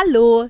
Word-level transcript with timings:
Hallo, 0.00 0.46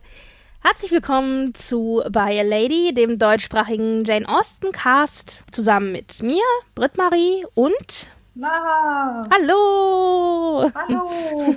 herzlich 0.60 0.90
willkommen 0.90 1.54
zu 1.54 2.02
By 2.10 2.38
a 2.38 2.42
Lady, 2.42 2.92
dem 2.92 3.18
deutschsprachigen 3.18 4.04
Jane 4.04 4.28
Austen 4.28 4.72
Cast, 4.72 5.44
zusammen 5.52 5.90
mit 5.90 6.22
mir, 6.22 6.42
Britt-Marie 6.74 7.46
und 7.54 8.10
Lara. 8.34 9.26
Hallo. 9.32 10.70
Hallo. 10.74 11.56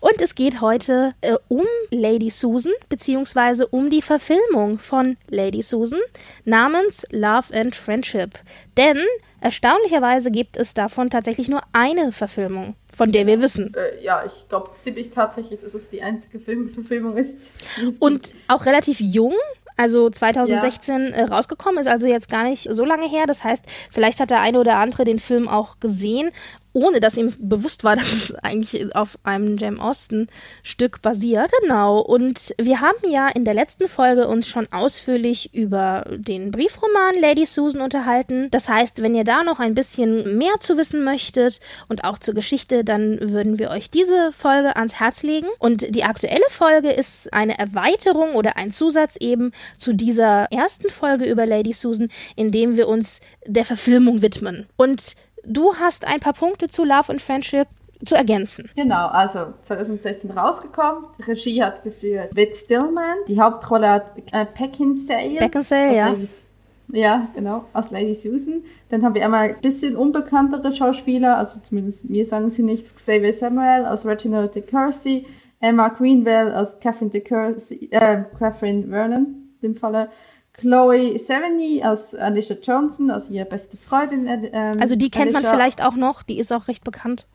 und 0.00 0.20
es 0.22 0.34
geht 0.34 0.62
heute 0.62 1.14
äh, 1.20 1.36
um 1.48 1.66
Lady 1.90 2.30
Susan, 2.30 2.72
beziehungsweise 2.88 3.66
um 3.66 3.90
die 3.90 4.02
Verfilmung 4.02 4.78
von 4.78 5.18
Lady 5.28 5.60
Susan 5.60 6.00
namens 6.46 7.04
Love 7.10 7.52
and 7.52 7.76
Friendship. 7.76 8.38
Denn 8.78 8.98
Erstaunlicherweise 9.42 10.30
gibt 10.30 10.56
es 10.56 10.72
davon 10.72 11.10
tatsächlich 11.10 11.48
nur 11.48 11.62
eine 11.72 12.12
Verfilmung, 12.12 12.76
von 12.96 13.10
der 13.10 13.26
wir 13.26 13.42
wissen. 13.42 13.74
Äh, 13.74 14.04
ja, 14.04 14.22
ich 14.24 14.48
glaube 14.48 14.70
ziemlich 14.74 15.10
tatsächlich 15.10 15.64
ist 15.64 15.74
es 15.74 15.90
die 15.90 16.00
einzige 16.00 16.38
Filmverfilmung 16.38 17.16
ist. 17.16 17.52
Und 17.98 18.34
auch 18.46 18.66
relativ 18.66 19.00
jung, 19.00 19.34
also 19.76 20.08
2016 20.08 21.08
ja. 21.08 21.10
Äh, 21.10 21.24
rausgekommen, 21.24 21.80
ist 21.80 21.88
also 21.88 22.06
jetzt 22.06 22.28
gar 22.28 22.44
nicht 22.44 22.68
so 22.70 22.84
lange 22.84 23.08
her. 23.08 23.24
Das 23.26 23.42
heißt, 23.42 23.64
vielleicht 23.90 24.20
hat 24.20 24.30
der 24.30 24.40
eine 24.40 24.60
oder 24.60 24.76
andere 24.76 25.04
den 25.04 25.18
Film 25.18 25.48
auch 25.48 25.80
gesehen 25.80 26.30
ohne 26.72 27.00
dass 27.00 27.16
ihm 27.16 27.32
bewusst 27.38 27.84
war, 27.84 27.96
dass 28.02 28.12
es 28.12 28.34
eigentlich 28.36 28.94
auf 28.94 29.18
einem 29.22 29.56
Jam 29.56 29.80
Austen 29.80 30.28
Stück 30.62 31.02
basiert. 31.02 31.50
Genau. 31.60 32.00
Und 32.00 32.54
wir 32.60 32.80
haben 32.80 33.08
ja 33.08 33.28
in 33.28 33.44
der 33.44 33.54
letzten 33.54 33.88
Folge 33.88 34.28
uns 34.28 34.48
schon 34.48 34.70
ausführlich 34.72 35.54
über 35.54 36.06
den 36.10 36.50
Briefroman 36.50 37.14
Lady 37.20 37.46
Susan 37.46 37.80
unterhalten. 37.80 38.48
Das 38.50 38.68
heißt, 38.68 39.02
wenn 39.02 39.14
ihr 39.14 39.24
da 39.24 39.42
noch 39.42 39.60
ein 39.60 39.74
bisschen 39.74 40.38
mehr 40.38 40.54
zu 40.60 40.76
wissen 40.76 41.04
möchtet 41.04 41.60
und 41.88 42.04
auch 42.04 42.18
zur 42.18 42.34
Geschichte, 42.34 42.84
dann 42.84 43.18
würden 43.20 43.58
wir 43.58 43.70
euch 43.70 43.90
diese 43.90 44.32
Folge 44.32 44.76
ans 44.76 45.00
Herz 45.00 45.22
legen. 45.22 45.48
Und 45.58 45.94
die 45.94 46.04
aktuelle 46.04 46.48
Folge 46.48 46.90
ist 46.90 47.32
eine 47.32 47.58
Erweiterung 47.58 48.34
oder 48.34 48.56
ein 48.56 48.70
Zusatz 48.70 49.16
eben 49.16 49.52
zu 49.76 49.92
dieser 49.92 50.46
ersten 50.50 50.90
Folge 50.90 51.24
über 51.24 51.46
Lady 51.46 51.72
Susan, 51.72 52.08
in 52.36 52.50
dem 52.50 52.76
wir 52.76 52.88
uns 52.88 53.20
der 53.46 53.64
Verfilmung 53.64 54.22
widmen. 54.22 54.66
Und 54.76 55.16
du 55.44 55.74
hast 55.74 56.06
ein 56.06 56.20
paar 56.20 56.32
Punkte 56.32 56.68
zu 56.68 56.84
Love 56.84 57.10
and 57.10 57.20
Friendship 57.20 57.68
zu 58.04 58.14
ergänzen. 58.14 58.68
Genau, 58.74 59.08
also 59.08 59.52
2016 59.62 60.30
rausgekommen. 60.30 61.04
Die 61.18 61.22
Regie 61.22 61.62
hat 61.62 61.82
geführt 61.84 62.34
Whit 62.34 62.56
Stillman. 62.56 63.18
Die 63.28 63.40
Hauptrolle 63.40 63.88
hat 63.88 64.12
äh, 64.32 64.44
Beckinsale. 64.44 65.38
Beckinsale, 65.38 65.96
ja. 65.96 66.08
Ladies, 66.08 66.48
ja, 66.92 67.28
genau, 67.34 67.64
als 67.72 67.90
Lady 67.90 68.14
Susan. 68.14 68.62
Dann 68.88 69.02
haben 69.02 69.14
wir 69.14 69.24
einmal 69.24 69.50
ein 69.50 69.60
bisschen 69.60 69.96
unbekanntere 69.96 70.74
Schauspieler, 70.74 71.38
also 71.38 71.58
zumindest 71.60 72.08
mir 72.10 72.26
sagen 72.26 72.50
sie 72.50 72.62
nichts. 72.62 72.94
Xavier 72.94 73.32
Samuel 73.32 73.84
als 73.84 74.04
Reginald 74.04 74.54
de 74.54 74.62
Courcy, 74.62 75.26
Emma 75.60 75.88
Greenwell 75.88 76.52
als 76.52 76.78
Catherine 76.80 77.10
de 77.10 77.20
Courcy, 77.22 77.88
äh, 77.92 78.24
Catherine 78.38 78.88
Vernon, 78.88 79.26
in 79.62 79.62
dem 79.62 79.76
Falle. 79.76 80.08
Chloe 80.54 81.18
Sevigny 81.18 81.82
als 81.82 82.14
Alicia 82.14 82.56
Johnson, 82.62 83.10
also 83.10 83.32
ihre 83.32 83.46
beste 83.46 83.76
Freundin. 83.76 84.26
Ähm, 84.52 84.80
also 84.80 84.96
die 84.96 85.10
kennt 85.10 85.34
Alicia. 85.34 85.50
man 85.50 85.58
vielleicht 85.58 85.82
auch 85.82 85.94
noch, 85.94 86.22
die 86.22 86.38
ist 86.38 86.52
auch 86.52 86.68
recht 86.68 86.84
bekannt. 86.84 87.26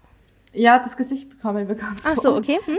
Ja, 0.53 0.79
das 0.79 0.97
Gesicht 0.97 1.29
bekam 1.29 1.57
ich 1.57 1.67
bekannt. 1.67 2.01
Ach 2.05 2.17
so, 2.17 2.35
okay. 2.35 2.59
Hm? 2.65 2.77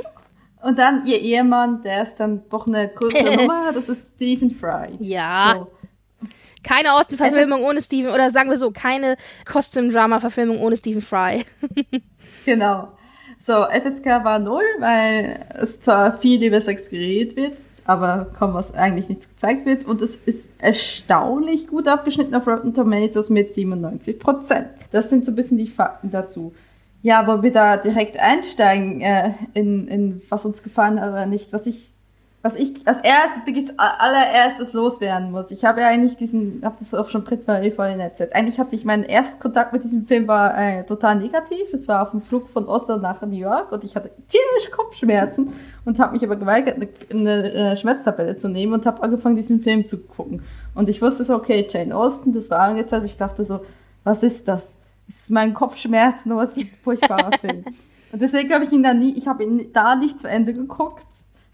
Und 0.63 0.79
dann 0.79 1.07
ihr 1.07 1.21
Ehemann, 1.21 1.83
der 1.83 2.03
ist 2.03 2.17
dann 2.17 2.43
doch 2.49 2.67
eine 2.67 2.89
größere 2.89 3.37
Nummer, 3.43 3.73
das 3.73 3.89
ist 3.89 4.15
Stephen 4.15 4.51
Fry. 4.51 4.97
Ja. 4.99 5.55
So. 5.59 6.29
Keine 6.65 6.95
Austen-Verfilmung 6.95 7.63
ohne 7.63 7.81
Stephen, 7.81 8.11
oder 8.11 8.31
sagen 8.31 8.51
wir 8.51 8.59
so, 8.59 8.73
keine 8.73 9.17
Costume-Drama-Verfilmung 9.51 10.61
ohne 10.61 10.77
Stephen 10.77 11.03
Fry. 11.03 11.45
genau. 12.45 12.89
So, 13.39 13.65
FSK 13.65 14.25
war 14.25 14.41
null, 14.41 14.65
weil 14.81 15.47
es 15.55 15.81
zwar 15.81 16.19
viel 16.19 16.43
über 16.43 16.61
Sex 16.61 16.91
geredet 16.91 17.37
wird, 17.37 17.57
aber 17.89 18.27
kaum 18.39 18.53
was 18.53 18.75
eigentlich 18.75 19.09
nichts 19.09 19.31
gezeigt 19.31 19.65
wird. 19.65 19.87
Und 19.87 20.03
es 20.03 20.15
ist 20.15 20.51
erstaunlich 20.59 21.67
gut 21.67 21.89
abgeschnitten 21.89 22.35
auf 22.35 22.47
Rotten 22.47 22.75
Tomatoes 22.75 23.31
mit 23.31 23.55
97 23.55 24.19
Prozent. 24.19 24.69
Das 24.93 25.09
sind 25.09 25.25
so 25.25 25.33
ein 25.33 25.37
bisschen 25.37 25.57
die 25.57 25.67
Fakten 25.67 26.11
dazu. 26.11 26.53
Ja, 27.01 27.27
wo 27.27 27.43
wir 27.43 27.51
da 27.51 27.79
direkt 27.79 28.19
einsteigen 28.19 29.01
äh, 29.01 29.33
in, 29.55 29.89
in 29.89 30.23
was 30.29 30.45
uns 30.45 30.63
gefallen 30.63 31.01
hat 31.01 31.09
oder 31.11 31.25
nicht. 31.25 31.55
Was 31.55 31.67
ich 31.67 31.95
was 32.49 32.55
ich 32.55 32.75
als 32.87 33.01
erstes, 33.01 33.47
wirklich 33.47 33.69
als 33.77 34.01
allererstes 34.01 34.73
loswerden 34.73 35.33
muss. 35.33 35.51
Ich 35.51 35.67
habe 35.67 35.83
ja 35.83 35.89
eigentlich 35.89 36.17
diesen, 36.17 36.63
habe 36.65 36.77
das 36.79 36.95
auch 36.95 37.11
schon 37.11 37.23
drittmal 37.23 37.71
vorhin 37.73 38.01
erzählt. 38.01 38.35
Eigentlich 38.35 38.59
hatte 38.59 38.75
ich 38.75 38.87
meinen 38.87 39.05
ersten 39.05 39.39
Kontakt 39.39 39.75
mit 39.75 39.85
diesem 39.85 40.07
Film 40.07 40.27
war 40.29 40.57
äh, 40.57 40.85
total 40.85 41.17
negativ. 41.17 41.75
Es 41.75 41.89
war 41.89 42.01
auf 42.01 42.13
dem 42.13 42.23
Flug 42.23 42.49
von 42.49 42.67
Oslo 42.67 42.97
nach 42.97 43.21
New 43.21 43.37
York 43.37 43.71
und 43.71 43.85
ich 43.85 43.95
hatte 43.97 44.11
tierische 44.29 44.71
Kopfschmerzen 44.71 45.53
und 45.85 45.99
habe 45.99 46.15
mich 46.15 46.25
aber 46.25 46.37
geweigert, 46.37 46.77
eine, 46.77 46.89
eine, 47.11 47.51
eine 47.51 47.77
Schmerztabelle 47.77 48.39
zu 48.39 48.49
nehmen 48.49 48.73
und 48.73 48.87
habe 48.87 49.03
angefangen, 49.03 49.37
diesen 49.37 49.61
Film 49.61 49.87
zu 49.87 49.99
gucken. 49.99 50.43
Und 50.75 50.89
ich 50.89 51.03
wusste 51.03 51.25
so, 51.25 51.35
okay, 51.35 51.67
Jane 51.69 51.95
Austen, 51.95 52.33
das 52.33 52.49
war 52.49 52.61
angezeigt. 52.61 53.05
Ich 53.05 53.19
dachte 53.19 53.45
so, 53.45 53.61
was 54.05 54.23
ist 54.23 54.49
das? 54.49 54.79
Ist 55.07 55.25
es 55.25 55.31
mein 55.31 55.53
Kopfschmerzen 55.53 56.33
oder 56.33 56.45
was 56.45 56.57
ist 56.57 56.73
ein 56.73 56.79
furchtbarer 56.83 57.37
Film? 57.41 57.67
Und 58.11 58.23
deswegen 58.23 58.51
habe 58.55 58.65
ich 58.65 58.73
ihn 58.73 58.83
da 58.83 58.95
nie, 58.95 59.13
ich 59.19 59.29
habe 59.29 59.45
ihn 59.45 59.71
da 59.75 59.97
nicht 59.97 60.19
zu 60.19 60.31
Ende 60.31 60.55
geguckt 60.55 61.05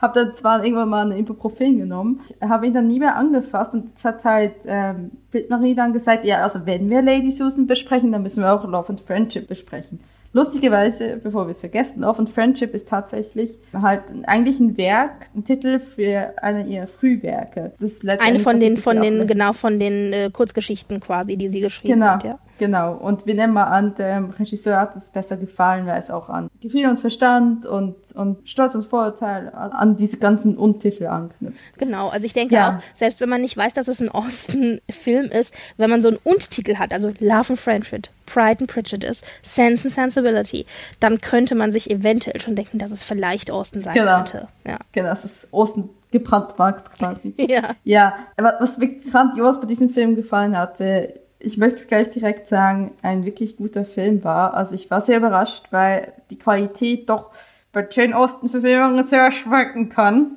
habe 0.05 0.25
dann 0.25 0.35
zwar 0.35 0.65
irgendwann 0.65 0.89
mal 0.89 1.05
eine 1.05 1.19
Ibuprofen 1.19 1.79
genommen, 1.79 2.21
habe 2.41 2.67
ihn 2.67 2.75
dann 2.75 2.87
nie 2.87 3.01
mehr 3.01 3.17
angefasst 3.17 3.75
und 3.75 3.89
jetzt 3.89 4.05
hat 4.05 4.25
halt 4.25 4.55
ähm, 4.67 5.11
Marie 5.49 5.75
dann 5.75 5.93
gesagt, 5.93 6.25
ja, 6.25 6.43
also 6.43 6.61
wenn 6.65 6.89
wir 6.91 7.03
Lady 7.03 7.31
Susan 7.31 7.67
besprechen, 7.67 8.13
dann 8.13 8.23
müssen 8.23 8.43
wir 8.43 8.53
auch 8.53 8.65
Love 8.65 8.91
and 8.91 9.01
Friendship 9.01 9.49
besprechen. 9.49 10.01
Lustigerweise, 10.35 11.21
bevor 11.23 11.47
wir 11.47 11.53
es 11.53 11.61
vergessen, 11.61 12.03
Love 12.03 12.19
and 12.19 12.29
Friendship 12.29 12.75
ist 12.75 12.89
tatsächlich 12.89 13.57
halt 13.73 14.03
eigentlich 14.27 14.59
ein 14.59 14.77
Werk, 14.77 15.27
ein 15.35 15.45
Titel 15.45 15.79
für 15.79 16.33
eine 16.43 16.67
ihrer 16.67 16.89
Frühwerke. 16.89 17.73
Das 17.79 17.81
ist 17.81 18.09
eine 18.09 18.41
von 18.41 18.59
den, 18.59 18.77
von 18.77 19.01
den, 19.01 19.29
genau, 19.29 19.53
von 19.53 19.79
den 19.79 20.13
äh, 20.13 20.31
Kurzgeschichten 20.33 20.99
quasi, 20.99 21.37
die 21.37 21.49
sie 21.49 21.61
geschrieben 21.61 21.95
genau. 21.95 22.15
hat, 22.15 22.25
ja. 22.25 22.39
Genau, 22.59 22.95
und 22.95 23.27
wir 23.27 23.35
nehmen 23.35 23.53
mal 23.53 23.65
an, 23.65 23.95
der 23.95 24.29
Regisseur 24.39 24.79
hat 24.79 24.95
es 24.97 25.11
besser 25.11 25.37
gefallen, 25.37 25.87
weil 25.87 25.99
es 25.99 26.11
auch 26.11 26.29
an 26.29 26.49
Gefühl 26.61 26.87
und 26.87 27.01
Verstand 27.01 27.67
und, 27.67 27.97
und 28.15 28.49
Stolz 28.49 28.75
und 28.75 28.85
Vorurteil 28.85 29.53
an 29.55 29.97
diese 29.97 30.19
ganzen 30.19 30.57
Untertitel 30.57 31.07
anknüpft. 31.07 31.59
Genau, 31.79 32.09
also 32.09 32.27
ich 32.27 32.33
denke 32.33 32.55
ja. 32.55 32.71
auch, 32.71 32.83
selbst 32.95 33.21
wenn 33.21 33.29
man 33.29 33.41
nicht 33.41 33.57
weiß, 33.57 33.75
dass 33.75 33.89
es 33.89 34.01
ein 34.01 34.09
Austen-Film 34.09 35.27
ist, 35.27 35.53
wenn 35.77 35.91
man 35.91 36.03
so 36.03 36.09
einen 36.09 36.19
Untertitel 36.23 36.77
hat, 36.77 36.93
also 36.93 37.13
Love 37.19 37.51
and 37.51 37.59
Friendship, 37.59 38.09
Pride 38.27 38.61
and 38.61 38.69
Prejudice, 38.69 39.23
Sense 39.43 39.85
and 39.87 39.95
Sensibility, 39.95 40.67
dann 41.01 41.21
könnte 41.21 41.55
man 41.55 41.73
sich 41.73 41.91
eventuell 41.91 42.41
schon 42.41 42.55
denken, 42.55 42.79
dass 42.79 42.91
es 42.91 43.03
vielleicht 43.03 43.51
Austen 43.51 43.81
sein 43.81 43.95
genau. 43.95 44.17
könnte. 44.17 44.49
Ja. 44.67 44.79
Genau, 44.93 45.11
es 45.11 45.25
ist 45.25 45.53
Austen 45.53 45.91
gebrandmarkt 46.15 46.97
quasi. 46.97 47.35
ja. 47.49 47.75
Ja, 47.83 48.15
aber 48.37 48.55
was 48.61 48.79
mir 48.79 49.01
grandios 49.01 49.61
bei 49.61 49.67
diesem 49.67 49.91
Film 49.91 50.15
gefallen 50.15 50.57
hatte, 50.57 51.24
ich 51.45 51.57
möchte 51.57 51.87
gleich 51.87 52.11
direkt 52.11 52.49
sagen, 52.49 52.93
ein 53.03 53.25
wirklich 53.25 53.57
guter 53.57 53.85
Film 53.85 54.25
war. 54.25 54.55
Also 54.55 54.75
ich 54.75 54.91
war 54.91 55.01
sehr 55.01 55.19
überrascht, 55.19 55.67
weil 55.71 56.13
die 56.31 56.39
Qualität 56.39 57.09
doch 57.09 57.31
bei 57.73 57.87
Jane 57.91 58.17
Austen 58.17 58.49
Verfilmungen 58.49 59.07
sehr 59.07 59.31
schwanken 59.33 59.89
kann. 59.89 60.33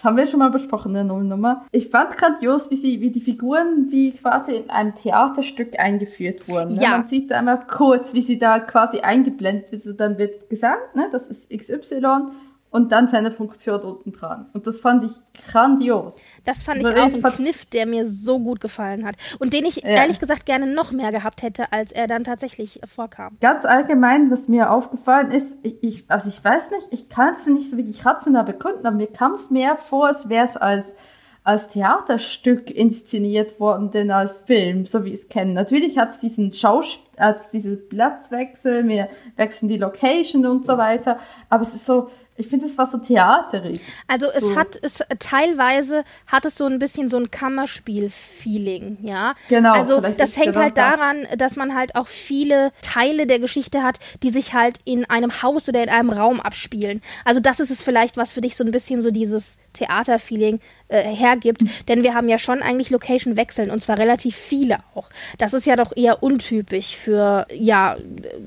Das 0.00 0.06
haben 0.06 0.16
wir 0.16 0.26
schon 0.26 0.38
mal 0.38 0.48
besprochen, 0.48 0.94
der 0.94 1.04
Nullnummer. 1.04 1.66
Ich 1.72 1.90
fand 1.90 2.16
grandios, 2.16 2.70
wie 2.70 2.76
sie, 2.76 3.02
wie 3.02 3.10
die 3.10 3.20
Figuren 3.20 3.88
wie 3.90 4.12
quasi 4.12 4.52
in 4.56 4.70
einem 4.70 4.94
Theaterstück 4.94 5.78
eingeführt 5.78 6.48
wurden. 6.48 6.74
Ne? 6.74 6.82
Ja. 6.82 6.90
Man 6.92 7.04
sieht 7.04 7.30
da 7.30 7.40
einmal 7.40 7.66
kurz, 7.66 8.14
wie 8.14 8.22
sie 8.22 8.38
da 8.38 8.60
quasi 8.60 9.00
eingeblendet 9.00 9.72
wird. 9.72 9.84
Und 9.84 10.00
dann 10.00 10.16
wird 10.16 10.48
gesagt, 10.48 10.96
ne, 10.96 11.10
das 11.12 11.28
ist 11.28 11.50
XY 11.50 12.30
und 12.70 12.92
dann 12.92 13.08
seine 13.08 13.30
Funktion 13.30 13.80
unten 13.80 14.12
dran. 14.12 14.46
Und 14.52 14.66
das 14.66 14.80
fand 14.80 15.04
ich 15.04 15.12
grandios. 15.48 16.16
Das 16.44 16.62
fand 16.62 16.84
also 16.84 16.96
ich 16.96 17.02
auch 17.02 17.24
ein 17.24 17.32
Kniff, 17.34 17.64
der 17.66 17.86
mir 17.86 18.06
so 18.06 18.38
gut 18.38 18.60
gefallen 18.60 19.04
hat. 19.04 19.16
Und 19.38 19.52
den 19.52 19.64
ich 19.64 19.76
ja. 19.76 19.88
ehrlich 19.88 20.20
gesagt 20.20 20.46
gerne 20.46 20.66
noch 20.66 20.92
mehr 20.92 21.10
gehabt 21.10 21.42
hätte, 21.42 21.72
als 21.72 21.92
er 21.92 22.06
dann 22.06 22.24
tatsächlich 22.24 22.80
vorkam. 22.84 23.36
Ganz 23.40 23.64
allgemein, 23.64 24.30
was 24.30 24.48
mir 24.48 24.70
aufgefallen 24.70 25.30
ist, 25.32 25.58
ich, 25.62 26.04
also 26.08 26.28
ich 26.28 26.42
weiß 26.42 26.70
nicht, 26.70 26.88
ich 26.90 27.08
kann 27.08 27.34
es 27.34 27.46
nicht 27.46 27.70
so 27.70 27.76
wirklich 27.76 28.06
rational 28.06 28.44
begründen, 28.44 28.86
aber 28.86 28.96
mir 28.96 29.08
kam 29.08 29.34
es 29.34 29.50
mehr 29.50 29.76
vor, 29.76 30.06
als 30.06 30.28
wäre 30.28 30.44
es 30.44 30.56
als 30.56 30.94
als 31.42 31.68
Theaterstück 31.68 32.70
inszeniert 32.70 33.60
worden, 33.60 33.90
denn 33.90 34.10
als 34.10 34.42
Film, 34.42 34.84
so 34.84 35.04
wie 35.04 35.08
ich 35.08 35.20
es 35.20 35.28
kenne. 35.28 35.54
Natürlich 35.54 35.98
hat 35.98 36.10
es 36.10 36.20
diesen 36.20 36.52
Schauspiel, 36.52 37.08
hat 37.18 37.40
dieses 37.52 37.88
Platzwechsel, 37.88 38.86
wir 38.88 39.08
wechseln 39.36 39.68
die 39.68 39.78
Location 39.78 40.46
und 40.46 40.66
so 40.66 40.76
weiter, 40.76 41.18
aber 41.48 41.62
es 41.62 41.74
ist 41.74 41.86
so, 41.86 42.08
ich 42.40 42.48
finde, 42.48 42.66
es 42.66 42.76
war 42.78 42.86
so 42.86 42.98
theaterig. 42.98 43.80
Also 44.06 44.26
so. 44.26 44.50
es 44.50 44.56
hat 44.56 44.78
es 44.82 45.02
teilweise 45.18 46.04
hat 46.26 46.44
es 46.44 46.56
so 46.56 46.66
ein 46.66 46.78
bisschen 46.78 47.08
so 47.08 47.16
ein 47.18 47.30
Kammerspiel-Feeling, 47.30 48.98
ja. 49.02 49.34
Genau. 49.48 49.72
Also 49.72 50.00
das 50.00 50.36
hängt 50.36 50.54
genau 50.54 50.60
halt 50.60 50.76
daran, 50.76 51.26
das. 51.28 51.36
dass 51.36 51.56
man 51.56 51.74
halt 51.74 51.96
auch 51.96 52.06
viele 52.08 52.72
Teile 52.82 53.26
der 53.26 53.38
Geschichte 53.38 53.82
hat, 53.82 53.98
die 54.22 54.30
sich 54.30 54.54
halt 54.54 54.78
in 54.84 55.04
einem 55.04 55.42
Haus 55.42 55.68
oder 55.68 55.82
in 55.82 55.90
einem 55.90 56.10
Raum 56.10 56.40
abspielen. 56.40 57.02
Also 57.24 57.40
das 57.40 57.60
ist 57.60 57.70
es 57.70 57.82
vielleicht, 57.82 58.16
was 58.16 58.32
für 58.32 58.40
dich 58.40 58.56
so 58.56 58.64
ein 58.64 58.70
bisschen 58.70 59.02
so 59.02 59.10
dieses 59.10 59.58
Theaterfeeling 59.74 60.60
äh, 60.88 61.02
hergibt, 61.02 61.62
denn 61.88 62.02
wir 62.02 62.14
haben 62.14 62.28
ja 62.28 62.38
schon 62.38 62.62
eigentlich 62.62 62.90
Location 62.90 63.36
wechseln 63.36 63.70
und 63.70 63.82
zwar 63.82 63.98
relativ 63.98 64.34
viele 64.34 64.78
auch. 64.94 65.10
Das 65.38 65.52
ist 65.52 65.66
ja 65.66 65.76
doch 65.76 65.96
eher 65.96 66.22
untypisch 66.22 66.96
für 66.96 67.46
ja 67.52 67.96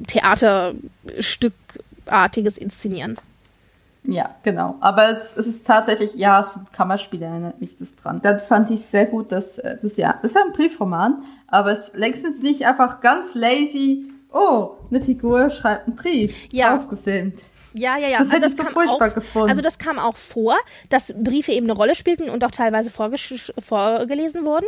Theaterstückartiges 0.08 2.58
Inszenieren. 2.58 3.18
Ja, 4.06 4.32
genau. 4.44 4.76
Aber 4.82 5.10
es, 5.10 5.36
es 5.38 5.48
ist 5.48 5.66
tatsächlich, 5.66 6.16
ja, 6.16 6.44
so 6.44 6.60
ein 6.60 6.68
Kammerspiel 6.74 7.22
erinnert 7.22 7.62
mich 7.62 7.78
das 7.78 7.96
dran. 7.96 8.20
Dann 8.22 8.40
fand 8.40 8.70
ich 8.70 8.86
sehr 8.86 9.06
gut, 9.06 9.32
dass 9.32 9.58
äh, 9.60 9.78
das 9.82 9.98
ja, 9.98 10.20
das 10.22 10.32
ist 10.32 10.38
ein 10.38 10.52
Briefroman, 10.52 11.24
aber 11.48 11.72
es 11.72 11.94
längstens 11.94 12.42
nicht 12.42 12.66
einfach 12.66 13.00
ganz 13.00 13.34
lazy, 13.34 14.13
oh, 14.34 14.72
eine 14.90 15.02
Figur 15.02 15.50
schreibt 15.50 15.88
einen 15.88 15.96
Brief, 15.96 16.36
ja. 16.52 16.76
aufgefilmt. 16.76 17.42
Ja, 17.76 17.98
ja, 17.98 18.08
ja. 18.08 18.20
Das 18.20 18.32
hätte 18.32 18.44
also 18.44 18.62
ich 18.62 18.68
so 18.68 18.74
furchtbar 18.74 19.10
auch, 19.10 19.14
gefunden. 19.16 19.50
Also 19.50 19.62
das 19.62 19.78
kam 19.78 19.98
auch 19.98 20.16
vor, 20.16 20.58
dass 20.90 21.14
Briefe 21.18 21.52
eben 21.52 21.66
eine 21.66 21.76
Rolle 21.76 21.96
spielten 21.96 22.30
und 22.30 22.44
auch 22.44 22.52
teilweise 22.52 22.92
vorgelesen 22.92 24.46
wurden. 24.46 24.66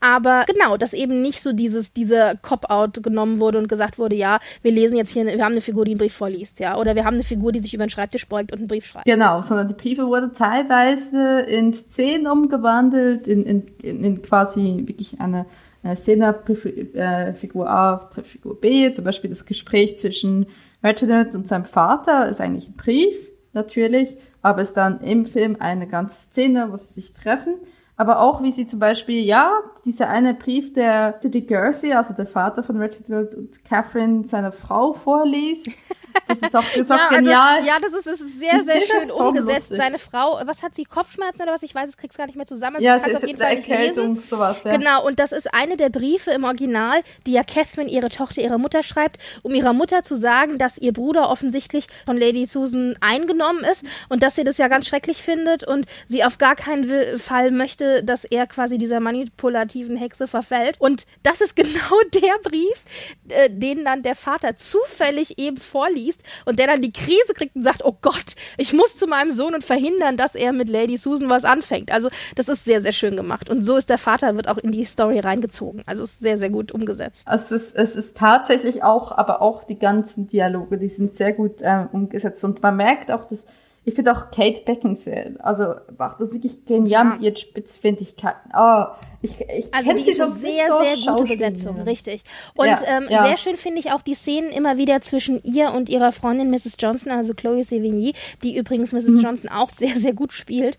Aber 0.00 0.44
genau, 0.46 0.76
dass 0.76 0.92
eben 0.92 1.22
nicht 1.22 1.42
so 1.42 1.52
dieses, 1.52 1.92
dieser 1.92 2.36
Cop-Out 2.36 3.02
genommen 3.02 3.40
wurde 3.40 3.58
und 3.58 3.68
gesagt 3.68 3.98
wurde, 3.98 4.16
ja, 4.16 4.38
wir 4.60 4.72
lesen 4.72 4.96
jetzt 4.96 5.10
hier, 5.10 5.24
wir 5.24 5.42
haben 5.42 5.52
eine 5.52 5.60
Figur, 5.60 5.84
die 5.84 5.92
einen 5.92 5.98
Brief 5.98 6.14
vorliest, 6.14 6.60
ja. 6.60 6.76
Oder 6.76 6.94
wir 6.94 7.04
haben 7.04 7.14
eine 7.14 7.24
Figur, 7.24 7.52
die 7.52 7.60
sich 7.60 7.72
über 7.72 7.86
den 7.86 7.90
Schreibtisch 7.90 8.28
beugt 8.28 8.52
und 8.52 8.58
einen 8.58 8.68
Brief 8.68 8.84
schreibt. 8.84 9.06
Genau, 9.06 9.40
sondern 9.40 9.68
die 9.68 9.74
Briefe 9.74 10.06
wurden 10.06 10.34
teilweise 10.34 11.40
in 11.40 11.72
Szenen 11.72 12.26
umgewandelt, 12.26 13.28
in, 13.28 13.44
in, 13.44 13.66
in 13.80 14.22
quasi 14.22 14.82
wirklich 14.84 15.20
eine 15.20 15.46
Äh, 15.82 17.34
Figur 17.34 17.68
A 17.68 18.10
Figur 18.22 18.60
B, 18.60 18.92
zum 18.92 19.04
Beispiel 19.04 19.30
das 19.30 19.46
Gespräch 19.46 19.98
zwischen 19.98 20.46
Reginald 20.82 21.34
und 21.34 21.46
seinem 21.46 21.64
Vater 21.64 22.28
ist 22.28 22.40
eigentlich 22.40 22.68
ein 22.68 22.76
Brief, 22.76 23.16
natürlich, 23.52 24.16
aber 24.42 24.62
ist 24.62 24.76
dann 24.76 25.00
im 25.00 25.26
Film 25.26 25.56
eine 25.58 25.86
ganze 25.86 26.20
Szene, 26.20 26.68
wo 26.70 26.76
sie 26.76 26.94
sich 26.94 27.12
treffen. 27.12 27.56
Aber 27.96 28.20
auch, 28.20 28.42
wie 28.42 28.50
sie 28.50 28.66
zum 28.66 28.78
Beispiel, 28.78 29.22
ja, 29.22 29.52
dieser 29.84 30.08
eine 30.08 30.34
Brief, 30.34 30.72
der 30.72 31.20
Judy 31.22 31.42
Gersey, 31.42 31.92
also 31.92 32.14
der 32.14 32.26
Vater 32.26 32.62
von 32.62 32.78
Reginald 32.78 33.34
und 33.34 33.64
Catherine, 33.64 34.26
seiner 34.26 34.52
Frau 34.52 34.92
vorliest. 34.92 35.70
Das 36.32 36.40
ist 36.40 36.56
auch, 36.56 36.62
das 36.62 36.76
ist 36.76 36.90
ja, 36.90 36.96
auch 36.96 37.10
also, 37.10 37.16
genial. 37.16 37.56
Also, 37.56 37.68
ja, 37.68 37.78
das 37.80 37.92
ist, 37.92 38.06
das 38.06 38.20
ist 38.20 38.38
sehr, 38.38 38.54
ich 38.56 38.62
sehr 38.62 38.80
schön 38.80 39.10
umgesetzt. 39.10 39.70
Lustig. 39.70 39.76
Seine 39.76 39.98
Frau, 39.98 40.40
was 40.44 40.62
hat 40.62 40.74
sie, 40.74 40.84
Kopfschmerzen 40.84 41.42
oder 41.42 41.52
was? 41.52 41.62
Ich 41.62 41.74
weiß, 41.74 41.88
es 41.88 41.96
krieg's 41.96 42.16
gar 42.16 42.26
nicht 42.26 42.36
mehr 42.36 42.46
zusammen. 42.46 42.80
Ja, 42.80 42.98
sie 42.98 43.10
ist 43.10 43.16
auf 43.16 43.26
jeden 43.26 43.38
Fall 43.38 43.56
Erkältung, 43.56 44.20
sowas, 44.20 44.64
ja. 44.64 44.76
Genau, 44.76 45.04
und 45.06 45.18
das 45.18 45.32
ist 45.32 45.52
eine 45.52 45.76
der 45.76 45.90
Briefe 45.90 46.30
im 46.30 46.44
Original, 46.44 47.02
die 47.26 47.32
ja 47.32 47.44
Catherine, 47.44 47.90
ihre 47.90 48.08
Tochter, 48.08 48.42
ihrer 48.42 48.58
Mutter 48.58 48.82
schreibt, 48.82 49.18
um 49.42 49.54
ihrer 49.54 49.72
Mutter 49.72 50.02
zu 50.02 50.16
sagen, 50.16 50.58
dass 50.58 50.78
ihr 50.78 50.92
Bruder 50.92 51.30
offensichtlich 51.30 51.86
von 52.06 52.16
Lady 52.16 52.46
Susan 52.46 52.96
eingenommen 53.00 53.64
ist 53.64 53.84
und 54.08 54.22
dass 54.22 54.36
sie 54.36 54.44
das 54.44 54.58
ja 54.58 54.68
ganz 54.68 54.86
schrecklich 54.86 55.22
findet 55.22 55.64
und 55.64 55.86
sie 56.08 56.24
auf 56.24 56.38
gar 56.38 56.56
keinen 56.56 57.18
Fall 57.18 57.50
möchte, 57.50 58.02
dass 58.04 58.24
er 58.24 58.46
quasi 58.46 58.78
dieser 58.78 59.00
manipulativen 59.00 59.96
Hexe 59.96 60.26
verfällt. 60.26 60.76
Und 60.78 61.06
das 61.22 61.40
ist 61.40 61.56
genau 61.62 62.00
der 62.14 62.38
Brief, 62.42 62.84
äh, 63.28 63.50
den 63.50 63.84
dann 63.84 64.02
der 64.02 64.14
Vater 64.14 64.56
zufällig 64.56 65.38
eben 65.38 65.56
vorliest 65.56 66.01
liest 66.02 66.22
und 66.44 66.58
der 66.58 66.66
dann 66.66 66.82
die 66.82 66.92
Krise 66.92 67.34
kriegt 67.34 67.56
und 67.56 67.62
sagt, 67.62 67.84
oh 67.84 67.96
Gott, 68.00 68.34
ich 68.56 68.72
muss 68.72 68.96
zu 68.96 69.06
meinem 69.06 69.30
Sohn 69.30 69.54
und 69.54 69.64
verhindern, 69.64 70.16
dass 70.16 70.34
er 70.34 70.52
mit 70.52 70.68
Lady 70.68 70.96
Susan 70.96 71.28
was 71.28 71.44
anfängt. 71.44 71.92
Also 71.92 72.08
das 72.36 72.48
ist 72.48 72.64
sehr, 72.64 72.80
sehr 72.80 72.92
schön 72.92 73.16
gemacht. 73.16 73.48
Und 73.48 73.64
so 73.64 73.76
ist 73.76 73.90
der 73.90 73.98
Vater, 73.98 74.34
wird 74.36 74.48
auch 74.48 74.58
in 74.58 74.72
die 74.72 74.84
Story 74.84 75.20
reingezogen. 75.20 75.82
Also 75.86 76.02
ist 76.04 76.20
sehr, 76.20 76.38
sehr 76.38 76.50
gut 76.50 76.72
umgesetzt. 76.72 77.26
Es 77.30 77.52
ist, 77.52 77.76
es 77.76 77.96
ist 77.96 78.16
tatsächlich 78.16 78.82
auch, 78.82 79.12
aber 79.12 79.42
auch 79.42 79.64
die 79.64 79.78
ganzen 79.78 80.26
Dialoge, 80.26 80.78
die 80.78 80.88
sind 80.88 81.12
sehr 81.12 81.32
gut 81.32 81.62
äh, 81.62 81.86
umgesetzt. 81.92 82.42
Und 82.44 82.62
man 82.62 82.76
merkt 82.76 83.10
auch, 83.10 83.24
dass 83.24 83.46
ich 83.84 83.94
finde 83.94 84.12
auch 84.12 84.30
Kate 84.30 84.62
Beckinsale, 84.64 85.36
also 85.40 85.74
macht 85.98 86.20
das 86.20 86.32
wirklich 86.32 86.64
genial 86.64 87.04
ja. 87.04 87.10
mit 87.12 87.20
ihren 87.22 87.36
Spitzfindigkeiten. 87.36 88.52
Oh, 88.56 88.84
ich, 89.22 89.40
ich 89.40 89.74
also 89.74 89.92
die 89.92 90.02
sie 90.02 90.10
ist 90.10 90.20
eine 90.20 90.32
sehr, 90.32 90.68
so 90.68 90.82
sehr 90.82 91.12
gute 91.14 91.24
Besetzung, 91.32 91.80
richtig. 91.80 92.22
Und 92.54 92.66
ja, 92.66 92.80
ähm, 92.86 93.06
ja. 93.08 93.26
sehr 93.26 93.36
schön 93.36 93.56
finde 93.56 93.80
ich 93.80 93.90
auch 93.90 94.02
die 94.02 94.14
Szenen 94.14 94.50
immer 94.50 94.78
wieder 94.78 95.00
zwischen 95.00 95.42
ihr 95.42 95.72
und 95.72 95.88
ihrer 95.88 96.12
Freundin 96.12 96.50
Mrs. 96.50 96.76
Johnson, 96.78 97.12
also 97.12 97.34
Chloe 97.34 97.64
Sevigny, 97.64 98.14
die 98.42 98.56
übrigens 98.56 98.92
Mrs. 98.92 99.08
Mhm. 99.08 99.20
Johnson 99.20 99.50
auch 99.50 99.68
sehr, 99.68 99.96
sehr 99.96 100.12
gut 100.12 100.32
spielt. 100.32 100.78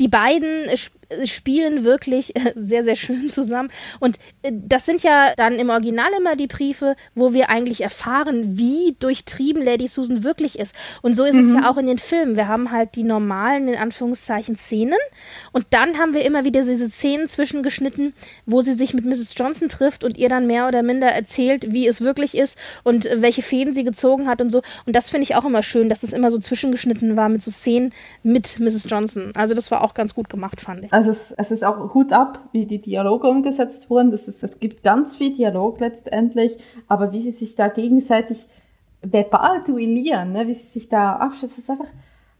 Die 0.00 0.08
beiden 0.08 0.68
spielen 1.24 1.84
wirklich 1.84 2.36
äh, 2.36 2.52
sehr, 2.54 2.84
sehr 2.84 2.96
schön 2.96 3.30
zusammen. 3.30 3.70
Und 4.00 4.18
äh, 4.42 4.52
das 4.52 4.86
sind 4.86 5.02
ja 5.02 5.32
dann 5.36 5.54
im 5.54 5.70
Original 5.70 6.10
immer 6.16 6.36
die 6.36 6.46
Briefe, 6.46 6.96
wo 7.14 7.32
wir 7.32 7.48
eigentlich 7.48 7.80
erfahren, 7.80 8.58
wie 8.58 8.96
durchtrieben 8.98 9.64
Lady 9.64 9.88
Susan 9.88 10.24
wirklich 10.24 10.58
ist. 10.58 10.74
Und 11.02 11.14
so 11.14 11.24
ist 11.24 11.34
mhm. 11.34 11.56
es 11.56 11.62
ja 11.62 11.70
auch 11.70 11.76
in 11.76 11.86
den 11.86 11.98
Filmen. 11.98 12.36
Wir 12.36 12.48
haben 12.48 12.70
halt 12.70 12.94
die 12.94 13.02
normalen, 13.02 13.68
in 13.68 13.76
Anführungszeichen, 13.76 14.56
Szenen. 14.56 14.98
Und 15.52 15.66
dann 15.70 15.98
haben 15.98 16.14
wir 16.14 16.24
immer 16.24 16.44
wieder 16.44 16.62
diese 16.62 16.88
Szenen 16.88 17.28
zwischengeschnitten, 17.28 18.12
wo 18.46 18.60
sie 18.60 18.74
sich 18.74 18.94
mit 18.94 19.04
Mrs. 19.04 19.34
Johnson 19.36 19.68
trifft 19.68 20.04
und 20.04 20.18
ihr 20.18 20.28
dann 20.28 20.46
mehr 20.46 20.68
oder 20.68 20.82
minder 20.82 21.08
erzählt, 21.08 21.72
wie 21.72 21.86
es 21.86 22.00
wirklich 22.00 22.36
ist 22.36 22.58
und 22.84 23.06
äh, 23.06 23.22
welche 23.22 23.42
Fäden 23.42 23.74
sie 23.74 23.84
gezogen 23.84 24.28
hat 24.28 24.40
und 24.40 24.50
so. 24.50 24.62
Und 24.84 24.94
das 24.94 25.10
finde 25.10 25.22
ich 25.24 25.34
auch 25.36 25.44
immer 25.44 25.62
schön, 25.62 25.88
dass 25.88 26.00
das 26.00 26.12
immer 26.12 26.30
so 26.30 26.38
zwischengeschnitten 26.38 27.16
war 27.16 27.28
mit 27.28 27.42
so 27.42 27.50
Szenen 27.50 27.92
mit 28.22 28.58
Mrs. 28.60 28.86
Johnson. 28.88 29.32
Also 29.34 29.54
das 29.54 29.70
war 29.70 29.82
auch 29.82 29.94
ganz 29.94 30.14
gut 30.14 30.28
gemacht, 30.28 30.60
fand 30.60 30.84
ich. 30.84 30.92
Also 30.98 31.12
es, 31.12 31.30
es 31.30 31.52
ist 31.52 31.64
auch 31.64 31.94
Hut 31.94 32.12
ab, 32.12 32.40
wie 32.50 32.66
die 32.66 32.80
Dialoge 32.80 33.28
umgesetzt 33.28 33.88
wurden. 33.88 34.10
Das 34.10 34.26
ist, 34.26 34.42
es 34.42 34.58
gibt 34.58 34.82
ganz 34.82 35.14
viel 35.14 35.32
Dialog 35.32 35.78
letztendlich, 35.78 36.56
aber 36.88 37.12
wie 37.12 37.22
sie 37.22 37.30
sich 37.30 37.54
da 37.54 37.68
gegenseitig 37.68 38.48
verbal 39.00 39.62
duellieren, 39.62 40.32
ne, 40.32 40.48
wie 40.48 40.54
sie 40.54 40.66
sich 40.66 40.88
da 40.88 41.12
abschätzen, 41.12 41.62
ist 41.62 41.70
einfach, 41.70 41.86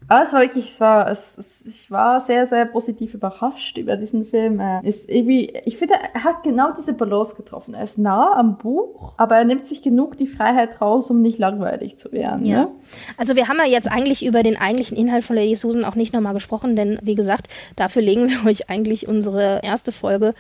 aber 0.08 0.24
es 0.24 0.32
war 0.32 0.40
wirklich, 0.40 0.70
es 0.72 0.80
war, 0.80 1.10
es, 1.10 1.36
es, 1.36 1.66
ich 1.66 1.90
war 1.90 2.20
sehr, 2.22 2.46
sehr 2.46 2.64
positiv 2.64 3.12
überrascht 3.12 3.76
über 3.76 3.96
diesen 3.96 4.24
Film. 4.24 4.58
Er 4.58 4.82
ist 4.82 5.08
irgendwie, 5.08 5.52
ich 5.66 5.76
finde, 5.76 5.94
er 6.14 6.24
hat 6.24 6.42
genau 6.42 6.72
diese 6.76 6.94
Balance 6.94 7.36
getroffen. 7.36 7.74
Er 7.74 7.84
ist 7.84 7.98
nah 7.98 8.32
am 8.36 8.56
Buch, 8.56 9.12
aber 9.18 9.36
er 9.36 9.44
nimmt 9.44 9.66
sich 9.66 9.82
genug 9.82 10.16
die 10.16 10.26
Freiheit 10.26 10.80
raus, 10.80 11.10
um 11.10 11.20
nicht 11.20 11.38
langweilig 11.38 11.98
zu 11.98 12.10
werden. 12.10 12.46
Ja. 12.46 12.64
Ne? 12.64 12.70
Also 13.18 13.36
wir 13.36 13.48
haben 13.48 13.58
ja 13.58 13.66
jetzt 13.66 13.90
eigentlich 13.90 14.24
über 14.24 14.42
den 14.42 14.56
eigentlichen 14.56 14.96
Inhalt 14.96 15.24
von 15.24 15.36
Lady 15.36 15.54
Susan 15.56 15.84
auch 15.84 15.94
nicht 15.94 16.14
nochmal 16.14 16.34
gesprochen, 16.34 16.74
denn 16.74 16.98
wie 17.02 17.14
gesagt, 17.14 17.48
dafür 17.76 18.00
legen 18.00 18.30
wir 18.30 18.46
euch 18.50 18.70
eigentlich 18.70 19.08
unsere 19.08 19.60
erste 19.62 19.92
Folge 19.92 20.34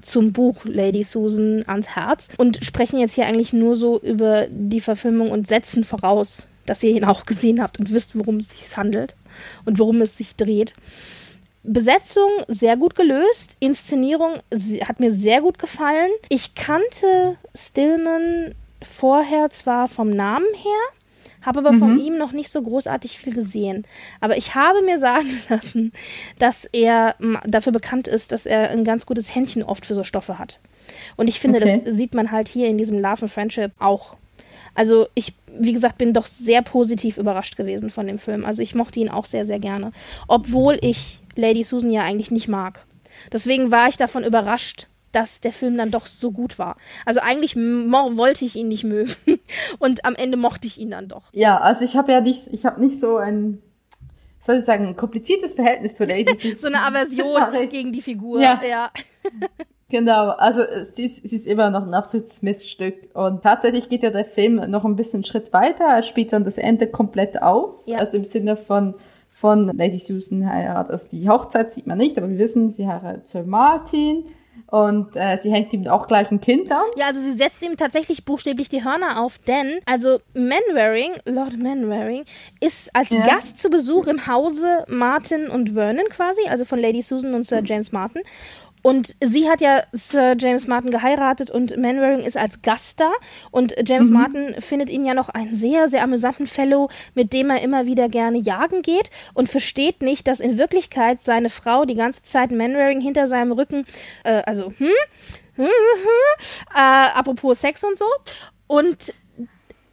zum 0.00 0.32
Buch 0.32 0.64
Lady 0.64 1.04
Susan 1.04 1.62
ans 1.68 1.94
Herz 1.94 2.28
und 2.36 2.64
sprechen 2.64 2.98
jetzt 2.98 3.14
hier 3.14 3.26
eigentlich 3.26 3.52
nur 3.52 3.76
so 3.76 4.00
über 4.00 4.46
die 4.50 4.80
Verfilmung 4.80 5.30
und 5.30 5.46
setzen 5.46 5.84
voraus, 5.84 6.48
dass 6.66 6.82
ihr 6.82 6.90
ihn 6.90 7.04
auch 7.04 7.26
gesehen 7.26 7.60
habt 7.60 7.78
und 7.78 7.92
wisst, 7.92 8.18
worum 8.18 8.36
es 8.36 8.50
sich 8.50 8.76
handelt 8.76 9.14
und 9.64 9.78
worum 9.78 10.00
es 10.02 10.16
sich 10.16 10.36
dreht. 10.36 10.74
Besetzung 11.64 12.30
sehr 12.48 12.76
gut 12.76 12.96
gelöst, 12.96 13.56
Inszenierung 13.60 14.40
hat 14.84 14.98
mir 14.98 15.12
sehr 15.12 15.40
gut 15.40 15.58
gefallen. 15.58 16.10
Ich 16.28 16.54
kannte 16.54 17.36
Stillman 17.54 18.54
vorher 18.82 19.50
zwar 19.50 19.86
vom 19.86 20.10
Namen 20.10 20.46
her, 20.54 20.80
habe 21.42 21.60
aber 21.60 21.72
mhm. 21.72 21.78
von 21.78 22.00
ihm 22.00 22.18
noch 22.18 22.32
nicht 22.32 22.50
so 22.50 22.62
großartig 22.62 23.18
viel 23.18 23.32
gesehen. 23.32 23.84
Aber 24.20 24.36
ich 24.36 24.56
habe 24.56 24.82
mir 24.82 24.98
sagen 24.98 25.40
lassen, 25.48 25.92
dass 26.38 26.64
er 26.64 27.14
dafür 27.46 27.72
bekannt 27.72 28.08
ist, 28.08 28.32
dass 28.32 28.44
er 28.44 28.70
ein 28.70 28.84
ganz 28.84 29.06
gutes 29.06 29.32
Händchen 29.34 29.62
oft 29.62 29.86
für 29.86 29.94
so 29.94 30.02
Stoffe 30.02 30.38
hat. 30.38 30.58
Und 31.16 31.28
ich 31.28 31.38
finde, 31.38 31.60
okay. 31.60 31.82
das 31.84 31.94
sieht 31.94 32.14
man 32.14 32.32
halt 32.32 32.48
hier 32.48 32.68
in 32.68 32.78
diesem 32.78 32.98
Love 32.98 33.22
and 33.22 33.30
Friendship 33.30 33.70
auch. 33.78 34.16
Also 34.74 35.08
ich, 35.14 35.34
wie 35.58 35.72
gesagt, 35.72 35.98
bin 35.98 36.12
doch 36.12 36.26
sehr 36.26 36.62
positiv 36.62 37.18
überrascht 37.18 37.56
gewesen 37.56 37.90
von 37.90 38.06
dem 38.06 38.18
Film. 38.18 38.44
Also 38.44 38.62
ich 38.62 38.74
mochte 38.74 39.00
ihn 39.00 39.10
auch 39.10 39.24
sehr, 39.24 39.46
sehr 39.46 39.58
gerne. 39.58 39.92
Obwohl 40.28 40.78
ich 40.80 41.20
Lady 41.36 41.62
Susan 41.62 41.92
ja 41.92 42.02
eigentlich 42.02 42.30
nicht 42.30 42.48
mag. 42.48 42.84
Deswegen 43.32 43.70
war 43.70 43.88
ich 43.88 43.96
davon 43.96 44.24
überrascht, 44.24 44.86
dass 45.12 45.40
der 45.40 45.52
Film 45.52 45.76
dann 45.76 45.90
doch 45.90 46.06
so 46.06 46.30
gut 46.30 46.58
war. 46.58 46.76
Also 47.04 47.20
eigentlich 47.20 47.54
wollte 47.54 48.44
ich 48.44 48.56
ihn 48.56 48.68
nicht 48.68 48.84
mögen 48.84 49.14
und 49.78 50.04
am 50.04 50.14
Ende 50.14 50.36
mochte 50.36 50.66
ich 50.66 50.78
ihn 50.78 50.90
dann 50.90 51.08
doch. 51.08 51.24
Ja, 51.32 51.60
also 51.60 51.84
ich 51.84 51.96
habe 51.96 52.12
ja 52.12 52.20
nicht, 52.20 52.48
ich 52.50 52.64
habe 52.64 52.80
nicht 52.80 52.98
so 52.98 53.18
ein, 53.18 53.62
soll 54.40 54.56
ich 54.56 54.64
sagen, 54.64 54.88
ein 54.88 54.96
kompliziertes 54.96 55.54
Verhältnis 55.54 55.94
zu 55.94 56.04
Lady 56.04 56.34
Susan. 56.40 56.56
so 56.56 56.66
eine 56.66 56.80
Aversion 56.80 57.68
gegen 57.68 57.92
die 57.92 58.02
Figur. 58.02 58.40
Ja. 58.40 58.60
ja. 58.66 58.90
Genau, 59.92 60.30
also 60.30 60.62
sie 60.90 61.04
ist, 61.04 61.28
sie 61.28 61.36
ist 61.36 61.46
immer 61.46 61.68
noch 61.68 61.86
ein 61.86 61.92
absolutes 61.92 62.40
Missstück. 62.40 62.94
Und 63.12 63.42
tatsächlich 63.42 63.90
geht 63.90 64.02
ja 64.02 64.08
der 64.08 64.24
Film 64.24 64.54
noch 64.70 64.86
ein 64.86 64.96
bisschen 64.96 65.22
Schritt 65.22 65.52
weiter. 65.52 65.84
Er 65.84 66.02
spielt 66.02 66.32
dann 66.32 66.44
das 66.44 66.56
Ende 66.56 66.86
komplett 66.86 67.42
aus. 67.42 67.86
Ja. 67.88 67.98
Also 67.98 68.16
im 68.16 68.24
Sinne 68.24 68.56
von, 68.56 68.94
von 69.28 69.66
Lady 69.76 69.98
Susan 69.98 70.48
heiratet. 70.48 70.92
Also 70.92 71.08
die 71.12 71.28
Hochzeit 71.28 71.72
sieht 71.72 71.86
man 71.86 71.98
nicht, 71.98 72.16
aber 72.16 72.30
wir 72.30 72.38
wissen, 72.38 72.70
sie 72.70 72.88
heiratet 72.88 73.28
Sir 73.28 73.42
Martin. 73.42 74.24
Und 74.68 75.14
äh, 75.14 75.36
sie 75.36 75.52
hängt 75.52 75.74
ihm 75.74 75.86
auch 75.88 76.06
gleich 76.06 76.30
ein 76.30 76.40
Kind 76.40 76.72
an. 76.72 76.80
Ja, 76.96 77.08
also 77.08 77.20
sie 77.20 77.34
setzt 77.34 77.60
ihm 77.60 77.76
tatsächlich 77.76 78.24
buchstäblich 78.24 78.70
die 78.70 78.82
Hörner 78.82 79.20
auf, 79.20 79.36
denn 79.40 79.80
also 79.84 80.20
Manwaring, 80.32 81.12
Lord 81.26 81.58
Manwaring, 81.58 82.24
ist 82.60 82.94
als 82.96 83.10
ja. 83.10 83.26
Gast 83.26 83.58
zu 83.58 83.68
Besuch 83.68 84.06
im 84.06 84.26
Hause 84.26 84.86
Martin 84.88 85.48
und 85.48 85.74
Vernon 85.74 86.06
quasi, 86.08 86.48
also 86.48 86.64
von 86.64 86.78
Lady 86.78 87.02
Susan 87.02 87.34
und 87.34 87.44
Sir 87.44 87.60
James 87.62 87.92
Martin. 87.92 88.22
Und 88.82 89.14
sie 89.22 89.48
hat 89.48 89.60
ja 89.60 89.84
Sir 89.92 90.36
James 90.38 90.66
Martin 90.66 90.90
geheiratet 90.90 91.50
und 91.50 91.76
Manwaring 91.76 92.24
ist 92.24 92.36
als 92.36 92.62
Gast 92.62 93.00
da. 93.00 93.10
Und 93.50 93.74
James 93.86 94.08
mhm. 94.08 94.12
Martin 94.12 94.60
findet 94.60 94.90
ihn 94.90 95.04
ja 95.04 95.14
noch 95.14 95.28
einen 95.28 95.54
sehr, 95.54 95.88
sehr 95.88 96.02
amüsanten 96.02 96.46
Fellow, 96.46 96.90
mit 97.14 97.32
dem 97.32 97.50
er 97.50 97.62
immer 97.62 97.86
wieder 97.86 98.08
gerne 98.08 98.38
jagen 98.38 98.82
geht 98.82 99.10
und 99.34 99.48
versteht 99.48 100.02
nicht, 100.02 100.26
dass 100.26 100.40
in 100.40 100.58
Wirklichkeit 100.58 101.20
seine 101.20 101.50
Frau 101.50 101.84
die 101.84 101.94
ganze 101.94 102.22
Zeit 102.22 102.50
Manwaring 102.50 103.00
hinter 103.00 103.28
seinem 103.28 103.52
Rücken, 103.52 103.86
äh, 104.24 104.42
also, 104.44 104.72
hm, 104.76 104.88
hm, 105.54 105.64
hm, 105.64 105.66
hm 105.66 106.74
äh, 106.74 107.18
apropos 107.18 107.60
Sex 107.60 107.84
und 107.84 107.96
so. 107.96 108.06
Und 108.66 109.14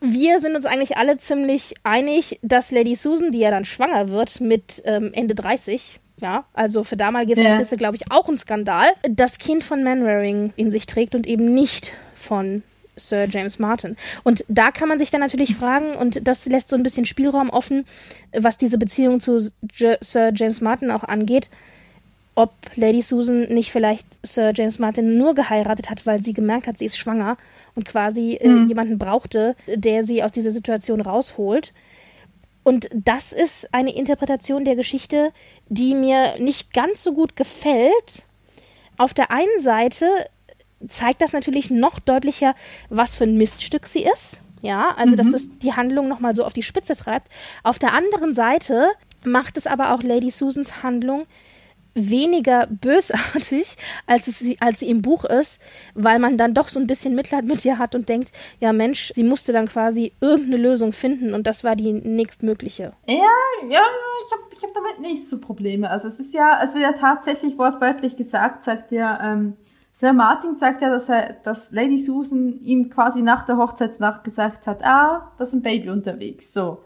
wir 0.01 0.39
sind 0.39 0.55
uns 0.55 0.65
eigentlich 0.65 0.97
alle 0.97 1.17
ziemlich 1.17 1.75
einig, 1.83 2.39
dass 2.41 2.71
Lady 2.71 2.95
Susan, 2.95 3.31
die 3.31 3.39
ja 3.39 3.51
dann 3.51 3.65
schwanger 3.65 4.09
wird 4.09 4.39
mit 4.39 4.81
ähm, 4.85 5.11
Ende 5.13 5.35
30, 5.35 5.99
ja, 6.21 6.45
also 6.53 6.83
für 6.83 6.97
damalige 6.97 7.35
Verhältnisse, 7.35 7.75
ja. 7.75 7.77
glaube 7.79 7.95
ich, 7.95 8.11
auch 8.11 8.27
ein 8.27 8.37
Skandal, 8.37 8.87
das 9.09 9.37
Kind 9.37 9.63
von 9.63 9.83
Manwaring 9.83 10.53
in 10.55 10.71
sich 10.71 10.85
trägt 10.85 11.15
und 11.15 11.27
eben 11.27 11.53
nicht 11.53 11.93
von 12.15 12.63
Sir 12.99 13.27
James 13.29 13.59
Martin. 13.59 13.95
Und 14.23 14.43
da 14.47 14.71
kann 14.71 14.89
man 14.89 14.99
sich 14.99 15.11
dann 15.11 15.21
natürlich 15.21 15.55
fragen, 15.55 15.95
und 15.95 16.27
das 16.27 16.45
lässt 16.45 16.69
so 16.69 16.75
ein 16.75 16.83
bisschen 16.83 17.05
Spielraum 17.05 17.49
offen, 17.49 17.85
was 18.37 18.57
diese 18.57 18.77
Beziehung 18.77 19.21
zu 19.21 19.51
J 19.73 19.97
Sir 20.01 20.31
James 20.35 20.61
Martin 20.61 20.91
auch 20.91 21.03
angeht, 21.03 21.49
ob 22.35 22.53
Lady 22.75 23.01
Susan 23.01 23.47
nicht 23.49 23.71
vielleicht 23.71 24.05
Sir 24.23 24.51
James 24.55 24.79
Martin 24.79 25.17
nur 25.17 25.33
geheiratet 25.33 25.89
hat, 25.89 26.05
weil 26.05 26.23
sie 26.23 26.33
gemerkt 26.33 26.67
hat, 26.67 26.77
sie 26.77 26.85
ist 26.85 26.97
schwanger 26.97 27.37
und 27.75 27.85
quasi 27.85 28.35
äh, 28.35 28.47
mhm. 28.47 28.67
jemanden 28.67 28.97
brauchte, 28.97 29.55
der 29.67 30.03
sie 30.03 30.23
aus 30.23 30.31
dieser 30.31 30.51
Situation 30.51 31.01
rausholt. 31.01 31.73
Und 32.69 32.87
das 32.93 33.33
ist 33.33 33.73
eine 33.73 33.95
Interpretation 33.95 34.63
der 34.63 34.75
Geschichte, 34.75 35.33
die 35.69 35.95
mir 35.95 36.37
nicht 36.37 36.71
ganz 36.71 37.03
so 37.03 37.13
gut 37.13 37.35
gefällt. 37.35 38.21
Auf 38.95 39.15
der 39.15 39.31
einen 39.31 39.59
Seite 39.59 40.05
zeigt 40.87 41.23
das 41.23 41.33
natürlich 41.33 41.71
noch 41.71 41.97
deutlicher, 41.97 42.53
was 42.89 43.15
für 43.15 43.23
ein 43.23 43.37
Miststück 43.37 43.87
sie 43.87 44.03
ist. 44.03 44.41
Ja, 44.61 44.89
also 44.97 45.13
mhm. 45.13 45.17
dass 45.17 45.31
das 45.31 45.57
die 45.57 45.73
Handlung 45.73 46.07
nochmal 46.07 46.35
so 46.35 46.45
auf 46.45 46.53
die 46.53 46.61
Spitze 46.61 46.95
treibt. 46.95 47.31
Auf 47.63 47.79
der 47.79 47.93
anderen 47.93 48.35
Seite 48.35 48.91
macht 49.25 49.57
es 49.57 49.65
aber 49.65 49.91
auch 49.95 50.03
Lady 50.03 50.29
Susans 50.29 50.83
Handlung 50.83 51.25
weniger 51.99 52.67
bösartig, 52.67 53.77
als, 54.05 54.27
es 54.27 54.39
sie, 54.39 54.57
als 54.61 54.79
sie 54.79 54.89
im 54.89 55.01
Buch 55.01 55.25
ist, 55.25 55.59
weil 55.95 56.19
man 56.19 56.37
dann 56.37 56.53
doch 56.53 56.67
so 56.67 56.79
ein 56.79 56.87
bisschen 56.87 57.15
Mitleid 57.15 57.45
mit 57.45 57.65
ihr 57.65 57.77
hat 57.77 57.95
und 57.95 58.09
denkt, 58.09 58.31
ja 58.59 58.73
Mensch, 58.73 59.11
sie 59.13 59.23
musste 59.23 59.51
dann 59.53 59.67
quasi 59.67 60.13
irgendeine 60.21 60.57
Lösung 60.57 60.91
finden 60.91 61.33
und 61.33 61.47
das 61.47 61.63
war 61.63 61.75
die 61.75 61.93
nächstmögliche. 61.93 62.93
Ja, 63.07 63.15
ja, 63.69 63.81
ich 64.25 64.31
habe 64.31 64.43
ich 64.55 64.63
hab 64.63 64.73
damit 64.73 64.99
nicht 65.01 65.27
so 65.27 65.39
Probleme. 65.39 65.89
Also 65.89 66.07
es 66.07 66.19
ist 66.19 66.33
ja, 66.33 66.61
es 66.63 66.73
wird 66.73 66.83
ja 66.83 66.93
tatsächlich 66.93 67.57
wortwörtlich 67.57 68.15
gesagt, 68.15 68.63
sagt 68.63 68.91
ja, 68.91 69.33
ähm, 69.33 69.57
Sir 69.93 70.13
Martin 70.13 70.55
sagt 70.55 70.81
ja, 70.81 70.89
dass 70.89 71.09
er, 71.09 71.33
dass 71.43 71.71
Lady 71.71 71.97
Susan 71.97 72.61
ihm 72.63 72.89
quasi 72.89 73.21
nach 73.21 73.45
der 73.45 73.57
Hochzeitsnacht 73.57 74.23
gesagt 74.23 74.65
hat, 74.65 74.83
ah, 74.85 75.33
da 75.37 75.43
ist 75.43 75.53
ein 75.53 75.61
Baby 75.61 75.89
unterwegs, 75.89 76.53
so. 76.53 76.83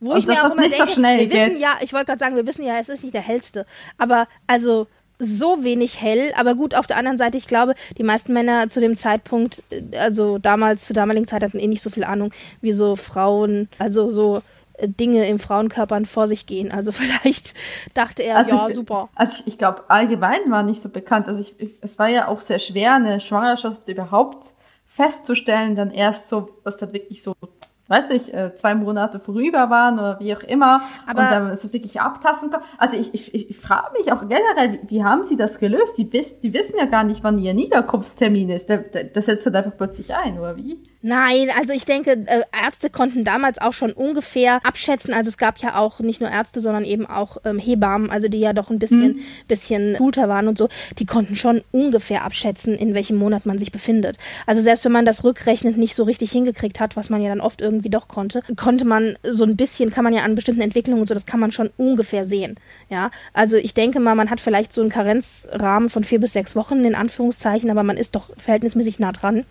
Wo 0.00 0.12
Und 0.12 0.18
ich 0.18 0.26
mir 0.26 0.34
auch 0.34 0.52
immer 0.52 0.62
denke, 0.62 0.76
so 0.76 1.02
wir 1.02 1.30
wissen 1.30 1.58
ja, 1.58 1.76
ich 1.80 1.92
wollte 1.92 2.06
gerade 2.06 2.18
sagen, 2.18 2.36
wir 2.36 2.46
wissen 2.46 2.64
ja, 2.64 2.78
es 2.78 2.88
ist 2.88 3.02
nicht 3.02 3.14
der 3.14 3.22
hellste, 3.22 3.66
aber 3.96 4.26
also 4.46 4.86
so 5.18 5.64
wenig 5.64 6.00
hell, 6.00 6.32
aber 6.36 6.54
gut, 6.54 6.74
auf 6.74 6.86
der 6.86 6.96
anderen 6.96 7.18
Seite, 7.18 7.38
ich 7.38 7.46
glaube, 7.46 7.74
die 7.96 8.04
meisten 8.04 8.32
Männer 8.32 8.68
zu 8.68 8.80
dem 8.80 8.94
Zeitpunkt, 8.94 9.62
äh, 9.70 9.96
also 9.96 10.38
damals, 10.38 10.86
zur 10.86 10.94
damaligen 10.94 11.26
Zeit 11.26 11.42
hatten 11.42 11.58
eh 11.58 11.66
nicht 11.66 11.82
so 11.82 11.90
viel 11.90 12.04
Ahnung, 12.04 12.32
wie 12.60 12.72
so 12.72 12.96
Frauen, 12.96 13.68
also 13.78 14.10
so 14.10 14.42
äh, 14.74 14.88
Dinge 14.88 15.28
im 15.28 15.38
Frauenkörpern 15.38 16.06
vor 16.06 16.26
sich 16.28 16.46
gehen. 16.46 16.72
Also 16.72 16.92
vielleicht 16.92 17.54
dachte 17.94 18.22
er, 18.22 18.36
also 18.36 18.56
ja, 18.56 18.68
ich, 18.68 18.74
super. 18.74 19.08
Also 19.14 19.40
ich, 19.40 19.54
ich 19.54 19.58
glaube, 19.58 19.84
allgemein 19.88 20.50
war 20.50 20.62
nicht 20.62 20.80
so 20.80 20.88
bekannt. 20.88 21.26
Also 21.26 21.40
ich, 21.40 21.58
ich, 21.58 21.72
es 21.80 21.98
war 21.98 22.08
ja 22.08 22.28
auch 22.28 22.40
sehr 22.40 22.58
schwer, 22.58 22.94
eine 22.94 23.20
Schwangerschaft 23.20 23.88
überhaupt 23.88 24.52
festzustellen, 24.86 25.76
dann 25.76 25.90
erst 25.90 26.28
so, 26.28 26.48
was 26.64 26.76
dann 26.76 26.92
wirklich 26.92 27.22
so 27.22 27.34
weiß 27.88 28.10
ich, 28.10 28.32
äh, 28.32 28.54
zwei 28.54 28.74
Monate 28.74 29.18
vorüber 29.18 29.70
waren 29.70 29.98
oder 29.98 30.20
wie 30.20 30.34
auch 30.36 30.42
immer 30.42 30.82
Aber 31.06 31.22
und 31.22 31.30
dann 31.30 31.56
so 31.56 31.72
wirklich 31.72 32.00
abtasten 32.00 32.50
kann. 32.50 32.60
Also 32.76 32.96
ich, 32.96 33.14
ich, 33.14 33.50
ich 33.50 33.56
frage 33.56 33.92
mich 33.98 34.12
auch 34.12 34.20
generell, 34.20 34.80
wie, 34.82 34.98
wie 34.98 35.04
haben 35.04 35.24
sie 35.24 35.36
das 35.36 35.58
gelöst? 35.58 35.96
Die, 35.96 36.12
wiss, 36.12 36.40
die 36.40 36.52
wissen 36.52 36.76
ja 36.78 36.84
gar 36.84 37.04
nicht, 37.04 37.24
wann 37.24 37.38
ihr 37.38 37.54
Niederkunftstermin 37.54 38.50
ist. 38.50 38.68
Das 38.68 39.26
setzt 39.26 39.46
dann 39.46 39.56
einfach 39.56 39.76
plötzlich 39.76 40.14
ein, 40.14 40.38
oder 40.38 40.56
wie? 40.56 40.78
Nein, 41.00 41.48
also 41.56 41.72
ich 41.72 41.84
denke, 41.84 42.10
äh, 42.26 42.42
Ärzte 42.52 42.90
konnten 42.90 43.22
damals 43.22 43.60
auch 43.60 43.72
schon 43.72 43.92
ungefähr 43.92 44.66
abschätzen. 44.66 45.14
Also 45.14 45.28
es 45.28 45.38
gab 45.38 45.58
ja 45.58 45.76
auch 45.76 46.00
nicht 46.00 46.20
nur 46.20 46.28
Ärzte, 46.28 46.60
sondern 46.60 46.84
eben 46.84 47.06
auch 47.06 47.36
ähm, 47.44 47.58
Hebammen, 47.60 48.10
also 48.10 48.26
die 48.26 48.40
ja 48.40 48.52
doch 48.52 48.70
ein 48.70 48.80
bisschen, 48.80 49.12
mhm. 49.12 49.20
bisschen 49.46 49.96
schulter 49.96 50.28
waren 50.28 50.48
und 50.48 50.58
so. 50.58 50.68
Die 50.98 51.06
konnten 51.06 51.36
schon 51.36 51.62
ungefähr 51.70 52.24
abschätzen, 52.24 52.74
in 52.74 52.94
welchem 52.94 53.16
Monat 53.16 53.46
man 53.46 53.58
sich 53.58 53.70
befindet. 53.70 54.18
Also 54.44 54.60
selbst 54.60 54.84
wenn 54.84 54.92
man 54.92 55.04
das 55.04 55.22
rückrechnend 55.22 55.78
nicht 55.78 55.94
so 55.94 56.02
richtig 56.02 56.32
hingekriegt 56.32 56.80
hat, 56.80 56.96
was 56.96 57.10
man 57.10 57.22
ja 57.22 57.28
dann 57.28 57.40
oft 57.40 57.60
irgendwie 57.60 57.77
doch 57.82 58.08
konnte, 58.08 58.42
konnte 58.56 58.84
man 58.84 59.16
so 59.22 59.44
ein 59.44 59.56
bisschen, 59.56 59.90
kann 59.90 60.04
man 60.04 60.12
ja 60.12 60.22
an 60.22 60.34
bestimmten 60.34 60.60
Entwicklungen 60.60 61.00
und 61.00 61.06
so, 61.06 61.14
das 61.14 61.26
kann 61.26 61.40
man 61.40 61.52
schon 61.52 61.70
ungefähr 61.76 62.24
sehen. 62.24 62.56
Ja, 62.88 63.10
also 63.32 63.56
ich 63.56 63.74
denke 63.74 64.00
mal, 64.00 64.14
man 64.14 64.30
hat 64.30 64.40
vielleicht 64.40 64.72
so 64.72 64.80
einen 64.80 64.90
Karenzrahmen 64.90 65.88
von 65.88 66.04
vier 66.04 66.20
bis 66.20 66.32
sechs 66.32 66.56
Wochen 66.56 66.84
in 66.84 66.94
Anführungszeichen, 66.94 67.70
aber 67.70 67.82
man 67.82 67.96
ist 67.96 68.14
doch 68.14 68.30
verhältnismäßig 68.38 68.98
nah 68.98 69.12
dran. 69.12 69.44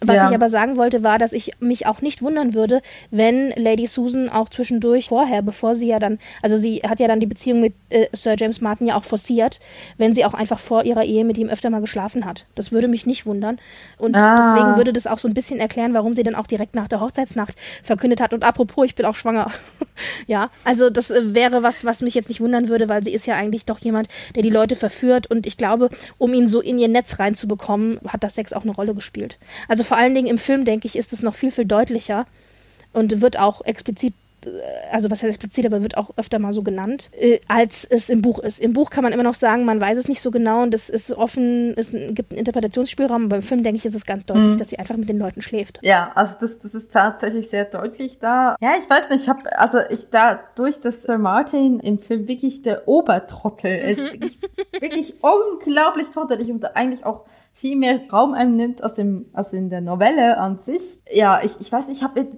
Was 0.00 0.16
ja. 0.16 0.28
ich 0.28 0.34
aber 0.34 0.48
sagen 0.48 0.76
wollte, 0.76 1.02
war, 1.02 1.18
dass 1.18 1.32
ich 1.32 1.52
mich 1.60 1.86
auch 1.86 2.00
nicht 2.00 2.22
wundern 2.22 2.54
würde, 2.54 2.82
wenn 3.10 3.50
Lady 3.56 3.86
Susan 3.86 4.28
auch 4.28 4.48
zwischendurch 4.48 5.08
vorher, 5.08 5.42
bevor 5.42 5.74
sie 5.74 5.88
ja 5.88 5.98
dann, 5.98 6.18
also 6.42 6.56
sie 6.56 6.76
hat 6.88 7.00
ja 7.00 7.08
dann 7.08 7.20
die 7.20 7.26
Beziehung 7.26 7.60
mit 7.60 7.74
äh, 7.90 8.06
Sir 8.12 8.36
James 8.38 8.60
Martin 8.60 8.86
ja 8.86 8.96
auch 8.96 9.04
forciert, 9.04 9.60
wenn 9.96 10.14
sie 10.14 10.24
auch 10.24 10.34
einfach 10.34 10.58
vor 10.58 10.84
ihrer 10.84 11.04
Ehe 11.04 11.24
mit 11.24 11.38
ihm 11.38 11.48
öfter 11.48 11.70
mal 11.70 11.80
geschlafen 11.80 12.24
hat. 12.24 12.44
Das 12.54 12.70
würde 12.70 12.88
mich 12.88 13.06
nicht 13.06 13.26
wundern. 13.26 13.58
Und 13.98 14.14
ah. 14.14 14.52
deswegen 14.54 14.76
würde 14.76 14.92
das 14.92 15.06
auch 15.06 15.18
so 15.18 15.26
ein 15.26 15.34
bisschen 15.34 15.58
erklären, 15.58 15.94
warum 15.94 16.14
sie 16.14 16.22
dann 16.22 16.34
auch 16.34 16.46
direkt 16.46 16.74
nach 16.74 16.88
der 16.88 17.00
Hochzeitsnacht 17.00 17.56
verkündet 17.82 18.20
hat. 18.20 18.32
Und 18.34 18.44
apropos, 18.44 18.86
ich 18.86 18.94
bin 18.94 19.06
auch 19.06 19.16
schwanger. 19.16 19.52
ja, 20.26 20.50
also 20.64 20.90
das 20.90 21.10
äh, 21.10 21.34
wäre 21.34 21.62
was, 21.62 21.84
was 21.84 22.02
mich 22.02 22.14
jetzt 22.14 22.28
nicht 22.28 22.40
wundern 22.40 22.68
würde, 22.68 22.88
weil 22.88 23.02
sie 23.02 23.12
ist 23.12 23.26
ja 23.26 23.36
eigentlich 23.36 23.64
doch 23.64 23.78
jemand, 23.80 24.08
der 24.34 24.42
die 24.42 24.50
Leute 24.50 24.76
verführt. 24.76 25.28
Und 25.28 25.46
ich 25.46 25.56
glaube, 25.56 25.90
um 26.18 26.34
ihn 26.34 26.48
so 26.48 26.60
in 26.60 26.78
ihr 26.78 26.88
Netz 26.88 27.18
reinzubekommen, 27.18 28.00
hat 28.06 28.22
das 28.24 28.34
Sex 28.34 28.52
auch 28.52 28.62
eine 28.62 28.72
Rolle 28.72 28.94
gespielt. 28.94 29.38
Also 29.68 29.84
vor 29.84 29.96
allen 29.96 30.14
Dingen 30.14 30.28
im 30.28 30.38
Film, 30.38 30.64
denke 30.64 30.86
ich, 30.86 30.96
ist 30.96 31.12
es 31.12 31.22
noch 31.22 31.34
viel, 31.34 31.50
viel 31.50 31.64
deutlicher 31.64 32.26
und 32.92 33.20
wird 33.20 33.38
auch 33.38 33.64
explizit 33.64 34.14
also 34.90 35.10
was 35.10 35.22
heißt 35.22 35.34
explizit, 35.34 35.66
aber 35.66 35.82
wird 35.82 35.96
auch 35.96 36.10
öfter 36.16 36.38
mal 36.38 36.52
so 36.52 36.62
genannt, 36.62 37.10
äh, 37.12 37.40
als 37.48 37.84
es 37.84 38.08
im 38.08 38.22
Buch 38.22 38.38
ist. 38.38 38.60
Im 38.60 38.72
Buch 38.72 38.90
kann 38.90 39.02
man 39.02 39.12
immer 39.12 39.22
noch 39.22 39.34
sagen, 39.34 39.64
man 39.64 39.80
weiß 39.80 39.98
es 39.98 40.08
nicht 40.08 40.20
so 40.20 40.30
genau 40.30 40.62
und 40.62 40.74
es 40.74 40.88
ist 40.88 41.10
offen, 41.12 41.74
es 41.76 41.90
gibt 41.92 42.32
einen 42.32 42.38
Interpretationsspielraum, 42.38 43.26
aber 43.26 43.36
im 43.36 43.42
Film, 43.42 43.62
denke 43.62 43.78
ich, 43.78 43.84
ist 43.84 43.94
es 43.94 44.06
ganz 44.06 44.26
deutlich, 44.26 44.54
mhm. 44.54 44.58
dass 44.58 44.68
sie 44.68 44.78
einfach 44.78 44.96
mit 44.96 45.08
den 45.08 45.18
Leuten 45.18 45.42
schläft. 45.42 45.80
Ja, 45.82 46.12
also 46.14 46.36
das, 46.40 46.58
das 46.58 46.74
ist 46.74 46.92
tatsächlich 46.92 47.48
sehr 47.48 47.64
deutlich 47.64 48.18
da. 48.18 48.56
Ja, 48.60 48.72
ich 48.78 48.88
weiß 48.88 49.10
nicht, 49.10 49.22
ich 49.22 49.28
habe, 49.28 49.58
also 49.58 49.78
ich 49.90 50.08
dadurch, 50.10 50.80
dass 50.80 51.02
Sir 51.02 51.18
Martin 51.18 51.80
im 51.80 51.98
Film 51.98 52.28
wirklich 52.28 52.62
der 52.62 52.88
Obertrottel 52.88 53.76
ist, 53.76 54.20
mhm. 54.20 54.30
wirklich 54.80 55.14
unglaublich 55.20 56.08
trottelig 56.10 56.50
und 56.50 56.64
eigentlich 56.76 57.04
auch 57.04 57.24
viel 57.58 57.74
mehr 57.74 58.00
Raum 58.12 58.34
einnimmt 58.34 58.84
als, 58.84 58.98
im, 58.98 59.26
als 59.32 59.52
in 59.52 59.68
der 59.68 59.80
Novelle 59.80 60.38
an 60.38 60.58
sich. 60.58 60.80
Ja, 61.10 61.40
ich, 61.42 61.52
ich 61.58 61.72
weiß, 61.72 61.88
ich 61.88 62.04
habe 62.04 62.28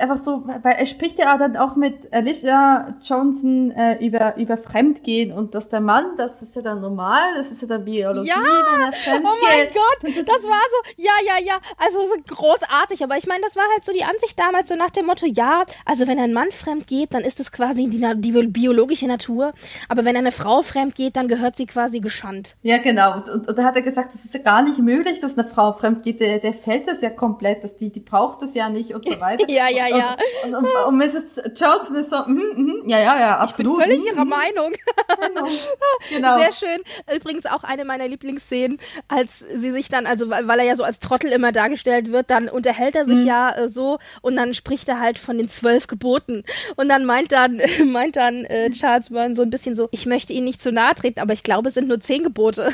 einfach 0.00 0.18
so, 0.18 0.44
weil 0.62 0.76
er 0.76 0.86
spricht 0.86 1.18
ja 1.18 1.36
dann 1.36 1.58
auch 1.58 1.76
mit 1.76 2.10
Alicia 2.12 2.96
Johnson 3.02 3.70
äh, 3.72 4.02
über, 4.04 4.36
über 4.38 4.56
Fremdgehen 4.56 5.30
und 5.30 5.54
dass 5.54 5.68
der 5.68 5.82
Mann, 5.82 6.16
das 6.16 6.40
ist 6.40 6.56
ja 6.56 6.62
dann 6.62 6.80
normal, 6.80 7.34
das 7.36 7.50
ist 7.50 7.60
ja 7.60 7.68
dann 7.68 7.84
Biologie, 7.84 8.28
ja! 8.28 8.36
wenn 8.36 8.86
er 8.86 8.92
fremdgeht. 8.92 9.30
Oh 9.30 9.44
mein 9.44 9.66
Gott, 9.74 10.26
das 10.26 10.42
war 10.44 10.62
so, 10.70 10.90
ja, 10.96 11.12
ja, 11.26 11.44
ja, 11.44 11.54
also 11.76 11.98
so 12.06 12.34
großartig, 12.34 13.04
aber 13.04 13.18
ich 13.18 13.26
meine, 13.26 13.42
das 13.42 13.56
war 13.56 13.64
halt 13.74 13.84
so 13.84 13.92
die 13.92 14.04
Ansicht 14.04 14.38
damals, 14.38 14.70
so 14.70 14.76
nach 14.76 14.90
dem 14.90 15.04
Motto, 15.04 15.26
ja, 15.26 15.64
also 15.84 16.06
wenn 16.06 16.18
ein 16.18 16.32
Mann 16.32 16.50
fremd 16.50 16.86
geht, 16.86 17.12
dann 17.12 17.24
ist 17.24 17.40
es 17.40 17.52
quasi 17.52 17.88
die, 17.88 18.00
die 18.16 18.46
biologische 18.46 19.06
Natur, 19.06 19.52
aber 19.90 20.06
wenn 20.06 20.16
eine 20.16 20.32
Frau 20.32 20.62
fremd 20.62 20.94
geht, 20.94 21.16
dann 21.16 21.28
gehört 21.28 21.56
sie 21.56 21.66
quasi 21.66 22.00
geschandt. 22.00 22.56
Ja, 22.62 22.78
genau, 22.78 23.16
und, 23.16 23.28
und, 23.28 23.48
und 23.48 23.58
da 23.58 23.64
hat 23.64 23.76
er 23.76 23.82
gesagt, 23.82 24.14
das 24.14 24.24
ist 24.24 24.32
ja 24.32 24.40
gar 24.62 24.68
nicht 24.68 24.78
möglich, 24.78 25.20
dass 25.20 25.38
eine 25.38 25.46
Frau 25.46 25.72
fremd 25.72 26.02
geht. 26.02 26.20
Der, 26.20 26.38
der 26.38 26.54
fällt 26.54 26.86
das 26.86 27.00
ja 27.00 27.10
komplett, 27.10 27.64
dass 27.64 27.76
die, 27.76 27.90
die 27.90 28.00
braucht 28.00 28.42
das 28.42 28.54
ja 28.54 28.68
nicht 28.68 28.94
und 28.94 29.04
so 29.04 29.20
weiter. 29.20 29.48
ja, 29.48 29.68
ja, 29.68 29.88
ja. 29.88 30.16
Und, 30.44 30.54
und, 30.54 30.66
und, 30.86 30.96
Mrs. 30.96 31.42
Johnson 31.56 31.96
ist 31.96 32.10
so, 32.10 32.22
mm, 32.26 32.82
mm, 32.84 32.88
ja, 32.88 32.98
ja, 32.98 33.20
ja, 33.20 33.38
absolut. 33.38 33.80
Ich 33.80 33.86
bin 33.86 33.98
völlig 33.98 34.12
ihrer 34.12 34.24
Meinung. 34.24 34.72
genau. 35.20 35.48
genau. 36.10 36.38
Sehr 36.38 36.52
schön. 36.52 36.82
Übrigens 37.14 37.46
auch 37.46 37.64
eine 37.64 37.84
meiner 37.84 38.08
Lieblingsszenen, 38.08 38.78
als 39.08 39.44
sie 39.54 39.70
sich 39.70 39.88
dann, 39.88 40.06
also 40.06 40.30
weil, 40.30 40.58
er 40.58 40.64
ja 40.64 40.76
so 40.76 40.84
als 40.84 41.00
Trottel 41.00 41.30
immer 41.30 41.52
dargestellt 41.52 42.12
wird, 42.12 42.30
dann 42.30 42.48
unterhält 42.48 42.94
er 42.94 43.04
sich 43.04 43.20
mhm. 43.20 43.26
ja 43.26 43.50
äh, 43.50 43.68
so 43.68 43.98
und 44.20 44.36
dann 44.36 44.54
spricht 44.54 44.88
er 44.88 45.00
halt 45.00 45.18
von 45.18 45.38
den 45.38 45.48
zwölf 45.48 45.86
Geboten. 45.86 46.44
Und 46.76 46.88
dann 46.88 47.04
meint 47.04 47.32
dann, 47.32 47.60
meint 47.86 48.16
dann 48.16 48.44
äh, 48.44 48.70
Charles 48.70 49.10
Byrne 49.10 49.34
so 49.34 49.42
ein 49.42 49.50
bisschen 49.50 49.74
so, 49.74 49.88
ich 49.90 50.06
möchte 50.06 50.32
Ihnen 50.32 50.44
nicht 50.44 50.62
zu 50.62 50.72
nahe 50.72 50.94
treten, 50.94 51.20
aber 51.20 51.32
ich 51.32 51.42
glaube, 51.42 51.68
es 51.68 51.74
sind 51.74 51.88
nur 51.88 52.00
zehn 52.00 52.22
Gebote. 52.22 52.72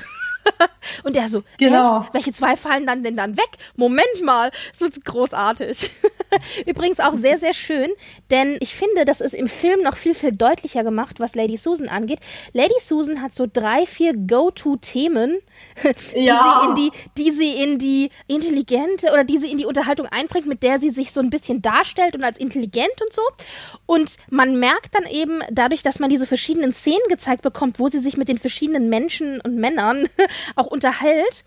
und 1.04 1.16
der 1.16 1.28
so, 1.28 1.42
genau. 1.58 2.02
Echt? 2.02 2.14
Welche 2.14 2.32
zwei 2.32 2.56
fallen 2.56 2.86
dann 2.86 3.02
denn 3.02 3.16
dann 3.16 3.36
weg? 3.36 3.48
Moment 3.76 4.22
mal, 4.22 4.50
das 4.78 4.88
ist 4.88 5.04
großartig. 5.04 5.90
Übrigens 6.66 7.00
auch 7.00 7.14
sehr, 7.14 7.38
sehr 7.38 7.54
schön, 7.54 7.90
denn 8.30 8.58
ich 8.60 8.74
finde, 8.74 9.04
das 9.04 9.20
ist 9.20 9.34
im 9.34 9.48
Film 9.48 9.82
noch 9.82 9.96
viel, 9.96 10.14
viel 10.14 10.32
deutlicher 10.32 10.84
gemacht, 10.84 11.20
was 11.20 11.34
Lady 11.34 11.56
Susan 11.56 11.88
angeht. 11.88 12.20
Lady 12.52 12.74
Susan 12.80 13.22
hat 13.22 13.34
so 13.34 13.46
drei, 13.50 13.86
vier 13.86 14.14
Go-To-Themen, 14.14 15.38
die, 16.14 16.24
ja. 16.24 16.42
sie 16.42 16.68
in 16.68 16.76
die, 16.76 16.98
die 17.16 17.30
sie 17.32 17.62
in 17.62 17.78
die 17.78 18.10
intelligente 18.26 19.12
oder 19.12 19.24
die 19.24 19.38
sie 19.38 19.50
in 19.50 19.58
die 19.58 19.64
Unterhaltung 19.64 20.06
einbringt, 20.06 20.46
mit 20.46 20.62
der 20.62 20.78
sie 20.78 20.90
sich 20.90 21.12
so 21.12 21.20
ein 21.20 21.30
bisschen 21.30 21.62
darstellt 21.62 22.14
und 22.14 22.24
als 22.24 22.38
intelligent 22.38 23.00
und 23.00 23.12
so. 23.12 23.22
Und 23.86 24.16
man 24.28 24.58
merkt 24.58 24.94
dann 24.94 25.06
eben 25.06 25.40
dadurch, 25.50 25.82
dass 25.82 25.98
man 25.98 26.10
diese 26.10 26.26
verschiedenen 26.26 26.72
Szenen 26.72 27.08
gezeigt 27.08 27.42
bekommt, 27.42 27.78
wo 27.78 27.88
sie 27.88 28.00
sich 28.00 28.16
mit 28.16 28.28
den 28.28 28.38
verschiedenen 28.38 28.88
Menschen 28.88 29.40
und 29.40 29.56
Männern 29.56 30.08
auch 30.56 30.66
unterhält, 30.66 31.44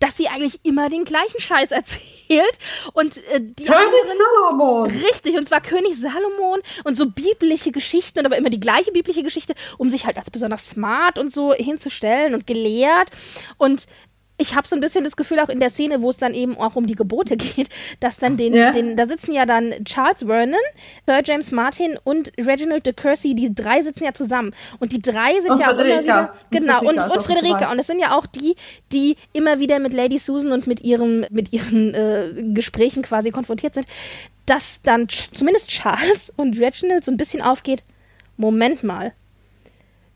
dass 0.00 0.16
sie 0.16 0.28
eigentlich 0.28 0.60
immer 0.64 0.88
den 0.88 1.04
gleichen 1.04 1.40
Scheiß 1.40 1.70
erzählt 1.70 2.58
und 2.94 3.18
äh, 3.28 3.40
die 3.40 3.64
König 3.64 3.70
anderen, 3.70 4.08
Salomon. 4.16 4.90
Richtig, 4.90 5.36
und 5.36 5.46
zwar 5.46 5.60
König 5.60 5.94
Salomon 5.96 6.60
und 6.84 6.96
so 6.96 7.10
biblische 7.10 7.70
Geschichten 7.70 8.18
und 8.18 8.26
aber 8.26 8.38
immer 8.38 8.50
die 8.50 8.60
gleiche 8.60 8.92
biblische 8.92 9.22
Geschichte, 9.22 9.54
um 9.78 9.90
sich 9.90 10.06
halt 10.06 10.16
als 10.16 10.30
besonders 10.30 10.70
smart 10.70 11.18
und 11.18 11.32
so 11.32 11.52
hinzustellen 11.52 12.34
und 12.34 12.46
gelehrt 12.46 13.10
und 13.58 13.86
ich 14.40 14.56
habe 14.56 14.66
so 14.66 14.74
ein 14.74 14.80
bisschen 14.80 15.04
das 15.04 15.16
Gefühl, 15.16 15.38
auch 15.40 15.50
in 15.50 15.60
der 15.60 15.68
Szene, 15.68 16.00
wo 16.00 16.08
es 16.08 16.16
dann 16.16 16.32
eben 16.34 16.56
auch 16.56 16.74
um 16.74 16.86
die 16.86 16.94
Gebote 16.94 17.36
geht, 17.36 17.68
dass 18.00 18.16
dann 18.16 18.36
den, 18.36 18.54
ja. 18.54 18.72
den 18.72 18.96
da 18.96 19.06
sitzen 19.06 19.32
ja 19.32 19.44
dann 19.44 19.84
Charles 19.84 20.24
Vernon, 20.24 20.58
Sir 21.06 21.20
James 21.24 21.52
Martin 21.52 21.98
und 22.02 22.32
Reginald 22.38 22.86
de 22.86 22.94
Courcy, 22.94 23.34
die 23.34 23.54
drei 23.54 23.82
sitzen 23.82 24.04
ja 24.04 24.14
zusammen. 24.14 24.52
Und 24.78 24.92
die 24.92 25.02
drei 25.02 25.40
sind 25.40 25.50
und 25.50 25.60
ja 25.60 25.66
Frederica. 25.66 25.74
auch 25.74 25.84
immer 25.84 26.02
wieder, 26.02 26.34
genau, 26.50 26.80
und, 26.80 26.98
und, 26.98 27.10
und 27.10 27.22
Frederika. 27.22 27.70
Und 27.70 27.78
es 27.78 27.86
sind 27.86 28.00
ja 28.00 28.16
auch 28.16 28.26
die, 28.26 28.56
die 28.92 29.16
immer 29.32 29.58
wieder 29.58 29.78
mit 29.78 29.92
Lady 29.92 30.18
Susan 30.18 30.52
und 30.52 30.66
mit 30.66 30.80
ihrem, 30.80 31.26
mit 31.30 31.52
ihren 31.52 31.94
äh, 31.94 32.30
Gesprächen 32.54 33.02
quasi 33.02 33.30
konfrontiert 33.30 33.74
sind, 33.74 33.86
dass 34.46 34.80
dann 34.82 35.08
zumindest 35.08 35.68
Charles 35.68 36.32
und 36.36 36.58
Reginald 36.58 37.04
so 37.04 37.10
ein 37.10 37.18
bisschen 37.18 37.42
aufgeht, 37.42 37.82
Moment 38.36 38.82
mal, 38.82 39.12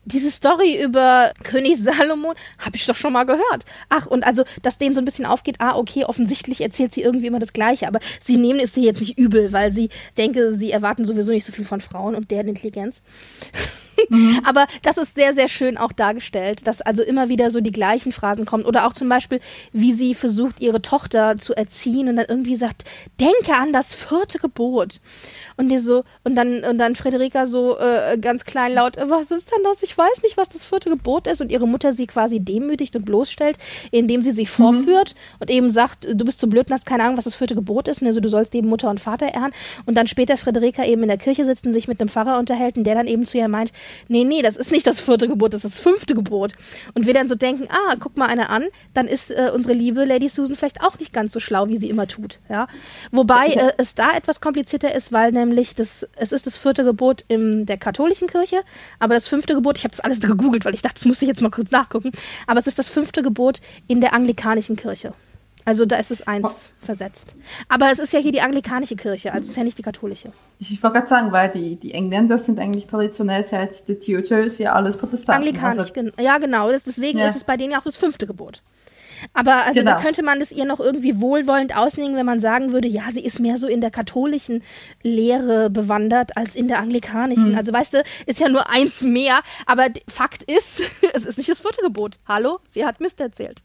diese 0.05 0.31
Story 0.31 0.81
über 0.81 1.33
König 1.43 1.77
Salomon 1.77 2.35
habe 2.59 2.75
ich 2.75 2.85
doch 2.85 2.95
schon 2.95 3.13
mal 3.13 3.25
gehört. 3.25 3.65
Ach, 3.89 4.05
und 4.05 4.23
also, 4.23 4.43
dass 4.61 4.77
denen 4.77 4.95
so 4.95 5.01
ein 5.01 5.05
bisschen 5.05 5.25
aufgeht, 5.25 5.57
ah, 5.59 5.75
okay, 5.75 6.05
offensichtlich 6.05 6.61
erzählt 6.61 6.93
sie 6.93 7.01
irgendwie 7.01 7.27
immer 7.27 7.39
das 7.39 7.53
Gleiche, 7.53 7.87
aber 7.87 7.99
sie 8.19 8.37
nehmen 8.37 8.59
es 8.59 8.73
sie 8.73 8.85
jetzt 8.85 9.01
nicht 9.01 9.17
übel, 9.17 9.51
weil 9.51 9.73
sie 9.73 9.89
denke, 10.17 10.53
sie 10.53 10.71
erwarten 10.71 11.05
sowieso 11.05 11.31
nicht 11.31 11.45
so 11.45 11.51
viel 11.51 11.65
von 11.65 11.81
Frauen 11.81 12.15
und 12.15 12.31
deren 12.31 12.47
Intelligenz. 12.47 13.01
Mhm. 14.09 14.41
Aber 14.43 14.67
das 14.83 14.97
ist 14.97 15.15
sehr, 15.15 15.33
sehr 15.33 15.47
schön 15.47 15.77
auch 15.77 15.91
dargestellt, 15.91 16.67
dass 16.67 16.81
also 16.81 17.03
immer 17.03 17.29
wieder 17.29 17.51
so 17.51 17.61
die 17.61 17.71
gleichen 17.71 18.11
Phrasen 18.11 18.45
kommen. 18.45 18.65
Oder 18.65 18.87
auch 18.87 18.93
zum 18.93 19.09
Beispiel, 19.09 19.39
wie 19.73 19.93
sie 19.93 20.15
versucht, 20.15 20.59
ihre 20.59 20.81
Tochter 20.81 21.37
zu 21.37 21.55
erziehen 21.55 22.07
und 22.07 22.15
dann 22.15 22.25
irgendwie 22.27 22.55
sagt, 22.55 22.83
denke 23.19 23.53
an 23.59 23.73
das 23.73 23.95
vierte 23.95 24.39
Gebot. 24.39 24.99
Und 25.57 25.69
die 25.69 25.79
so, 25.79 26.03
und 26.23 26.35
dann, 26.35 26.63
und 26.63 26.77
dann 26.77 26.95
Frederika 26.95 27.45
so 27.45 27.77
äh, 27.79 28.17
ganz 28.19 28.43
kleinlaut, 28.43 28.97
äh, 28.97 29.09
was 29.09 29.31
ist 29.31 29.51
denn 29.51 29.63
das? 29.63 29.83
Ich 29.83 29.97
weiß 29.97 30.23
nicht, 30.23 30.37
was 30.37 30.49
das 30.49 30.63
vierte 30.63 30.89
Gebot 30.89 31.27
ist. 31.27 31.41
Und 31.41 31.51
ihre 31.51 31.67
Mutter 31.67 31.93
sie 31.93 32.07
quasi 32.07 32.39
demütigt 32.39 32.95
und 32.95 33.05
bloßstellt, 33.05 33.57
indem 33.91 34.21
sie 34.21 34.31
sich 34.31 34.49
vorführt 34.49 35.15
mhm. 35.15 35.37
und 35.39 35.49
eben 35.49 35.69
sagt, 35.69 36.05
du 36.05 36.25
bist 36.25 36.39
zu 36.39 36.49
blöd 36.49 36.67
und 36.67 36.73
hast 36.73 36.85
keine 36.85 37.03
Ahnung, 37.03 37.17
was 37.17 37.23
das 37.23 37.35
vierte 37.35 37.55
Gebot 37.55 37.87
ist. 37.87 38.01
Und 38.01 38.07
also 38.07 38.19
du 38.19 38.29
sollst 38.29 38.53
eben 38.55 38.67
Mutter 38.67 38.89
und 38.89 38.99
Vater 38.99 39.33
ehren. 39.33 39.53
Und 39.85 39.95
dann 39.95 40.07
später 40.07 40.37
Frederika 40.37 40.83
eben 40.83 41.01
in 41.03 41.07
der 41.07 41.17
Kirche 41.17 41.45
sitzt 41.45 41.65
und 41.65 41.73
sich 41.73 41.87
mit 41.87 41.99
einem 41.99 42.09
Pfarrer 42.09 42.37
unterhält, 42.37 42.77
und 42.77 42.83
der 42.83 42.95
dann 42.95 43.07
eben 43.07 43.25
zu 43.25 43.37
ihr 43.37 43.47
meint, 43.47 43.71
nee, 44.07 44.23
nee, 44.23 44.41
das 44.41 44.55
ist 44.57 44.71
nicht 44.71 44.87
das 44.87 45.01
vierte 45.01 45.27
Gebot, 45.27 45.53
das 45.53 45.65
ist 45.65 45.75
das 45.75 45.81
fünfte 45.81 46.15
Gebot. 46.15 46.53
Und 46.93 47.05
wir 47.05 47.13
dann 47.13 47.29
so 47.29 47.35
denken, 47.35 47.67
ah, 47.69 47.95
guck 47.99 48.17
mal 48.17 48.27
eine 48.27 48.49
an, 48.49 48.65
dann 48.93 49.07
ist 49.07 49.31
äh, 49.31 49.51
unsere 49.53 49.73
liebe 49.73 50.05
Lady 50.05 50.29
Susan 50.29 50.55
vielleicht 50.55 50.81
auch 50.81 50.99
nicht 50.99 51.13
ganz 51.13 51.33
so 51.33 51.39
schlau, 51.39 51.67
wie 51.67 51.77
sie 51.77 51.89
immer 51.89 52.07
tut. 52.07 52.39
Ja? 52.49 52.67
Wobei 53.11 53.47
äh, 53.49 53.73
es 53.77 53.95
da 53.95 54.15
etwas 54.15 54.41
komplizierter 54.41 54.93
ist, 54.93 55.11
weil 55.11 55.31
nämlich 55.31 55.75
das, 55.75 56.07
es 56.15 56.31
ist 56.31 56.45
das 56.45 56.57
vierte 56.57 56.83
Gebot 56.83 57.23
in 57.27 57.65
der 57.65 57.77
katholischen 57.77 58.27
Kirche, 58.27 58.61
aber 58.99 59.13
das 59.13 59.27
fünfte 59.27 59.53
Gebot, 59.53 59.77
ich 59.77 59.83
habe 59.83 59.95
das 59.95 60.01
alles 60.01 60.19
gegoogelt, 60.19 60.65
weil 60.65 60.73
ich 60.73 60.81
dachte, 60.81 60.95
das 60.95 61.05
muss 61.05 61.21
ich 61.21 61.27
jetzt 61.27 61.41
mal 61.41 61.51
kurz 61.51 61.71
nachgucken, 61.71 62.11
aber 62.47 62.59
es 62.59 62.67
ist 62.67 62.79
das 62.79 62.89
fünfte 62.89 63.23
Gebot 63.23 63.61
in 63.87 64.01
der 64.01 64.13
anglikanischen 64.13 64.75
Kirche. 64.75 65.13
Also 65.65 65.85
da 65.85 65.97
ist 65.97 66.11
es 66.11 66.25
eins 66.27 66.69
oh. 66.71 66.85
versetzt. 66.85 67.35
Aber 67.67 67.91
es 67.91 67.97
ist 67.97 68.13
ja 68.13 68.19
hier 68.19 68.31
die 68.31 68.41
anglikanische 68.41 68.95
Kirche, 68.95 69.33
also 69.33 69.43
es 69.43 69.49
ist 69.49 69.57
ja 69.57 69.63
nicht 69.63 69.77
die 69.77 69.81
katholische. 69.81 70.31
Ich, 70.59 70.71
ich 70.71 70.83
wollte 70.83 70.99
gerade 70.99 71.07
sagen, 71.07 71.31
weil 71.31 71.49
die, 71.49 71.75
die 71.75 71.93
Engländer 71.93 72.37
sind 72.37 72.59
eigentlich 72.59 72.85
traditionell 72.85 73.43
seit 73.43 73.89
der 73.89 73.99
Tudor 73.99 74.39
ist 74.39 74.59
ja 74.59 74.73
alles 74.73 74.95
Protestanten. 74.95 75.47
Anglikanisch, 75.47 75.79
also, 75.79 75.93
gen 75.93 76.11
ja 76.19 76.37
genau. 76.37 76.69
Deswegen 76.69 77.19
ja. 77.19 77.27
ist 77.27 77.35
es 77.35 77.43
bei 77.43 77.57
denen 77.57 77.71
ja 77.71 77.79
auch 77.79 77.83
das 77.83 77.97
fünfte 77.97 78.27
Gebot. 78.27 78.61
Aber 79.33 79.65
also 79.65 79.79
genau. 79.79 79.91
da 79.91 80.01
könnte 80.01 80.23
man 80.23 80.41
es 80.41 80.51
ihr 80.51 80.65
noch 80.65 80.79
irgendwie 80.79 81.19
wohlwollend 81.19 81.75
auslegen, 81.75 82.15
wenn 82.15 82.25
man 82.25 82.39
sagen 82.39 82.71
würde, 82.71 82.87
ja, 82.87 83.03
sie 83.11 83.23
ist 83.23 83.39
mehr 83.39 83.57
so 83.57 83.67
in 83.67 83.81
der 83.81 83.91
katholischen 83.91 84.63
Lehre 85.03 85.69
bewandert 85.69 86.37
als 86.37 86.55
in 86.55 86.67
der 86.67 86.79
anglikanischen. 86.79 87.51
Hm. 87.51 87.57
Also 87.57 87.73
weißt 87.73 87.93
du, 87.93 88.03
ist 88.25 88.39
ja 88.39 88.49
nur 88.49 88.69
eins 88.69 89.01
mehr, 89.01 89.41
aber 89.65 89.87
Fakt 90.07 90.43
ist, 90.43 90.81
es 91.13 91.25
ist 91.25 91.37
nicht 91.37 91.49
das 91.49 91.59
vierte 91.59 91.81
Gebot. 91.81 92.17
Hallo, 92.27 92.59
sie 92.69 92.85
hat 92.85 92.99
Mist 92.99 93.19
erzählt. 93.21 93.63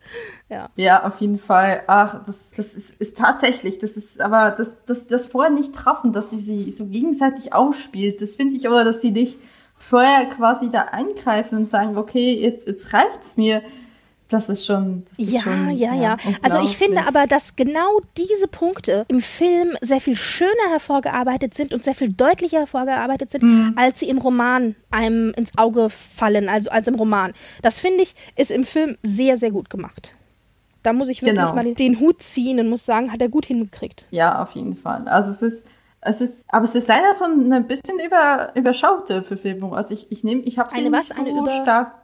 Ja. 0.48 0.70
Ja, 0.76 1.04
auf 1.04 1.20
jeden 1.20 1.38
Fall. 1.38 1.82
Ach, 1.86 2.24
das, 2.24 2.52
das 2.56 2.74
ist, 2.74 3.00
ist 3.00 3.18
tatsächlich, 3.18 3.78
das 3.78 3.92
ist 3.92 4.20
aber 4.20 4.52
das, 4.52 4.84
das, 4.86 5.06
das 5.06 5.26
vorher 5.26 5.52
nicht 5.52 5.74
treffen, 5.74 6.12
dass 6.12 6.30
sie 6.30 6.38
sie 6.38 6.70
so 6.70 6.86
gegenseitig 6.86 7.52
ausspielt. 7.52 8.20
Das 8.20 8.36
finde 8.36 8.56
ich 8.56 8.66
aber, 8.66 8.84
dass 8.84 9.00
sie 9.00 9.10
nicht 9.10 9.38
vorher 9.78 10.26
quasi 10.26 10.70
da 10.70 10.82
eingreifen 10.82 11.56
und 11.56 11.70
sagen, 11.70 11.96
okay, 11.96 12.38
jetzt, 12.38 12.66
jetzt 12.66 12.92
reicht's 12.92 13.36
mir 13.36 13.62
das 14.30 14.48
ist 14.48 14.64
schon. 14.64 15.04
Das 15.10 15.18
ist 15.18 15.30
ja, 15.30 15.40
schon, 15.40 15.70
ja, 15.70 15.94
ja, 15.94 16.02
ja. 16.02 16.16
Also 16.42 16.60
ich 16.60 16.76
finde 16.76 17.06
aber, 17.06 17.26
dass 17.26 17.56
genau 17.56 18.00
diese 18.16 18.46
Punkte 18.48 19.04
im 19.08 19.20
Film 19.20 19.76
sehr 19.80 20.00
viel 20.00 20.16
schöner 20.16 20.70
hervorgearbeitet 20.70 21.54
sind 21.54 21.74
und 21.74 21.84
sehr 21.84 21.94
viel 21.94 22.12
deutlicher 22.12 22.58
hervorgearbeitet 22.58 23.30
sind, 23.30 23.42
mhm. 23.42 23.74
als 23.76 24.00
sie 24.00 24.08
im 24.08 24.18
Roman 24.18 24.76
einem 24.90 25.32
ins 25.36 25.58
Auge 25.58 25.90
fallen, 25.90 26.48
also 26.48 26.70
als 26.70 26.86
im 26.86 26.94
Roman. 26.94 27.32
Das 27.62 27.80
finde 27.80 28.04
ich, 28.04 28.14
ist 28.36 28.50
im 28.50 28.64
Film 28.64 28.96
sehr, 29.02 29.36
sehr 29.36 29.50
gut 29.50 29.68
gemacht. 29.68 30.14
Da 30.82 30.92
muss 30.92 31.08
ich 31.08 31.20
wirklich 31.20 31.36
genau. 31.36 31.54
mal 31.54 31.64
den, 31.64 31.74
den 31.74 32.00
Hut 32.00 32.22
ziehen 32.22 32.58
und 32.60 32.68
muss 32.68 32.86
sagen, 32.86 33.12
hat 33.12 33.20
er 33.20 33.28
gut 33.28 33.46
hingekriegt. 33.46 34.06
Ja, 34.10 34.42
auf 34.42 34.52
jeden 34.52 34.76
Fall. 34.76 35.08
Also 35.08 35.30
es 35.30 35.42
ist, 35.42 35.66
es 36.00 36.20
ist, 36.20 36.44
aber 36.48 36.64
es 36.64 36.74
ist 36.74 36.88
leider 36.88 37.12
so 37.12 37.24
ein 37.24 37.66
bisschen 37.66 37.98
über, 37.98 38.52
überschaute 38.54 39.22
Verfilmung. 39.22 39.74
Also 39.74 39.92
ich, 39.92 40.10
ich 40.10 40.24
nehme, 40.24 40.42
ich 40.42 40.58
habe 40.58 40.70
sie 40.70 40.78
eine 40.78 40.90
nicht 40.90 41.10
was? 41.10 41.16
so 41.16 41.22
eine 41.22 41.62
stark 41.62 41.99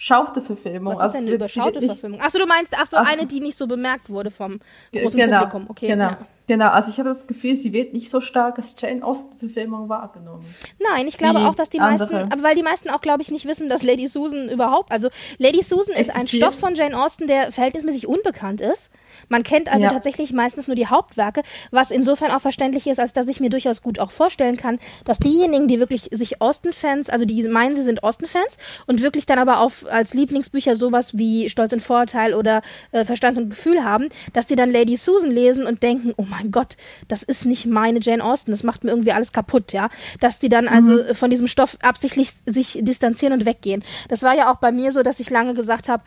Schaute-Verfilmung. 0.00 0.96
Was 0.96 1.08
ist 1.08 1.20
denn 1.20 1.26
eine 1.26 1.34
Überschaute-Verfilmung? 1.34 2.20
Achso, 2.20 2.38
du 2.38 2.46
meinst, 2.46 2.72
ach 2.76 2.86
so, 2.86 2.96
ach, 2.96 3.06
eine, 3.06 3.26
die 3.26 3.40
nicht 3.40 3.58
so 3.58 3.66
bemerkt 3.66 4.08
wurde 4.08 4.30
vom 4.30 4.60
großen 4.92 5.18
genau, 5.18 5.40
Publikum. 5.40 5.70
Okay, 5.70 5.88
genau. 5.88 6.10
Ja. 6.10 6.18
Genau, 6.48 6.68
also 6.70 6.90
ich 6.90 6.96
hatte 6.96 7.10
das 7.10 7.26
Gefühl, 7.26 7.56
sie 7.56 7.74
wird 7.74 7.92
nicht 7.92 8.08
so 8.08 8.22
stark 8.22 8.56
als 8.56 8.74
Jane 8.78 9.04
Austen-Verfilmung 9.04 9.90
wahrgenommen. 9.90 10.46
Nein, 10.80 11.06
ich 11.06 11.18
glaube 11.18 11.40
auch, 11.40 11.54
dass 11.54 11.68
die 11.68 11.78
andere. 11.78 12.10
meisten, 12.10 12.32
aber 12.32 12.42
weil 12.42 12.56
die 12.56 12.62
meisten 12.62 12.88
auch, 12.88 13.02
glaube 13.02 13.20
ich, 13.20 13.30
nicht 13.30 13.44
wissen, 13.44 13.68
dass 13.68 13.82
Lady 13.82 14.08
Susan 14.08 14.48
überhaupt, 14.48 14.90
also 14.90 15.10
Lady 15.36 15.62
Susan 15.62 15.94
ist 15.94 16.16
ein 16.16 16.26
Stoff 16.26 16.58
von 16.58 16.74
Jane 16.74 16.98
Austen, 16.98 17.26
der 17.26 17.52
verhältnismäßig 17.52 18.06
unbekannt 18.08 18.62
ist. 18.62 18.90
Man 19.28 19.42
kennt 19.42 19.70
also 19.70 19.86
ja. 19.86 19.92
tatsächlich 19.92 20.32
meistens 20.32 20.68
nur 20.68 20.74
die 20.74 20.86
Hauptwerke, 20.86 21.42
was 21.70 21.90
insofern 21.90 22.30
auch 22.30 22.40
verständlich 22.40 22.86
ist, 22.86 22.98
als 22.98 23.12
dass 23.12 23.28
ich 23.28 23.40
mir 23.40 23.50
durchaus 23.50 23.82
gut 23.82 23.98
auch 23.98 24.10
vorstellen 24.10 24.56
kann, 24.56 24.78
dass 25.04 25.18
diejenigen, 25.18 25.68
die 25.68 25.78
wirklich 25.78 26.08
sich 26.12 26.40
Austen-Fans, 26.40 27.10
also 27.10 27.26
die 27.26 27.42
meinen, 27.42 27.76
sie 27.76 27.82
sind 27.82 28.02
Austen-Fans 28.02 28.56
und 28.86 29.02
wirklich 29.02 29.26
dann 29.26 29.38
aber 29.38 29.60
auch 29.60 29.72
als 29.90 30.14
Lieblingsbücher 30.14 30.76
sowas 30.76 31.18
wie 31.18 31.50
Stolz 31.50 31.72
und 31.74 31.80
Vorurteil 31.80 32.32
oder 32.32 32.62
äh, 32.92 33.04
Verstand 33.04 33.36
und 33.36 33.50
Gefühl 33.50 33.84
haben, 33.84 34.08
dass 34.32 34.46
die 34.46 34.56
dann 34.56 34.70
Lady 34.70 34.96
Susan 34.96 35.30
lesen 35.30 35.66
und 35.66 35.82
denken, 35.82 36.14
oh 36.16 36.24
mein 36.28 36.37
Gott, 36.50 36.76
das 37.08 37.22
ist 37.22 37.44
nicht 37.44 37.66
meine 37.66 38.00
Jane 38.00 38.24
Austen, 38.24 38.50
das 38.50 38.62
macht 38.62 38.84
mir 38.84 38.90
irgendwie 38.90 39.12
alles 39.12 39.32
kaputt, 39.32 39.72
ja. 39.72 39.88
Dass 40.20 40.38
die 40.38 40.48
dann 40.48 40.68
also 40.68 40.92
mhm. 40.92 41.14
von 41.14 41.30
diesem 41.30 41.46
Stoff 41.46 41.76
absichtlich 41.82 42.32
sich 42.46 42.78
distanzieren 42.82 43.32
und 43.32 43.46
weggehen. 43.46 43.84
Das 44.08 44.22
war 44.22 44.34
ja 44.34 44.50
auch 44.50 44.56
bei 44.56 44.72
mir 44.72 44.92
so, 44.92 45.02
dass 45.02 45.20
ich 45.20 45.30
lange 45.30 45.54
gesagt 45.54 45.88
habe, 45.88 46.02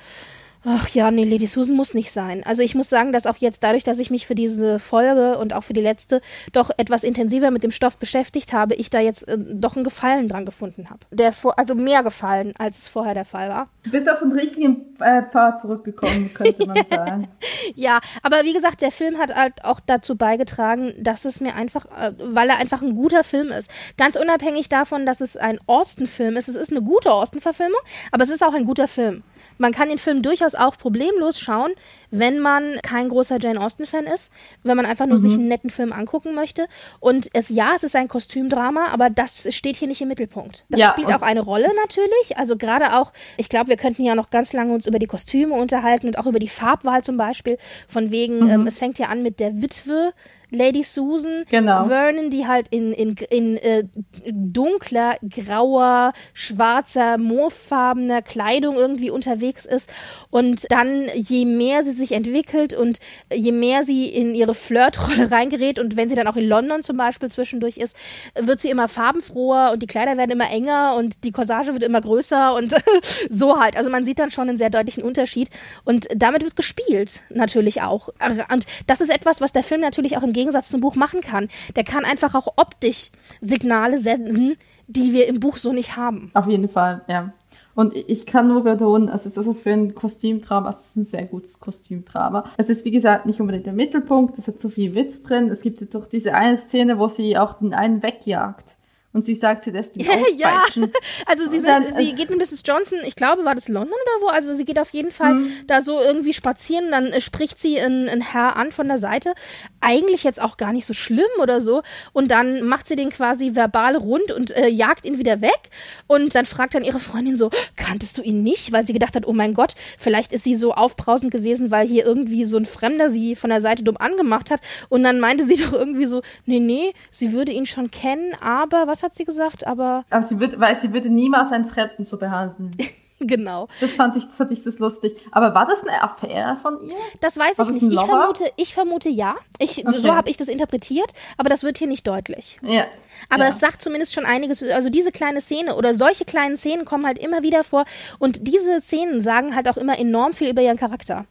Ach 0.64 0.88
ja, 0.90 1.10
nee, 1.10 1.24
Lady 1.24 1.48
Susan 1.48 1.76
muss 1.76 1.96
nicht 1.96 2.12
sein. 2.12 2.44
Also 2.46 2.62
ich 2.62 2.76
muss 2.76 2.88
sagen, 2.88 3.14
dass 3.14 3.26
auch 3.26 3.38
jetzt 3.38 3.64
dadurch, 3.64 3.84
dass 3.84 3.98
ich 3.98 4.12
mich 4.12 4.28
für 4.28 4.36
diese 4.36 4.78
Folge 4.78 5.40
und 5.40 5.54
auch 5.54 5.64
für 5.64 5.74
die 5.74 5.82
letzte 5.82 6.22
doch 6.54 6.70
etwas 6.78 7.04
intensiver 7.04 7.50
mit 7.50 7.64
dem 7.64 7.72
Stoff 7.72 7.98
beschäftigt 7.98 8.54
habe, 8.54 8.76
ich 8.76 8.92
da 8.92 9.00
jetzt 9.00 9.28
äh, 9.28 9.38
doch 9.40 9.76
einen 9.76 9.84
Gefallen 9.84 10.28
dran 10.28 10.46
gefunden 10.46 10.92
habe. 10.92 11.00
Der 11.10 11.34
vor, 11.34 11.58
also 11.58 11.74
mehr 11.74 12.04
Gefallen, 12.04 12.54
als 12.60 12.84
es 12.84 12.88
vorher 12.90 13.16
der 13.16 13.26
Fall 13.26 13.50
war. 13.50 13.70
Du 13.84 13.90
bist 13.90 14.08
auf 14.08 14.20
den 14.20 14.32
richtigen 14.34 14.96
äh, 15.00 15.24
Pfad 15.24 15.62
zurückgekommen, 15.62 16.32
könnte 16.34 16.68
man 16.68 16.86
sagen. 16.88 17.28
ja, 17.76 18.00
aber 18.22 18.44
wie 18.44 18.54
gesagt, 18.54 18.82
der 18.82 18.92
Film 18.92 19.18
hat 19.18 19.34
halt 19.34 19.66
auch 19.66 19.80
dazu 19.80 20.16
beigetragen, 20.16 20.94
dass 21.00 21.26
es 21.26 21.42
mir 21.42 21.56
einfach, 21.56 21.86
äh, 21.86 22.14
weil 22.20 22.50
er 22.50 22.58
einfach 22.58 22.84
ein 22.84 22.94
guter 22.94 23.24
Film 23.24 23.52
ist. 23.52 23.68
Ganz 23.98 24.16
unabhängig 24.16 24.70
davon, 24.70 25.08
dass 25.08 25.22
es 25.22 25.38
ein 25.38 25.60
Austen-Film 25.66 26.38
ist. 26.38 26.50
Es 26.50 26.56
ist 26.56 26.70
eine 26.70 26.84
gute 26.84 27.12
Austen-Verfilmung, 27.12 27.80
aber 28.12 28.24
es 28.24 28.30
ist 28.30 28.44
auch 28.44 28.54
ein 28.54 28.66
guter 28.66 28.88
Film 28.88 29.24
man 29.62 29.72
kann 29.72 29.90
den 29.90 30.00
Film 30.00 30.24
durchaus 30.24 30.56
auch 30.56 30.76
problemlos 30.78 31.40
schauen, 31.40 31.72
wenn 32.10 32.40
man 32.40 32.80
kein 32.82 33.10
großer 33.10 33.40
Jane 33.40 33.62
Austen-Fan 33.62 34.06
ist, 34.06 34.32
wenn 34.64 34.76
man 34.76 34.88
einfach 34.88 35.06
nur 35.06 35.20
mhm. 35.20 35.22
sich 35.22 35.34
einen 35.34 35.48
netten 35.48 35.70
Film 35.70 35.94
angucken 35.94 36.34
möchte. 36.34 36.68
Und 37.00 37.30
es, 37.34 37.50
ja, 37.50 37.74
es 37.76 37.84
ist 37.84 37.96
ein 37.96 38.08
Kostümdrama, 38.08 38.88
aber 38.92 39.10
das 39.12 39.54
steht 39.54 39.76
hier 39.78 39.88
nicht 39.88 40.02
im 40.02 40.08
Mittelpunkt. 40.08 40.66
Das 40.70 40.82
ja, 40.82 40.90
spielt 40.90 41.14
auch 41.14 41.22
eine 41.22 41.42
Rolle 41.42 41.70
natürlich. 41.76 42.38
Also 42.38 42.58
gerade 42.58 42.98
auch, 42.98 43.14
ich 43.38 43.50
glaube, 43.50 43.70
wir 43.70 43.78
könnten 43.78 44.04
ja 44.04 44.16
noch 44.16 44.32
ganz 44.32 44.52
lange 44.52 44.74
uns 44.74 44.88
über 44.88 44.98
die 44.98 45.06
Kostüme 45.08 45.54
unterhalten 45.54 46.08
und 46.08 46.18
auch 46.18 46.26
über 46.26 46.40
die 46.40 46.50
Farbwahl 46.50 47.04
zum 47.04 47.18
Beispiel. 47.18 47.58
Von 47.88 48.10
wegen, 48.10 48.46
mhm. 48.46 48.50
ähm, 48.50 48.68
es 48.68 48.80
fängt 48.80 48.98
ja 48.98 49.08
an 49.08 49.22
mit 49.22 49.40
der 49.40 49.62
Witwe 49.62 50.14
Lady 50.52 50.84
Susan, 50.84 51.46
Genau. 51.50 51.86
Vernon, 51.86 52.30
die 52.30 52.46
halt 52.46 52.68
in, 52.70 52.92
in, 52.92 53.16
in 53.30 53.58
äh, 53.58 53.86
dunkler, 54.32 55.16
grauer, 55.28 56.14
schwarzer, 56.34 57.18
moorfarbener 57.18 58.22
Kleidung 58.22 58.76
irgendwie 58.76 59.10
unterwegs 59.10 59.66
ist. 59.66 59.90
Und 60.30 60.70
dann, 60.70 61.10
je 61.16 61.46
mehr 61.46 61.84
sie 61.84 61.92
sich 61.92 62.12
entwickelt 62.12 62.74
und 62.74 63.00
je 63.34 63.52
mehr 63.52 63.84
sie 63.84 64.08
in 64.08 64.36
ihre 64.36 64.54
Flirtrolle 64.54 65.32
reingerät 65.32 65.80
und 65.80 65.96
wenn 65.96 66.10
sie 66.10 66.16
dann 66.16 66.28
auch 66.28 66.36
in 66.36 66.48
London 66.48 66.84
zum 66.84 66.98
Beispiel 66.98 67.32
zwischendurch 67.32 67.78
ist, 67.78 67.96
wird 68.40 68.60
sie 68.60 68.70
immer 68.70 68.88
farbenfroher 68.88 69.72
und 69.72 69.82
die 69.82 69.88
Kleider 69.88 70.18
werden 70.18 70.32
immer 70.32 70.50
enger 70.50 70.96
und 70.98 71.24
die 71.24 71.32
Corsage 71.32 71.74
wird 71.74 71.84
immer 71.84 72.02
größer 72.02 72.54
und 72.56 72.76
so 73.30 73.60
halt. 73.60 73.78
Also 73.78 73.90
man 73.90 74.04
sieht 74.06 74.20
dann 74.20 74.32
schon 74.32 74.50
einen 74.50 74.58
sehr 74.58 74.70
deutlichen 74.70 75.04
Unterschied 75.04 75.50
und 75.86 76.08
damit 76.14 76.44
wird 76.44 76.56
gespielt 76.56 77.22
natürlich 77.30 77.82
auch. 77.82 78.10
Und 78.52 78.66
das 78.88 79.00
ist 79.00 79.10
etwas, 79.10 79.40
was 79.40 79.54
der 79.54 79.64
Film 79.64 79.82
natürlich 79.82 80.18
auch 80.18 80.24
im 80.24 80.34
Gegensatz 80.34 80.41
zum 80.50 80.82
Buch 80.82 80.96
machen 80.96 81.22
kann. 81.22 81.48
Der 81.76 81.84
kann 81.84 82.06
einfach 82.06 82.36
auch 82.36 82.54
optisch 82.58 83.12
Signale 83.42 84.00
senden, 84.00 84.56
die 84.88 85.14
wir 85.14 85.28
im 85.28 85.40
Buch 85.40 85.58
so 85.58 85.74
nicht 85.74 85.96
haben. 85.96 86.32
Auf 86.34 86.48
jeden 86.48 86.68
Fall, 86.68 87.02
ja. 87.08 87.34
Und 87.74 87.96
ich 87.96 88.26
kann 88.26 88.48
nur 88.48 88.64
betonen, 88.64 89.08
es 89.08 89.26
ist 89.26 89.38
also 89.38 89.54
für 89.54 89.72
ein 89.72 89.96
Kostümdrama, 89.96 90.70
es 90.70 90.82
ist 90.82 90.98
ein 90.98 91.04
sehr 91.04 91.26
gutes 91.26 91.60
Kostümdrama. 91.60 92.44
Es 92.58 92.70
ist, 92.70 92.84
wie 92.84 92.92
gesagt, 92.92 93.26
nicht 93.26 93.40
unbedingt 93.40 93.66
der 93.66 93.74
Mittelpunkt, 93.74 94.38
es 94.38 94.48
hat 94.48 94.60
so 94.60 94.70
viel 94.70 94.94
Witz 94.94 95.22
drin. 95.22 95.50
Es 95.50 95.62
gibt 95.62 95.80
ja 95.80 95.88
doch 95.90 96.06
diese 96.06 96.34
eine 96.34 96.58
Szene, 96.58 97.00
wo 97.00 97.08
sie 97.08 97.38
auch 97.38 97.54
den 97.60 97.74
einen 97.74 98.04
wegjagt. 98.04 98.76
Und 99.14 99.26
sie 99.26 99.36
sagt, 99.36 99.64
sie 99.64 99.72
lässt 99.72 99.98
ihn 99.98 100.06
ja, 100.38 100.56
auspeitschen. 100.56 100.92
also 101.26 101.50
sie, 101.50 101.62
dann, 101.62 101.84
sind, 101.86 101.98
sie 101.98 102.14
geht 102.16 102.30
mit 102.30 102.40
Mrs. 102.40 102.62
Johnson, 102.66 103.00
ich 103.06 103.16
glaube, 103.16 103.44
war 103.44 103.56
das 103.56 103.68
London 103.68 103.92
oder 103.94 104.26
wo? 104.26 104.30
Also 104.30 104.56
sie 104.56 104.64
geht 104.64 104.80
auf 104.80 104.90
jeden 104.92 105.12
Fall 105.12 105.34
Mhm. 105.36 105.52
da 105.68 105.82
so 105.82 106.00
irgendwie 106.02 106.34
spazieren, 106.34 106.92
dann 106.92 107.08
äh, 107.08 107.20
spricht 107.22 107.60
sie 107.60 107.80
einen, 107.80 108.08
einen 108.10 108.22
Herr 108.22 108.56
an 108.56 108.72
von 108.72 108.88
der 108.88 108.98
Seite. 109.00 109.34
Eigentlich 109.82 110.24
jetzt 110.24 110.42
auch 110.42 110.58
gar 110.58 110.72
nicht 110.74 110.86
so 110.86 110.94
schlimm 110.94 111.26
oder 111.42 111.60
so. 111.62 111.82
Und 112.14 112.32
dann 112.32 112.64
macht 112.68 112.88
sie 112.88 112.96
den 112.96 113.10
quasi 113.10 113.56
verbal 113.56 113.96
rund 113.96 114.32
und 114.32 114.52
äh, 114.52 114.68
jagt 114.68 115.06
ihn 115.06 115.18
wieder 115.18 115.42
weg. 115.42 115.70
Und 116.08 116.34
dann 116.36 116.46
fragt 116.46 116.76
dann 116.76 116.84
ihre 116.84 117.00
Freundin 117.00 117.36
so, 117.38 117.50
kanntest 117.76 118.18
du 118.18 118.22
ihn 118.22 118.44
nicht? 118.44 118.72
Weil 118.72 118.86
sie 118.86 118.94
gedacht 118.94 119.16
hat, 119.16 119.28
oh 119.28 119.34
mein 119.34 119.54
Gott, 119.54 119.74
vielleicht 119.98 120.32
ist 120.32 120.44
sie 120.44 120.56
so 120.56 120.74
aufbrausend 120.74 121.32
gewesen, 121.32 121.70
weil 121.72 121.88
hier 121.88 122.06
irgendwie 122.06 122.46
so 122.46 122.58
ein 122.58 122.66
Fremder 122.66 123.10
sie 123.10 123.36
von 123.36 123.50
der 123.50 123.62
Seite 123.62 123.84
dumm 123.84 123.98
angemacht 123.98 124.52
hat. 124.52 124.62
Und 124.90 125.04
dann 125.04 125.20
meinte 125.20 125.46
sie 125.46 125.56
doch 125.64 125.74
irgendwie 125.74 126.06
so, 126.06 126.22
nee, 126.46 126.60
nee, 126.60 126.94
sie 127.12 127.34
würde 127.34 127.52
ihn 127.52 127.66
schon 127.66 127.92
kennen, 127.92 128.34
aber, 128.40 128.88
was 128.88 129.01
hat 129.04 129.14
sie 129.14 129.26
gesagt? 129.26 129.66
Aber, 129.68 130.06
Aber 130.10 130.24
sie 130.24 130.40
wird, 130.40 130.60
weil 130.60 130.76
sie 130.76 130.94
würde 130.94 131.10
niemals 131.10 131.52
einen 131.52 131.66
Fremden 131.66 132.04
so 132.04 132.18
behandeln. 132.18 132.76
genau. 133.20 133.68
Das 133.80 133.96
fand 133.96 134.16
ich, 134.18 134.26
das 134.26 134.36
fand 134.36 134.52
ich 134.52 134.64
das 134.64 134.80
lustig. 134.80 135.18
Aber 135.32 135.54
war 135.54 135.66
das 135.66 135.84
eine 135.84 136.02
Affäre 136.02 136.58
von 136.58 136.82
ihr? 136.82 136.96
Das 137.20 137.38
weiß 137.38 137.58
War 137.58 137.68
ich 137.68 137.74
das 137.74 137.82
nicht. 137.82 137.94
Ich 137.94 138.02
vermute, 138.02 138.52
ich 138.56 138.74
vermute 138.74 139.10
ja. 139.10 139.36
Ich, 139.60 139.86
Okay. 139.86 139.98
So 140.00 140.16
habe 140.16 140.30
ich 140.30 140.38
das 140.38 140.48
interpretiert, 140.48 141.12
aber 141.38 141.50
das 141.50 141.64
wird 141.64 141.78
hier 141.78 141.88
nicht 141.88 142.06
deutlich. 142.08 142.60
Ja. 142.62 142.86
Aber 143.30 143.44
ja. 143.44 143.50
es 143.50 143.60
sagt 143.60 143.82
zumindest 143.82 144.14
schon 144.14 144.26
einiges. 144.26 144.64
Also 144.64 144.90
diese 144.90 145.12
kleine 145.12 145.42
Szene 145.42 145.76
oder 145.76 145.96
solche 145.96 146.26
kleinen 146.26 146.58
Szenen 146.58 146.86
kommen 146.86 147.06
halt 147.06 147.20
immer 147.20 147.44
wieder 147.44 147.64
vor. 147.64 147.86
Und 148.20 148.48
diese 148.48 148.82
Szenen 148.82 149.22
sagen 149.22 149.56
halt 149.56 149.68
auch 149.68 149.78
immer 149.78 149.98
enorm 149.98 150.34
viel 150.34 150.50
über 150.50 150.62
ihren 150.62 150.78
Charakter. 150.78 151.26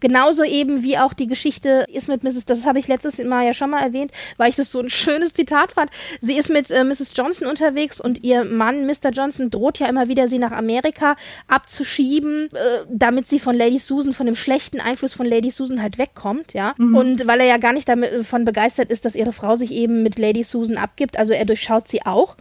Genauso 0.00 0.44
eben 0.44 0.82
wie 0.82 0.98
auch 0.98 1.12
die 1.12 1.26
Geschichte 1.26 1.86
ist 1.92 2.08
mit 2.08 2.22
Mrs. 2.22 2.44
Das 2.46 2.66
habe 2.66 2.78
ich 2.78 2.88
letztes 2.88 3.18
Mal 3.18 3.44
ja 3.46 3.54
schon 3.54 3.70
mal 3.70 3.80
erwähnt, 3.80 4.12
weil 4.36 4.50
ich 4.50 4.56
das 4.56 4.70
so 4.70 4.80
ein 4.80 4.90
schönes 4.90 5.34
Zitat 5.34 5.72
fand. 5.72 5.90
Sie 6.20 6.36
ist 6.36 6.50
mit 6.50 6.70
äh, 6.70 6.84
Mrs. 6.84 7.12
Johnson 7.16 7.46
unterwegs 7.46 8.00
und 8.00 8.22
ihr 8.22 8.44
Mann, 8.44 8.86
Mr. 8.86 9.10
Johnson, 9.12 9.50
droht 9.50 9.78
ja 9.78 9.88
immer 9.88 10.08
wieder, 10.08 10.28
sie 10.28 10.38
nach 10.38 10.52
Amerika 10.52 11.16
abzuschieben, 11.48 12.48
äh, 12.52 12.84
damit 12.88 13.28
sie 13.28 13.38
von 13.38 13.56
Lady 13.56 13.78
Susan, 13.78 14.12
von 14.12 14.26
dem 14.26 14.36
schlechten 14.36 14.80
Einfluss 14.80 15.14
von 15.14 15.26
Lady 15.26 15.50
Susan 15.50 15.82
halt 15.82 15.98
wegkommt, 15.98 16.54
ja. 16.54 16.74
Und 16.96 17.26
weil 17.26 17.40
er 17.40 17.46
ja 17.46 17.56
gar 17.58 17.72
nicht 17.72 17.88
davon 17.88 18.44
begeistert 18.44 18.90
ist, 18.90 19.04
dass 19.04 19.14
ihre 19.14 19.32
Frau 19.32 19.54
sich 19.54 19.70
eben 19.70 20.02
mit 20.02 20.18
Lady 20.18 20.42
Susan 20.42 20.76
abgibt, 20.76 21.18
also 21.18 21.32
er 21.32 21.44
durchschaut 21.44 21.88
sie 21.88 22.04
auch. 22.04 22.36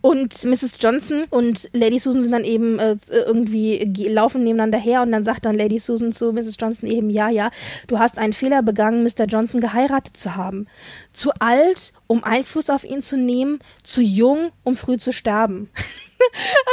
Und 0.00 0.44
Mrs. 0.44 0.78
Johnson 0.80 1.24
und 1.30 1.68
Lady 1.72 1.98
Susan 1.98 2.22
sind 2.22 2.32
dann 2.32 2.44
eben 2.44 2.78
äh, 2.78 2.96
irgendwie 3.10 3.78
ge- 3.78 4.08
laufen 4.12 4.44
nebeneinander 4.44 4.78
her 4.78 5.02
und 5.02 5.10
dann 5.12 5.24
sagt 5.24 5.44
dann 5.44 5.56
Lady 5.56 5.78
Susan 5.80 6.12
zu 6.12 6.32
Mrs. 6.32 6.56
Johnson 6.58 6.88
eben, 6.88 7.10
ja, 7.10 7.28
ja, 7.28 7.50
du 7.88 7.98
hast 7.98 8.16
einen 8.18 8.32
Fehler 8.32 8.62
begangen, 8.62 9.02
Mr. 9.02 9.24
Johnson 9.26 9.60
geheiratet 9.60 10.16
zu 10.16 10.36
haben. 10.36 10.66
Zu 11.12 11.32
alt, 11.40 11.92
um 12.06 12.22
Einfluss 12.22 12.70
auf 12.70 12.84
ihn 12.84 13.02
zu 13.02 13.16
nehmen, 13.16 13.58
zu 13.82 14.00
jung, 14.00 14.50
um 14.62 14.76
früh 14.76 14.98
zu 14.98 15.12
sterben. 15.12 15.68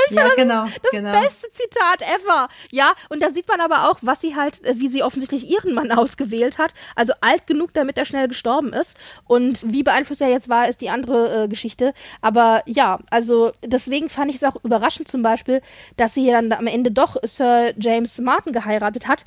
ja, 0.09 0.29
genau. 0.35 0.65
Das 0.65 0.91
genau. 0.91 1.11
beste 1.11 1.51
Zitat 1.51 2.01
ever. 2.01 2.49
Ja, 2.71 2.93
und 3.09 3.21
da 3.21 3.29
sieht 3.29 3.47
man 3.47 3.59
aber 3.61 3.89
auch, 3.89 3.99
was 4.01 4.21
sie 4.21 4.35
halt, 4.35 4.63
äh, 4.65 4.75
wie 4.77 4.89
sie 4.89 5.03
offensichtlich 5.03 5.49
ihren 5.49 5.73
Mann 5.73 5.91
ausgewählt 5.97 6.57
hat. 6.57 6.73
Also 6.95 7.13
alt 7.21 7.47
genug, 7.47 7.73
damit 7.73 7.97
er 7.97 8.05
schnell 8.05 8.27
gestorben 8.27 8.73
ist. 8.73 8.97
Und 9.25 9.59
wie 9.71 9.83
beeinflusst 9.83 10.21
er 10.21 10.29
jetzt 10.29 10.49
war, 10.49 10.67
ist 10.67 10.81
die 10.81 10.89
andere 10.89 11.43
äh, 11.43 11.47
Geschichte. 11.47 11.93
Aber 12.21 12.63
ja, 12.65 12.99
also 13.09 13.51
deswegen 13.63 14.09
fand 14.09 14.29
ich 14.29 14.37
es 14.37 14.43
auch 14.43 14.63
überraschend 14.63 15.07
zum 15.07 15.21
Beispiel, 15.21 15.61
dass 15.97 16.13
sie 16.13 16.27
dann 16.27 16.51
am 16.51 16.67
Ende 16.67 16.91
doch 16.91 17.17
Sir 17.23 17.73
James 17.77 18.17
Martin 18.19 18.53
geheiratet 18.53 19.07
hat. 19.07 19.25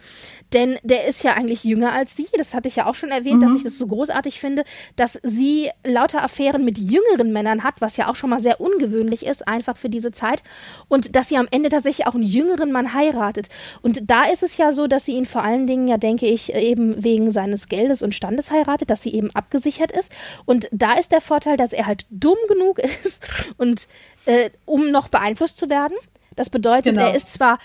Denn 0.53 0.79
der 0.83 1.07
ist 1.07 1.23
ja 1.23 1.35
eigentlich 1.35 1.65
jünger 1.65 1.93
als 1.93 2.17
sie. 2.17 2.29
Das 2.37 2.55
hatte 2.55 2.69
ich 2.69 2.77
ja 2.77 2.87
auch 2.87 2.95
schon 2.95 3.11
erwähnt, 3.11 3.43
dass 3.43 3.55
ich 3.55 3.63
das 3.63 3.79
so 3.79 3.87
großartig 3.87 4.41
finde, 4.41 4.65
dass 4.97 5.19
sie 5.23 5.71
lauter 5.85 6.23
Affären 6.23 6.65
mit 6.65 6.79
jüngeren 6.79 7.33
Männern 7.33 7.65
hat, 7.65 7.81
was 7.81 7.97
ja 7.97 8.09
auch 8.09 8.17
schon 8.17 8.31
mal 8.31 8.41
sehr 8.41 8.61
ungewöhnlich 8.61 9.25
ist, 9.27 9.47
einfach 9.47 9.77
für 9.77 9.89
diese 9.89 10.08
Zeit. 10.13 10.43
Und 10.89 11.17
dass 11.17 11.29
sie 11.29 11.37
am 11.37 11.49
Ende 11.51 11.69
tatsächlich 11.69 12.07
auch 12.07 12.15
einen 12.15 12.23
jüngeren 12.25 12.73
Mann 12.73 12.95
heiratet. 12.95 13.49
Und 13.83 14.11
da 14.11 14.25
ist 14.25 14.43
es 14.43 14.57
ja 14.57 14.73
so, 14.73 14.87
dass 14.87 15.05
sie 15.05 15.13
ihn 15.13 15.27
vor 15.27 15.43
allen 15.43 15.67
Dingen, 15.67 15.89
ja, 15.89 15.97
denke 15.99 16.27
ich, 16.27 16.55
eben 16.55 17.03
wegen 17.05 17.31
seines 17.31 17.69
Geldes 17.69 18.03
und 18.03 18.15
Standes 18.15 18.51
heiratet, 18.51 18.91
dass 18.91 19.03
sie 19.03 19.15
eben 19.15 19.31
abgesichert 19.35 19.93
ist. 19.93 20.13
Und 20.45 20.69
da 20.73 20.95
ist 20.95 21.13
der 21.13 21.21
Vorteil, 21.21 21.57
dass 21.57 21.73
er 21.73 21.87
halt 21.87 22.07
dumm 22.11 22.39
genug 22.49 22.79
ist 23.05 23.27
und 23.57 23.89
äh, 24.27 24.51
um 24.65 24.91
noch 24.91 25.09
beeinflusst 25.09 25.59
zu 25.59 25.71
werden. 25.71 25.97
Das 26.37 26.51
bedeutet, 26.51 26.95
Genau. 26.95 27.09
er 27.09 27.15
ist 27.15 27.33
zwar 27.33 27.59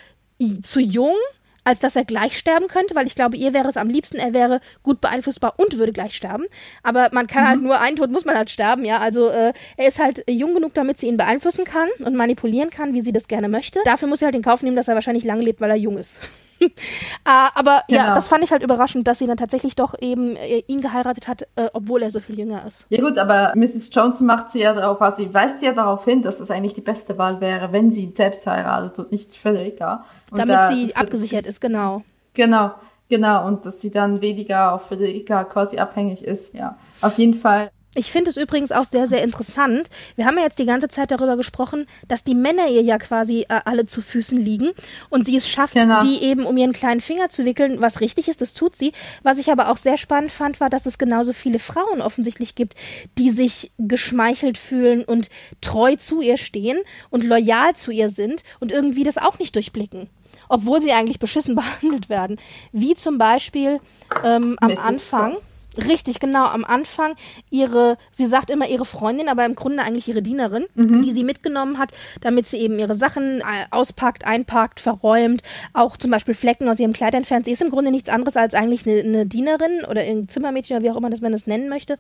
zu 0.64 0.80
jung, 0.80 1.16
als 1.64 1.80
dass 1.80 1.96
er 1.96 2.06
gleich 2.06 2.38
sterben 2.38 2.68
könnte, 2.68 2.96
weil 2.96 3.08
ich 3.08 3.16
glaube, 3.16 3.38
ihr 3.38 3.54
wäre 3.54 3.68
es 3.68 3.78
am 3.78 3.90
liebsten, 3.90 4.18
er 4.18 4.34
wäre 4.34 4.62
gut 4.84 5.02
beeinflussbar 5.02 5.54
und 5.58 5.78
würde 5.78 5.94
gleich 5.94 6.16
sterben. 6.16 6.46
Aber 6.84 7.10
man 7.12 7.28
kann 7.28 7.48
halt 7.48 7.62
nur 7.62 7.80
einen 7.80 7.98
Tod 7.98 8.12
muss 8.12 8.26
man 8.26 8.36
halt 8.36 8.50
sterben, 8.50 8.86
ja. 8.86 9.00
Also 9.00 9.30
äh, 9.30 9.54
er 9.78 9.88
ist 9.88 10.00
halt 10.00 10.24
jung 10.28 10.54
genug, 10.54 10.74
damit 10.74 10.98
sie 10.98 11.08
ihn 11.08 11.18
beeinflussen 11.18 11.66
kann 11.66 11.90
und 12.00 12.16
manipulieren 12.16 12.70
kann, 12.70 12.94
wie 12.94 13.02
sie 13.02 13.14
das 13.14 13.28
gerne 13.28 13.50
möchte. 13.50 13.80
Dafür 13.86 14.08
muss 14.08 14.20
sie 14.20 14.26
halt 14.26 14.36
in 14.36 14.42
Kauf 14.42 14.62
nehmen, 14.64 14.76
dass 14.76 14.88
er 14.88 14.96
wahrscheinlich 14.96 15.24
lange 15.24 15.44
lebt, 15.44 15.62
weil 15.62 15.70
er 15.70 15.76
jung 15.76 15.98
ist. 15.98 16.20
Ah, 17.26 17.50
aber 17.56 17.84
ja, 17.88 18.04
Genau. 18.04 18.16
das 18.16 18.28
fand 18.28 18.44
ich 18.44 18.52
halt 18.52 18.64
überraschend, 18.64 19.08
dass 19.08 19.20
sie 19.20 19.28
dann 19.28 19.38
tatsächlich 19.38 19.76
doch 19.76 19.94
eben 20.02 20.36
äh, 20.36 20.64
ihn 20.68 20.82
geheiratet 20.82 21.28
hat, 21.28 21.44
äh, 21.56 21.70
obwohl 21.74 22.02
er 22.02 22.12
so 22.12 22.20
viel 22.20 22.38
jünger 22.38 22.66
ist. 22.66 22.86
Ja 22.90 23.02
gut, 23.02 23.18
aber 23.18 23.54
Mrs. 23.56 23.90
Johnson 23.94 24.28
macht 24.28 24.50
sie 24.50 24.60
ja 24.62 24.74
darauf, 24.74 25.02
also 25.02 25.24
sie 25.24 25.34
weist 25.34 25.60
sie 25.62 25.68
ja 25.68 25.72
darauf 25.74 26.04
hin, 26.06 26.22
dass 26.22 26.40
es 26.40 26.52
eigentlich 26.52 26.74
die 26.74 26.82
beste 26.82 27.18
Wahl 27.18 27.40
wäre, 27.42 27.72
wenn 27.72 27.92
sie 27.92 28.04
ihn 28.04 28.16
selbst 28.16 28.46
heiratet 28.48 29.00
und 29.00 29.12
nicht 29.12 29.34
Federica. 29.36 30.04
Und 30.32 30.40
Damit 30.40 30.56
da- 30.56 30.70
sie 30.72 30.88
das- 30.88 30.96
abgesichert 30.98 31.42
das- 31.42 31.48
ist, 31.50 31.62
genau. 31.62 32.04
Genau, 32.34 32.72
genau. 33.10 33.46
Und 33.48 33.66
dass 33.66 33.80
sie 33.80 33.92
dann 33.92 34.20
weniger 34.22 34.74
auf 34.74 34.88
Federica 34.88 35.44
quasi 35.46 35.78
abhängig 35.78 36.24
ist. 36.24 36.54
Ja, 36.56 36.78
auf 37.02 37.18
jeden 37.18 37.34
Fall. 37.36 37.72
Ich 37.96 38.12
finde 38.12 38.30
es 38.32 38.38
übrigens 38.38 38.72
auch 38.72 38.86
sehr, 38.86 39.06
sehr 39.08 39.24
interessant. 39.24 39.90
Wir 40.16 40.26
haben 40.26 40.38
ja 40.38 40.44
jetzt 40.44 40.58
die 40.58 40.66
ganze 40.66 40.88
Zeit 40.88 41.12
darüber 41.12 41.38
gesprochen, 41.38 41.86
dass 42.08 42.24
die 42.24 42.34
Männer 42.34 42.68
ihr 42.68 42.82
ja 42.82 42.98
quasi 42.98 43.42
äh, 43.50 43.62
alle 43.66 43.86
zu 43.86 44.02
Füßen 44.02 44.38
liegen 44.38 44.72
und 45.10 45.26
sie 45.26 45.36
es 45.36 45.48
schafft, 45.48 45.76
Genau. 45.76 46.02
die 46.02 46.22
eben 46.24 46.46
um 46.46 46.58
ihren 46.58 46.74
kleinen 46.74 47.02
Finger 47.02 47.30
zu 47.30 47.46
wickeln, 47.46 47.82
was 47.82 48.02
richtig 48.02 48.28
ist, 48.28 48.42
das 48.42 48.54
tut 48.54 48.76
sie. 48.76 48.94
Was 49.22 49.38
ich 49.38 49.52
aber 49.52 49.70
auch 49.70 49.78
sehr 49.78 49.98
spannend 49.98 50.32
fand, 50.32 50.60
war, 50.60 50.70
dass 50.70 50.86
es 50.86 50.98
genauso 50.98 51.34
viele 51.34 51.60
Frauen 51.60 52.02
offensichtlich 52.02 52.56
gibt, 52.56 52.76
die 53.18 53.30
sich 53.30 53.72
geschmeichelt 53.78 54.58
fühlen 54.58 55.04
und 55.04 55.30
treu 55.62 55.96
zu 55.96 56.22
ihr 56.22 56.38
stehen 56.38 56.80
und 57.12 57.24
loyal 57.24 57.76
zu 57.76 57.92
ihr 57.92 58.10
sind 58.10 58.44
und 58.60 58.72
irgendwie 58.72 59.04
das 59.04 59.18
auch 59.18 59.38
nicht 59.40 59.56
durchblicken. 59.56 60.10
Obwohl 60.50 60.82
sie 60.82 60.92
eigentlich 60.92 61.20
beschissen 61.20 61.56
behandelt 61.82 62.10
werden. 62.10 62.38
Wie 62.72 62.96
zum 62.96 63.18
Beispiel 63.18 63.80
ähm, 64.24 64.58
am 64.60 64.72
Mrs. 64.72 64.80
Anfang. 64.80 65.32
Cross. 65.34 65.63
Richtig, 65.78 66.20
genau. 66.20 66.46
Am 66.46 66.64
Anfang 66.66 67.16
ihre, 67.50 67.98
sie 68.12 68.28
sagt 68.28 68.50
immer 68.50 68.68
ihre 68.68 68.86
Freundin, 68.86 69.30
aber 69.30 69.46
im 69.46 69.56
Grunde 69.56 69.84
eigentlich 69.84 70.08
ihre 70.08 70.22
Dienerin, 70.22 70.66
Mhm. 70.76 71.02
die 71.02 71.14
sie 71.14 71.24
mitgenommen 71.24 71.78
hat, 71.78 71.92
damit 72.22 72.48
sie 72.48 72.58
eben 72.58 72.80
ihre 72.80 72.96
Sachen 72.96 73.42
äh, 73.42 73.66
auspackt, 73.72 74.26
einpackt, 74.26 74.80
verräumt, 74.80 75.42
auch 75.74 75.98
zum 75.98 76.12
Beispiel 76.12 76.34
Flecken 76.34 76.68
aus 76.70 76.80
ihrem 76.80 76.94
Kleid 76.94 77.14
entfernt. 77.16 77.46
Sie 77.46 77.52
ist 77.52 77.62
im 77.62 77.72
Grunde 77.72 77.92
nichts 77.92 78.10
anderes 78.10 78.38
als 78.38 78.54
eigentlich 78.54 78.88
eine, 78.88 79.00
eine 79.02 79.26
Dienerin 79.26 79.84
oder 79.90 80.02
ein 80.02 80.28
Zimmermädchen 80.28 80.76
oder 80.78 80.86
wie 80.86 80.92
auch 80.92 80.98
immer 80.98 81.10
das 81.10 81.22
man 81.22 81.32
das 81.32 81.48
nennen 81.48 81.70
möchte. 81.70 81.98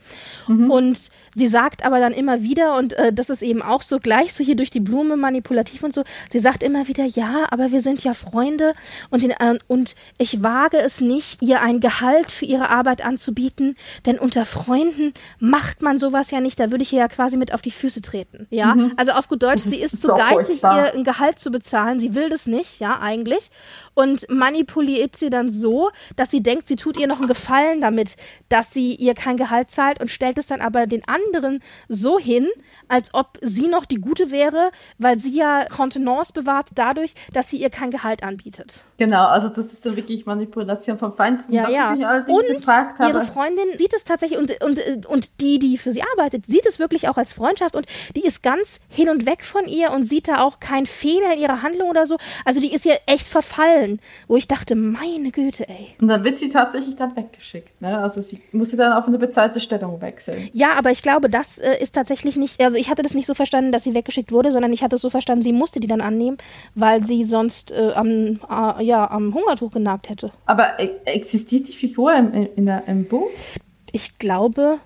Mhm. 0.48 0.70
Und 0.70 1.00
sie 1.36 1.48
sagt 1.48 1.86
aber 1.86 2.00
dann 2.00 2.14
immer 2.14 2.42
wieder, 2.44 2.78
und 2.78 2.94
äh, 2.94 3.14
das 3.14 3.30
ist 3.30 3.42
eben 3.42 3.62
auch 3.62 3.82
so 3.82 4.00
gleich 4.00 4.34
so 4.34 4.44
hier 4.44 4.56
durch 4.56 4.70
die 4.70 4.80
Blume 4.80 5.18
manipulativ 5.18 5.84
und 5.84 5.94
so, 5.94 6.04
sie 6.30 6.40
sagt 6.40 6.64
immer 6.64 6.88
wieder, 6.88 7.06
ja, 7.06 7.46
aber 7.50 7.72
wir 7.72 7.82
sind 7.82 8.04
ja 8.04 8.14
Freunde 8.14 8.74
und, 9.10 9.24
den, 9.24 9.32
äh, 9.32 9.58
und 9.68 9.96
ich 10.18 10.44
wage 10.44 10.78
es 10.78 11.02
nicht, 11.02 11.42
ihr 11.42 11.62
ein 11.62 11.80
Gehalt 11.80 12.32
für 12.32 12.46
ihre 12.46 12.70
Arbeit 12.70 13.04
anzubieten, 13.04 13.62
verbieten, 13.63 13.76
denn 14.06 14.19
unter 14.19 14.45
Freunden 14.45 15.13
macht 15.39 15.82
man 15.82 15.99
sowas 15.99 16.32
ja 16.32 16.41
nicht, 16.41 16.60
da 16.60 16.71
würde 16.71 16.84
ich 16.84 16.93
ihr 16.93 16.99
ja 16.99 17.08
quasi 17.08 17.38
mit 17.38 17.54
auf 17.54 17.62
die 17.62 17.71
Füße 17.71 18.02
treten, 18.02 18.47
ja? 18.49 18.76
Mhm. 18.76 18.93
Also 18.97 19.13
auf 19.13 19.28
gut 19.28 19.43
Deutsch, 19.43 19.62
sie 19.62 19.80
ist 19.80 20.02
zu 20.02 20.08
so 20.08 20.15
geizig, 20.15 20.62
ihr 20.63 20.93
ein 20.93 21.04
Gehalt 21.04 21.39
zu 21.39 21.52
bezahlen, 21.52 21.99
sie 21.99 22.15
will 22.15 22.30
das 22.30 22.45
nicht, 22.45 22.80
ja, 22.80 22.99
eigentlich 22.99 23.52
und 23.93 24.30
manipuliert 24.30 25.15
sie 25.15 25.30
dann 25.30 25.49
so, 25.49 25.91
dass 26.15 26.32
sie 26.32 26.41
denkt, 26.41 26.67
sie 26.67 26.76
tut 26.76 26.97
ihr 26.97 27.08
noch 27.08 27.19
einen 27.19 27.28
Gefallen 27.28 27.82
damit, 27.82 28.17
dass 28.49 28.71
sie 28.71 28.95
ihr 28.95 29.13
kein 29.13 29.38
Gehalt 29.38 29.71
zahlt 29.71 30.02
und 30.02 30.10
stellt 30.10 30.38
es 30.38 30.47
dann 30.47 30.62
aber 30.62 30.88
den 30.88 31.08
anderen 31.08 31.62
so 31.88 32.19
hin, 32.19 32.47
als 32.88 33.13
ob 33.13 33.38
sie 33.41 33.67
noch 33.67 33.86
die 33.86 34.02
Gute 34.02 34.32
wäre, 34.32 34.71
weil 34.97 35.19
sie 35.19 35.36
ja 35.38 35.65
Kontenance 35.65 36.34
bewahrt 36.34 36.69
dadurch, 36.76 37.13
dass 37.34 37.49
sie 37.49 37.58
ihr 37.58 37.69
kein 37.69 37.91
Gehalt 37.91 38.23
anbietet. 38.23 38.84
Genau, 38.97 39.28
also 39.28 39.49
das 39.49 39.73
ist 39.73 39.86
dann 39.86 39.95
wirklich 39.95 40.26
Manipulation 40.26 40.97
vom 40.97 41.13
Feinsten. 41.13 41.54
Ja, 41.54 41.69
ja. 41.69 41.91
und 41.91 41.99
ihre 41.99 43.21
Freundin 43.21 43.53
sieht 43.78 43.94
es 43.94 44.04
tatsächlich 44.04 44.39
und, 44.39 44.63
und, 44.63 45.06
und 45.06 45.42
die, 45.42 45.60
die 45.60 45.78
für 45.78 45.92
sie 45.92 46.04
arbeitet, 46.16 46.46
sieht 46.46 46.66
es 46.66 46.80
wirklich 46.80 47.08
auch 47.10 47.18
als 47.18 47.34
Freundschaft 47.34 47.76
und 47.76 47.86
die 48.16 48.26
ist 48.26 48.44
ganz 48.44 48.80
hin 48.89 49.10
und 49.10 49.26
weg 49.26 49.44
von 49.44 49.68
ihr 49.68 49.92
und 49.92 50.06
sieht 50.06 50.28
da 50.28 50.44
auch 50.44 50.60
keinen 50.60 50.86
Fehler 50.86 51.34
in 51.34 51.42
ihrer 51.42 51.62
Handlung 51.62 51.89
oder 51.89 52.06
so. 52.06 52.18
Also 52.46 52.60
die 52.62 52.74
ist 52.74 52.86
ihr 52.86 52.98
echt 53.06 53.28
verfallen, 53.28 54.00
wo 54.28 54.36
ich 54.36 54.48
dachte, 54.48 54.76
meine 54.76 55.32
Güte, 55.32 55.68
ey. 55.68 55.96
Und 56.00 56.08
dann 56.08 56.24
wird 56.24 56.38
sie 56.38 56.50
tatsächlich 56.50 56.96
dann 56.96 57.16
weggeschickt, 57.16 57.82
ne? 57.82 58.00
Also 58.00 58.22
sie 58.22 58.42
muss 58.52 58.70
sie 58.70 58.78
dann 58.78 58.94
auf 58.94 59.08
eine 59.08 59.18
bezahlte 59.18 59.60
Stellung 59.60 60.02
wechseln. 60.02 60.50
Ja, 60.54 60.74
aber 60.74 60.92
ich 60.92 61.02
glaube, 61.02 61.30
das 61.30 61.58
äh, 61.58 61.82
ist 61.82 61.96
tatsächlich 61.96 62.36
nicht, 62.36 62.62
also 62.62 62.78
ich 62.78 62.89
hatte 62.89 63.04
das 63.04 63.13
nicht 63.13 63.26
so 63.26 63.34
verstanden, 63.34 63.72
dass 63.72 63.84
sie 63.84 63.94
weggeschickt 63.94 64.32
wurde, 64.32 64.52
sondern 64.52 64.74
ich 64.74 64.84
hatte 64.84 64.96
es 64.96 65.02
so 65.02 65.10
verstanden, 65.10 65.44
sie 65.44 65.54
musste 65.54 65.80
die 65.80 65.88
dann 65.88 66.02
annehmen, 66.02 66.38
weil 66.76 67.06
sie 67.06 67.24
sonst 67.24 67.72
äh, 67.72 67.92
am, 67.94 68.39
äh, 68.50 68.84
ja, 68.84 69.10
am 69.10 69.34
Hungertuch 69.34 69.72
genagt 69.72 70.10
hätte. 70.10 70.32
Aber 70.46 70.80
e 70.80 70.89
existiert 71.06 71.68
die 71.68 71.74
Figur 71.74 72.13
im, 72.13 72.50
in 72.56 72.66
der, 72.66 72.84
im 72.88 73.06
Buch? 73.06 73.30
Ich 73.94 74.18
glaube, 74.18 74.80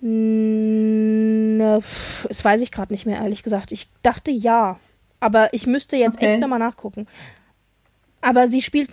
ne, 0.00 1.80
das 2.28 2.44
weiß 2.44 2.62
ich 2.62 2.72
gerade 2.72 2.92
nicht 2.92 3.06
mehr, 3.06 3.20
ehrlich 3.20 3.42
gesagt. 3.42 3.70
Ich 3.72 3.88
dachte 4.02 4.30
ja. 4.30 4.78
Aber 5.20 5.54
ich 5.54 5.66
müsste 5.68 5.96
jetzt 5.96 6.16
okay. 6.16 6.32
echt 6.32 6.40
nochmal 6.40 6.58
nachgucken. 6.58 7.06
Aber 8.22 8.48
sie 8.48 8.62
spielt, 8.62 8.90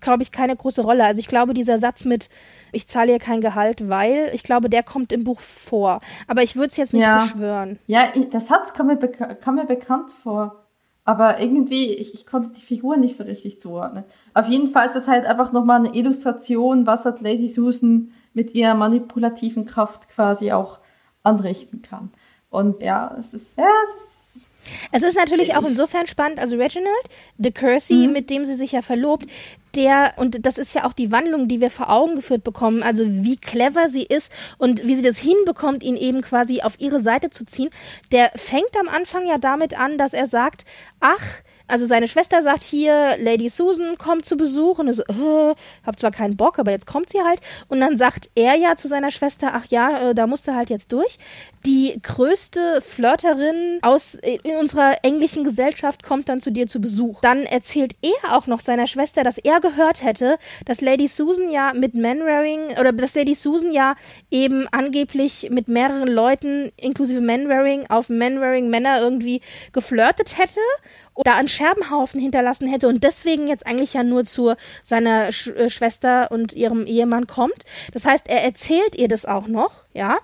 glaube 0.00 0.22
ich, 0.22 0.32
keine 0.32 0.56
große 0.56 0.82
Rolle. 0.82 1.04
Also 1.04 1.20
ich 1.20 1.28
glaube, 1.28 1.54
dieser 1.54 1.78
Satz 1.78 2.04
mit, 2.04 2.30
ich 2.72 2.88
zahle 2.88 3.12
ihr 3.12 3.18
kein 3.18 3.42
Gehalt, 3.42 3.88
weil, 3.88 4.30
ich 4.32 4.42
glaube, 4.42 4.70
der 4.70 4.82
kommt 4.82 5.12
im 5.12 5.24
Buch 5.24 5.40
vor. 5.40 6.00
Aber 6.26 6.42
ich 6.42 6.56
würde 6.56 6.70
es 6.70 6.76
jetzt 6.78 6.94
nicht 6.94 7.02
ja. 7.02 7.22
beschwören. 7.22 7.78
Ja, 7.86 8.08
der 8.08 8.40
Satz 8.40 8.72
kam 8.72 8.86
mir, 8.86 8.96
kam 8.96 9.56
mir 9.56 9.66
bekannt 9.66 10.10
vor. 10.10 10.64
Aber 11.04 11.38
irgendwie, 11.38 11.92
ich, 11.92 12.14
ich 12.14 12.26
konnte 12.26 12.50
die 12.52 12.60
Figur 12.62 12.96
nicht 12.96 13.16
so 13.16 13.24
richtig 13.24 13.60
zuordnen. 13.60 14.04
Auf 14.32 14.48
jeden 14.48 14.68
Fall 14.68 14.86
ist 14.86 14.96
das 14.96 15.06
halt 15.06 15.26
einfach 15.26 15.52
nochmal 15.52 15.80
eine 15.84 15.94
Illustration, 15.94 16.86
was 16.86 17.04
hat 17.04 17.20
Lady 17.20 17.48
Susan 17.48 18.12
mit 18.32 18.54
ihrer 18.54 18.74
manipulativen 18.74 19.66
Kraft 19.66 20.08
quasi 20.08 20.52
auch 20.52 20.80
anrichten 21.22 21.82
kann. 21.82 22.10
Und 22.48 22.82
ja, 22.82 23.14
es 23.18 23.34
ist, 23.34 23.58
ja, 23.58 23.68
es 23.84 24.02
ist 24.02 24.46
es 24.92 25.02
ist 25.02 25.16
natürlich 25.16 25.56
auch 25.56 25.64
insofern 25.64 26.06
spannend, 26.06 26.38
also 26.38 26.56
Reginald, 26.56 27.04
de 27.38 27.52
Courcy, 27.52 28.06
mhm. 28.06 28.12
mit 28.12 28.30
dem 28.30 28.44
sie 28.44 28.56
sich 28.56 28.72
ja 28.72 28.82
verlobt, 28.82 29.26
der, 29.74 30.14
und 30.16 30.44
das 30.44 30.58
ist 30.58 30.74
ja 30.74 30.84
auch 30.84 30.92
die 30.92 31.12
Wandlung, 31.12 31.48
die 31.48 31.60
wir 31.60 31.70
vor 31.70 31.90
Augen 31.90 32.16
geführt 32.16 32.44
bekommen, 32.44 32.82
also 32.82 33.04
wie 33.06 33.36
clever 33.36 33.88
sie 33.88 34.02
ist 34.02 34.32
und 34.58 34.84
wie 34.84 34.96
sie 34.96 35.02
das 35.02 35.18
hinbekommt, 35.18 35.82
ihn 35.82 35.96
eben 35.96 36.22
quasi 36.22 36.62
auf 36.62 36.80
ihre 36.80 37.00
Seite 37.00 37.30
zu 37.30 37.46
ziehen, 37.46 37.70
der 38.12 38.30
fängt 38.34 38.76
am 38.78 38.88
Anfang 38.88 39.26
ja 39.26 39.38
damit 39.38 39.78
an, 39.78 39.96
dass 39.96 40.12
er 40.12 40.26
sagt, 40.26 40.64
ach, 40.98 41.42
also 41.70 41.86
seine 41.86 42.08
Schwester 42.08 42.42
sagt 42.42 42.62
hier, 42.62 43.16
Lady 43.18 43.48
Susan 43.48 43.96
kommt 43.98 44.24
zu 44.26 44.36
Besuch 44.36 44.78
und 44.78 44.92
so, 44.92 45.02
äh, 45.02 45.54
hab 45.86 45.98
zwar 45.98 46.10
keinen 46.10 46.36
Bock, 46.36 46.58
aber 46.58 46.70
jetzt 46.70 46.86
kommt 46.86 47.10
sie 47.10 47.20
halt. 47.22 47.40
Und 47.68 47.80
dann 47.80 47.96
sagt 47.96 48.30
er 48.34 48.56
ja 48.56 48.76
zu 48.76 48.88
seiner 48.88 49.10
Schwester, 49.10 49.52
ach 49.54 49.66
ja, 49.68 50.10
äh, 50.10 50.14
da 50.14 50.26
musst 50.26 50.48
du 50.48 50.54
halt 50.54 50.70
jetzt 50.70 50.92
durch. 50.92 51.18
Die 51.66 52.00
größte 52.02 52.80
Flirterin 52.80 53.78
aus 53.82 54.14
äh, 54.16 54.38
in 54.42 54.56
unserer 54.56 55.04
englischen 55.04 55.44
Gesellschaft 55.44 56.02
kommt 56.02 56.28
dann 56.28 56.40
zu 56.40 56.50
dir 56.50 56.66
zu 56.66 56.80
Besuch. 56.80 57.20
Dann 57.20 57.44
erzählt 57.44 57.94
er 58.02 58.36
auch 58.36 58.46
noch 58.46 58.60
seiner 58.60 58.86
Schwester, 58.86 59.22
dass 59.22 59.38
er 59.38 59.60
gehört 59.60 60.02
hätte, 60.02 60.38
dass 60.64 60.80
Lady 60.80 61.08
Susan 61.08 61.50
ja 61.50 61.72
mit 61.74 61.94
Manwaring 61.94 62.78
oder 62.78 62.92
dass 62.92 63.14
Lady 63.14 63.34
Susan 63.34 63.72
ja 63.72 63.94
eben 64.30 64.66
angeblich 64.72 65.48
mit 65.50 65.68
mehreren 65.68 66.08
Leuten 66.08 66.72
inklusive 66.76 67.20
Manwaring 67.20 67.86
auf 67.88 68.08
Manwaring 68.08 68.70
Männer 68.70 69.00
irgendwie 69.00 69.40
geflirtet 69.72 70.38
hätte 70.38 70.60
da 71.24 71.34
einen 71.34 71.48
Scherbenhaufen 71.48 72.20
hinterlassen 72.20 72.68
hätte 72.68 72.88
und 72.88 73.04
deswegen 73.04 73.48
jetzt 73.48 73.66
eigentlich 73.66 73.94
ja 73.94 74.02
nur 74.02 74.24
zu 74.24 74.54
seiner 74.82 75.32
Sch 75.32 75.48
äh, 75.48 75.70
Schwester 75.70 76.30
und 76.30 76.52
ihrem 76.52 76.86
Ehemann 76.86 77.26
kommt. 77.26 77.64
Das 77.92 78.04
heißt, 78.04 78.28
er 78.28 78.42
erzählt 78.42 78.96
ihr 78.96 79.08
das 79.08 79.26
auch 79.26 79.46
noch, 79.46 79.72
ja. 79.92 80.18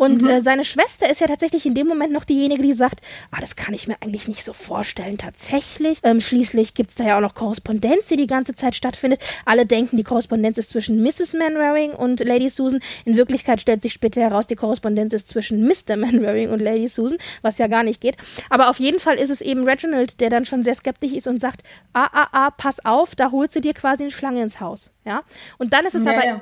Und 0.00 0.22
mhm. 0.22 0.30
äh, 0.30 0.40
seine 0.40 0.64
Schwester 0.64 1.10
ist 1.10 1.20
ja 1.20 1.26
tatsächlich 1.26 1.66
in 1.66 1.74
dem 1.74 1.86
Moment 1.86 2.10
noch 2.10 2.24
diejenige, 2.24 2.62
die 2.62 2.72
sagt, 2.72 3.02
ah, 3.32 3.36
das 3.38 3.54
kann 3.54 3.74
ich 3.74 3.86
mir 3.86 3.96
eigentlich 4.00 4.28
nicht 4.28 4.42
so 4.44 4.54
vorstellen, 4.54 5.18
tatsächlich. 5.18 5.98
Ähm, 6.04 6.22
schließlich 6.22 6.72
gibt 6.72 6.88
es 6.88 6.96
da 6.96 7.04
ja 7.04 7.16
auch 7.18 7.20
noch 7.20 7.34
Korrespondenz, 7.34 8.06
die 8.06 8.16
die 8.16 8.26
ganze 8.26 8.54
Zeit 8.54 8.74
stattfindet. 8.74 9.20
Alle 9.44 9.66
denken, 9.66 9.98
die 9.98 10.02
Korrespondenz 10.02 10.56
ist 10.56 10.70
zwischen 10.70 11.02
Mrs. 11.02 11.34
Manwaring 11.34 11.90
und 11.90 12.20
Lady 12.20 12.48
Susan. 12.48 12.80
In 13.04 13.18
Wirklichkeit 13.18 13.60
stellt 13.60 13.82
sich 13.82 13.92
später 13.92 14.22
heraus, 14.22 14.46
die 14.46 14.56
Korrespondenz 14.56 15.12
ist 15.12 15.28
zwischen 15.28 15.66
Mr. 15.66 15.98
Manwaring 15.98 16.48
und 16.48 16.60
Lady 16.60 16.88
Susan, 16.88 17.18
was 17.42 17.58
ja 17.58 17.66
gar 17.66 17.82
nicht 17.82 18.00
geht. 18.00 18.16
Aber 18.48 18.70
auf 18.70 18.80
jeden 18.80 19.00
Fall 19.00 19.16
ist 19.16 19.28
es 19.28 19.42
eben 19.42 19.68
Reginald, 19.68 20.18
der 20.22 20.30
dann 20.30 20.46
schon 20.46 20.62
sehr 20.62 20.76
skeptisch 20.76 21.12
ist 21.12 21.26
und 21.26 21.42
sagt, 21.42 21.60
ah, 21.92 22.08
ah, 22.10 22.28
ah, 22.32 22.50
pass 22.52 22.82
auf, 22.86 23.14
da 23.16 23.32
holt 23.32 23.52
sie 23.52 23.60
dir 23.60 23.74
quasi 23.74 24.04
eine 24.04 24.12
Schlange 24.12 24.40
ins 24.40 24.60
Haus. 24.60 24.92
Ja? 25.04 25.24
Und 25.58 25.74
dann 25.74 25.84
ist 25.84 25.94
es 25.94 26.06
ja, 26.06 26.12
aber 26.12 26.24
ja. 26.24 26.38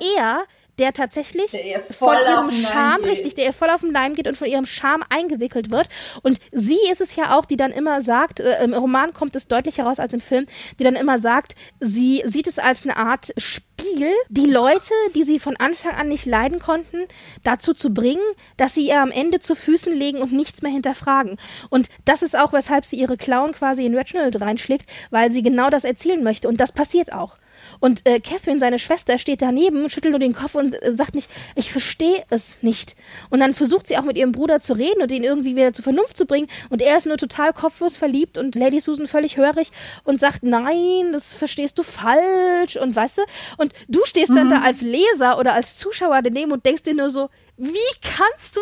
Er, 0.79 0.89
der 0.89 0.93
tatsächlich 0.93 1.51
der 1.51 1.81
von 1.81 2.17
ihrem 2.17 2.51
Charme, 2.51 3.05
richtig, 3.05 3.35
der 3.35 3.47
ihr 3.47 3.53
voll 3.53 3.71
auf 3.71 3.81
den 3.83 3.93
Leim 3.93 4.15
geht 4.15 4.27
und 4.27 4.37
von 4.37 4.49
ihrem 4.49 4.67
Charme 4.67 5.05
eingewickelt 5.09 5.71
wird. 5.71 5.89
Und 6.23 6.39
sie 6.53 6.79
ist 6.91 7.01
es 7.01 7.17
ja 7.17 7.37
auch, 7.37 7.45
die 7.45 7.57
dann 7.57 7.73
immer 7.73 8.01
sagt, 8.01 8.41
äh, 8.41 8.63
im 8.63 8.75
Roman 8.75 9.13
kommt 9.13 9.37
es 9.37 9.49
deutlich 9.49 9.79
heraus 9.79 10.01
als 10.01 10.13
im 10.13 10.21
Film, 10.21 10.47
die 10.79 10.85
dann 10.85 10.97
immer 10.97 11.19
sagt, 11.19 11.55
sie 11.81 12.23
sieht 12.25 12.47
es 12.47 12.59
als 12.59 12.85
eine 12.85 12.97
Art 12.97 13.33
Spiel, 13.37 14.13
die 14.29 14.47
Leute, 14.47 14.93
die 15.15 15.23
sie 15.23 15.39
von 15.39 15.57
Anfang 15.57 15.93
an 15.93 16.09
nicht 16.09 16.27
leiden 16.27 16.59
konnten, 16.59 17.07
dazu 17.43 17.75
zu 17.75 17.93
bringen, 17.93 18.23
dass 18.57 18.75
sie 18.75 18.87
ihr 18.89 19.01
am 19.01 19.11
Ende 19.11 19.41
zu 19.41 19.55
Füßen 19.55 19.93
legen 19.93 20.19
und 20.19 20.33
nichts 20.33 20.63
mehr 20.63 20.73
hinterfragen. 20.73 21.39
Und 21.71 21.89
das 22.05 22.23
ist 22.23 22.37
auch, 22.37 22.53
weshalb 22.53 22.85
sie 22.85 22.97
ihre 22.97 23.17
Clown 23.17 23.53
quasi 23.53 23.85
in 23.85 23.97
Reginald 23.97 24.41
reinschlägt, 24.41 24.89
weil 25.11 25.31
sie 25.31 25.43
genau 25.43 25.71
das 25.71 25.85
erzielen 25.85 26.23
möchte. 26.23 26.49
Und 26.49 26.61
das 26.61 26.73
passiert 26.73 27.13
auch. 27.13 27.37
Und 27.81 28.07
äh, 28.07 28.21
Catherine, 28.21 28.61
seine 28.61 28.79
Schwester, 28.79 29.19
steht 29.19 29.43
daneben, 29.43 29.89
schüttelt 29.91 30.13
nur 30.13 30.19
den 30.19 30.35
Kopf 30.35 30.55
und 30.55 30.81
äh, 30.83 30.93
sagt 30.93 31.15
nicht, 31.15 31.31
ich 31.55 31.71
verstehe 31.71 32.25
es 32.31 32.57
nicht. 32.63 32.97
Und 33.31 33.41
dann 33.41 33.55
versucht 33.55 33.89
sie 33.89 33.99
auch 33.99 34.03
mit 34.03 34.17
ihrem 34.17 34.33
Bruder 34.33 34.61
zu 34.61 34.75
reden 34.75 35.03
und 35.03 35.11
ihn 35.11 35.25
irgendwie 35.25 35.57
wieder 35.57 35.73
zur 35.73 35.85
Vernunft 35.85 36.17
zu 36.17 36.27
bringen. 36.27 36.49
Und 36.71 36.83
er 36.83 36.99
ist 36.99 37.07
nur 37.07 37.17
total 37.17 37.53
kopflos 37.53 37.97
verliebt 37.97 38.39
und 38.39 38.55
Lady 38.55 38.81
Susan 38.81 39.07
völlig 39.07 39.37
hörig 39.37 39.71
und 40.05 40.21
sagt, 40.21 40.43
nein, 40.43 41.13
das 41.13 41.35
verstehst 41.35 41.79
du 41.79 41.83
falsch 41.83 42.77
und 42.77 42.95
weißt 42.95 43.19
du. 43.19 43.23
Und 43.57 43.73
du 43.89 44.05
stehst 44.05 44.31
mhm. 44.31 44.37
dann 44.37 44.51
da 44.51 44.61
als 44.61 44.83
Leser 44.83 45.39
oder 45.39 45.55
als 45.55 45.77
Zuschauer 45.77 46.23
daneben 46.23 46.53
und 46.53 46.65
denkst 46.67 46.83
dir 46.83 46.95
nur 46.95 47.11
so, 47.11 47.29
wie 47.57 47.77
kannst 48.03 48.57
du 48.57 48.61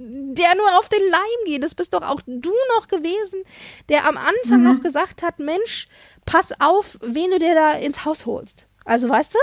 der 0.00 0.54
nur 0.54 0.78
auf 0.78 0.88
den 0.88 1.02
Leim 1.10 1.44
gehen. 1.44 1.60
Das 1.60 1.74
bist 1.74 1.92
doch 1.92 2.02
auch 2.02 2.20
du 2.26 2.52
noch 2.76 2.86
gewesen, 2.86 3.42
der 3.88 4.06
am 4.06 4.16
Anfang 4.16 4.60
mhm. 4.60 4.74
noch 4.74 4.82
gesagt 4.82 5.22
hat, 5.22 5.40
Mensch, 5.40 5.88
pass 6.28 6.52
auf, 6.60 6.98
wen 7.00 7.30
du 7.30 7.38
dir 7.38 7.54
da 7.54 7.72
ins 7.72 8.04
Haus 8.04 8.26
holst. 8.26 8.66
Also 8.84 9.08
weißt 9.08 9.34
du? 9.34 9.38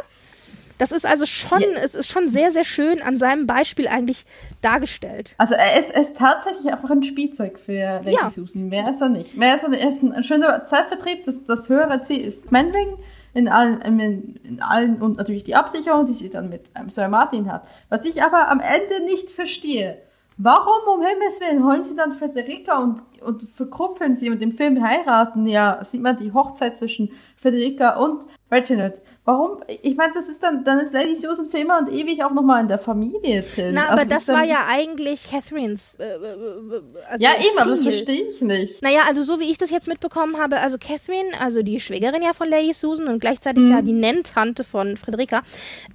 Das 0.77 0.91
ist 0.91 1.05
also 1.05 1.25
schon, 1.25 1.61
ja. 1.61 1.79
es 1.81 1.95
ist 1.95 2.11
schon 2.11 2.29
sehr, 2.29 2.51
sehr 2.51 2.65
schön 2.65 3.01
an 3.01 3.17
seinem 3.17 3.47
Beispiel 3.47 3.87
eigentlich 3.87 4.25
dargestellt. 4.61 5.33
Also 5.37 5.55
er 5.55 5.79
ist, 5.79 5.89
ist 5.89 6.17
tatsächlich 6.17 6.71
einfach 6.71 6.89
ein 6.89 7.01
Spielzeug 7.03 7.57
für 7.57 8.01
Lady 8.03 8.11
ja. 8.11 8.29
Susan. 8.29 8.67
Mehr 8.67 8.89
ist 8.89 9.01
er 9.01 9.09
nicht. 9.09 9.37
Mehr 9.37 9.55
ist 9.55 9.63
er, 9.63 9.71
er 9.71 9.87
ist 9.87 10.03
ein 10.03 10.23
schöner 10.23 10.63
Zeitvertrieb. 10.65 11.23
Das, 11.23 11.45
das 11.45 11.69
höhere 11.69 12.01
Ziel 12.01 12.21
ist 12.21 12.51
Mandarin 12.51 12.97
in 13.33 13.47
allen, 13.47 13.81
in, 13.81 14.35
in 14.43 14.61
allen 14.61 15.01
und 15.01 15.17
natürlich 15.17 15.45
die 15.45 15.55
Absicherung, 15.55 16.05
die 16.05 16.13
sie 16.13 16.29
dann 16.29 16.49
mit 16.49 16.69
ähm, 16.75 16.89
Sir 16.89 17.07
Martin 17.07 17.49
hat. 17.49 17.65
Was 17.89 18.05
ich 18.05 18.21
aber 18.21 18.49
am 18.49 18.59
Ende 18.59 19.05
nicht 19.05 19.29
verstehe, 19.29 19.97
Warum 20.37 20.99
um 20.99 21.01
Himmels 21.01 21.39
Willen 21.39 21.63
holen 21.63 21.83
sie 21.83 21.95
dann 21.95 22.11
Frederica 22.11 22.77
und, 22.77 23.01
und 23.21 23.47
verkuppeln 23.53 24.17
sie 24.17 24.29
und 24.29 24.41
im 24.41 24.51
Film 24.51 24.83
heiraten? 24.83 25.47
Ja, 25.47 25.81
sieht 25.81 26.01
man 26.01 26.17
die 26.17 26.33
Hochzeit 26.33 26.77
zwischen 26.77 27.11
Frederica 27.37 27.95
und 27.97 28.25
Reginald. 28.51 29.01
Warum? 29.23 29.61
Ich 29.81 29.95
meine, 29.95 30.13
das 30.13 30.27
ist 30.27 30.43
dann, 30.43 30.63
dann 30.63 30.79
ist 30.79 30.93
Lady 30.93 31.15
Susan 31.15 31.49
für 31.49 31.57
immer 31.57 31.79
und 31.79 31.91
ewig 31.91 32.23
auch 32.23 32.31
nochmal 32.31 32.61
in 32.61 32.67
der 32.67 32.77
Familie 32.77 33.41
drin. 33.41 33.73
Na, 33.73 33.87
aber 33.87 34.01
also 34.01 34.13
das 34.13 34.27
war 34.27 34.43
ja 34.43 34.65
eigentlich 34.67 35.29
Catherines. 35.29 35.95
Äh, 35.95 36.03
äh, 36.03 36.15
äh, 36.15 36.81
also 37.09 37.25
ja, 37.25 37.31
eben, 37.39 37.57
aber 37.57 37.71
das 37.71 37.83
verstehe 37.83 38.27
ich 38.27 38.41
nicht. 38.41 38.83
Naja, 38.83 39.01
also 39.07 39.23
so 39.23 39.39
wie 39.39 39.49
ich 39.49 39.57
das 39.57 39.71
jetzt 39.71 39.87
mitbekommen 39.87 40.37
habe, 40.37 40.59
also 40.59 40.77
Catherine, 40.77 41.29
also 41.39 41.63
die 41.63 41.79
Schwägerin 41.79 42.21
ja 42.21 42.33
von 42.33 42.49
Lady 42.49 42.73
Susan 42.73 43.07
und 43.07 43.19
gleichzeitig 43.19 43.63
mhm. 43.63 43.71
ja 43.71 43.81
die 43.81 43.93
Nenntante 43.93 44.63
von 44.63 44.97
Frederica. 44.97 45.41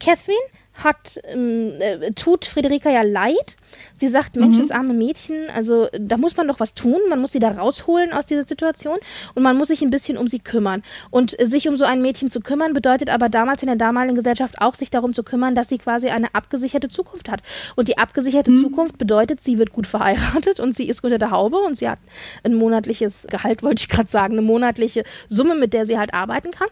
Catherine 0.01 0.39
hat, 0.85 1.21
ähm, 1.25 1.73
äh, 1.81 2.13
tut 2.13 2.45
Friederika 2.45 2.91
ja 2.91 3.03
leid. 3.03 3.57
Sie 3.95 4.09
sagt, 4.09 4.37
Mensch, 4.37 4.57
mhm. 4.57 4.61
das 4.61 4.71
arme 4.71 4.95
Mädchen, 4.95 5.49
also 5.55 5.89
da 5.93 6.17
muss 6.17 6.37
man 6.37 6.49
doch 6.49 6.59
was 6.59 6.75
tun, 6.75 6.99
man 7.09 7.21
muss 7.21 7.33
sie 7.33 7.39
da 7.39 7.51
rausholen 7.51 8.13
aus 8.13 8.27
dieser 8.27 8.45
Situation 8.45 8.99
und 9.35 9.43
man 9.43 9.57
muss 9.57 9.69
sich 9.69 9.83
ein 9.83 9.91
bisschen 9.91 10.17
um 10.17 10.27
sie 10.27 10.41
kümmern. 10.41 10.83
Und 11.11 11.39
äh, 11.39 11.47
sich 11.47 11.69
um 11.69 11.77
so 11.77 11.85
ein 11.85 12.03
Mädchen 12.03 12.31
zu 12.31 12.41
kümmern, 12.41 12.73
bedeutet 12.73 13.11
aber 13.11 13.29
damals 13.29 13.63
in 13.63 13.67
der 13.69 13.77
damaligen 13.77 14.17
Gesellschaft 14.17 14.61
auch, 14.61 14.75
sich 14.75 14.91
darum 14.91 15.13
zu 15.13 15.23
kümmern, 15.23 15.55
dass 15.55 15.69
sie 15.69 15.79
quasi 15.79 16.09
eine 16.09 16.35
abgesicherte 16.35 16.89
Zukunft 16.89 17.31
hat. 17.31 17.43
Und 17.77 17.89
die 17.89 17.99
abgesicherte 17.99 18.51
mhm. 18.51 18.61
Zukunft 18.61 18.99
bedeutet, 18.99 19.41
sie 19.43 19.59
wird 19.59 19.73
gut 19.73 19.87
verheiratet 19.87 20.61
und 20.61 20.77
sie 20.77 20.89
ist 20.89 21.03
unter 21.05 21.19
der 21.19 21.31
Haube 21.31 21.59
und 21.59 21.77
sie 21.79 21.89
hat 21.89 21.99
ein 22.43 22.55
monatliches 22.55 23.27
Gehalt, 23.31 23.63
wollte 23.63 23.81
ich 23.81 23.89
gerade 23.89 24.09
sagen, 24.09 24.35
eine 24.35 24.43
monatliche 24.43 25.05
Summe, 25.29 25.55
mit 25.55 25.73
der 25.73 25.85
sie 25.85 25.99
halt 25.99 26.15
arbeiten 26.15 26.51
kann. 26.51 26.69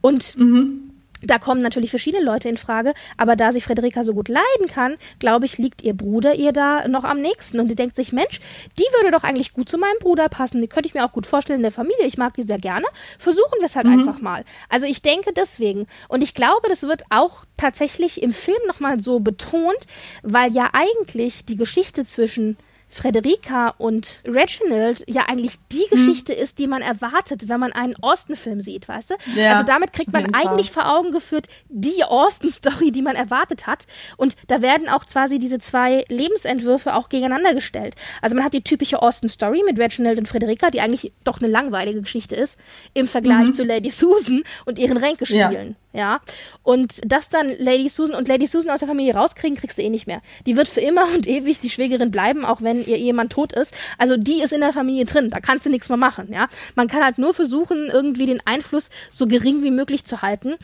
Und 0.00 0.36
mhm. 0.36 0.91
Da 1.22 1.38
kommen 1.38 1.62
natürlich 1.62 1.90
verschiedene 1.90 2.22
Leute 2.22 2.48
in 2.48 2.56
Frage, 2.56 2.94
aber 3.16 3.36
da 3.36 3.52
sie 3.52 3.60
Frederika 3.60 4.02
so 4.02 4.14
gut 4.14 4.28
leiden 4.28 4.66
kann, 4.68 4.96
glaube 5.18 5.46
ich, 5.46 5.58
liegt 5.58 5.82
ihr 5.82 5.94
Bruder 5.94 6.34
ihr 6.34 6.52
da 6.52 6.88
noch 6.88 7.04
am 7.04 7.20
nächsten. 7.20 7.60
Und 7.60 7.68
die 7.68 7.74
denkt 7.74 7.96
sich, 7.96 8.12
Mensch, 8.12 8.40
die 8.78 8.84
würde 8.98 9.10
doch 9.10 9.22
eigentlich 9.22 9.52
gut 9.52 9.68
zu 9.68 9.78
meinem 9.78 9.98
Bruder 10.00 10.28
passen. 10.28 10.60
Die 10.60 10.68
könnte 10.68 10.88
ich 10.88 10.94
mir 10.94 11.04
auch 11.04 11.12
gut 11.12 11.26
vorstellen 11.26 11.60
in 11.60 11.62
der 11.62 11.72
Familie. 11.72 12.06
Ich 12.06 12.18
mag 12.18 12.34
die 12.34 12.42
sehr 12.42 12.58
gerne. 12.58 12.86
Versuchen 13.18 13.58
wir 13.58 13.66
es 13.66 13.76
halt 13.76 13.86
mhm. 13.86 14.00
einfach 14.00 14.20
mal. 14.20 14.44
Also 14.68 14.86
ich 14.86 15.02
denke 15.02 15.32
deswegen. 15.32 15.86
Und 16.08 16.22
ich 16.22 16.34
glaube, 16.34 16.68
das 16.68 16.82
wird 16.82 17.04
auch 17.10 17.44
tatsächlich 17.56 18.22
im 18.22 18.32
Film 18.32 18.58
nochmal 18.66 19.00
so 19.00 19.20
betont, 19.20 19.78
weil 20.22 20.52
ja 20.52 20.70
eigentlich 20.72 21.44
die 21.44 21.56
Geschichte 21.56 22.04
zwischen 22.04 22.56
Frederica 22.92 23.74
und 23.78 24.20
Reginald 24.26 25.02
ja 25.08 25.22
eigentlich 25.22 25.54
die 25.72 25.86
hm. 25.88 25.90
Geschichte 25.90 26.34
ist, 26.34 26.58
die 26.58 26.66
man 26.66 26.82
erwartet, 26.82 27.48
wenn 27.48 27.58
man 27.58 27.72
einen 27.72 27.96
Austin-Film 27.96 28.60
sieht, 28.60 28.86
weißt 28.86 29.10
du? 29.10 29.14
Ja, 29.34 29.52
also 29.52 29.64
damit 29.64 29.94
kriegt 29.94 30.12
man 30.12 30.34
eigentlich 30.34 30.70
Fall. 30.70 30.84
vor 30.84 30.98
Augen 30.98 31.10
geführt 31.10 31.48
die 31.70 32.04
Austin-Story, 32.04 32.92
die 32.92 33.00
man 33.00 33.16
erwartet 33.16 33.66
hat. 33.66 33.86
Und 34.18 34.36
da 34.46 34.60
werden 34.60 34.90
auch 34.90 35.06
quasi 35.06 35.38
diese 35.38 35.58
zwei 35.58 36.04
Lebensentwürfe 36.08 36.94
auch 36.94 37.08
gegeneinander 37.08 37.54
gestellt. 37.54 37.94
Also 38.20 38.36
man 38.36 38.44
hat 38.44 38.52
die 38.52 38.62
typische 38.62 39.00
Austin-Story 39.00 39.62
mit 39.64 39.78
Reginald 39.78 40.18
und 40.18 40.28
Frederica, 40.28 40.70
die 40.70 40.82
eigentlich 40.82 41.12
doch 41.24 41.40
eine 41.40 41.50
langweilige 41.50 42.02
Geschichte 42.02 42.36
ist, 42.36 42.58
im 42.92 43.08
Vergleich 43.08 43.48
mhm. 43.48 43.54
zu 43.54 43.64
Lady 43.64 43.90
Susan 43.90 44.42
und 44.66 44.78
ihren 44.78 44.98
Ränkespielen. 44.98 45.68
Ja. 45.68 45.82
Ja. 45.92 46.20
Und 46.62 47.00
das 47.04 47.28
dann 47.28 47.52
Lady 47.58 47.88
Susan 47.88 48.16
und 48.16 48.28
Lady 48.28 48.46
Susan 48.46 48.70
aus 48.70 48.78
der 48.80 48.88
Familie 48.88 49.14
rauskriegen, 49.14 49.56
kriegst 49.56 49.78
du 49.78 49.82
eh 49.82 49.90
nicht 49.90 50.06
mehr. 50.06 50.22
Die 50.46 50.56
wird 50.56 50.68
für 50.68 50.80
immer 50.80 51.06
und 51.14 51.26
ewig 51.26 51.60
die 51.60 51.70
Schwägerin 51.70 52.10
bleiben, 52.10 52.44
auch 52.44 52.62
wenn 52.62 52.81
ihr 52.86 52.96
Ehemann 52.96 53.28
tot 53.28 53.52
ist. 53.52 53.74
Also 53.98 54.16
die 54.16 54.42
ist 54.42 54.52
in 54.52 54.60
der 54.60 54.72
Familie 54.72 55.04
drin. 55.04 55.30
Da 55.30 55.40
kannst 55.40 55.66
du 55.66 55.70
nichts 55.70 55.88
mehr 55.88 55.98
machen, 55.98 56.28
ja. 56.32 56.48
Man 56.74 56.88
kann 56.88 57.04
halt 57.04 57.18
nur 57.18 57.34
versuchen, 57.34 57.88
irgendwie 57.92 58.26
den 58.26 58.40
Einfluss 58.44 58.90
so 59.10 59.26
gering 59.26 59.62
wie 59.62 59.70
möglich 59.70 60.04
zu 60.04 60.22
halten. 60.22 60.54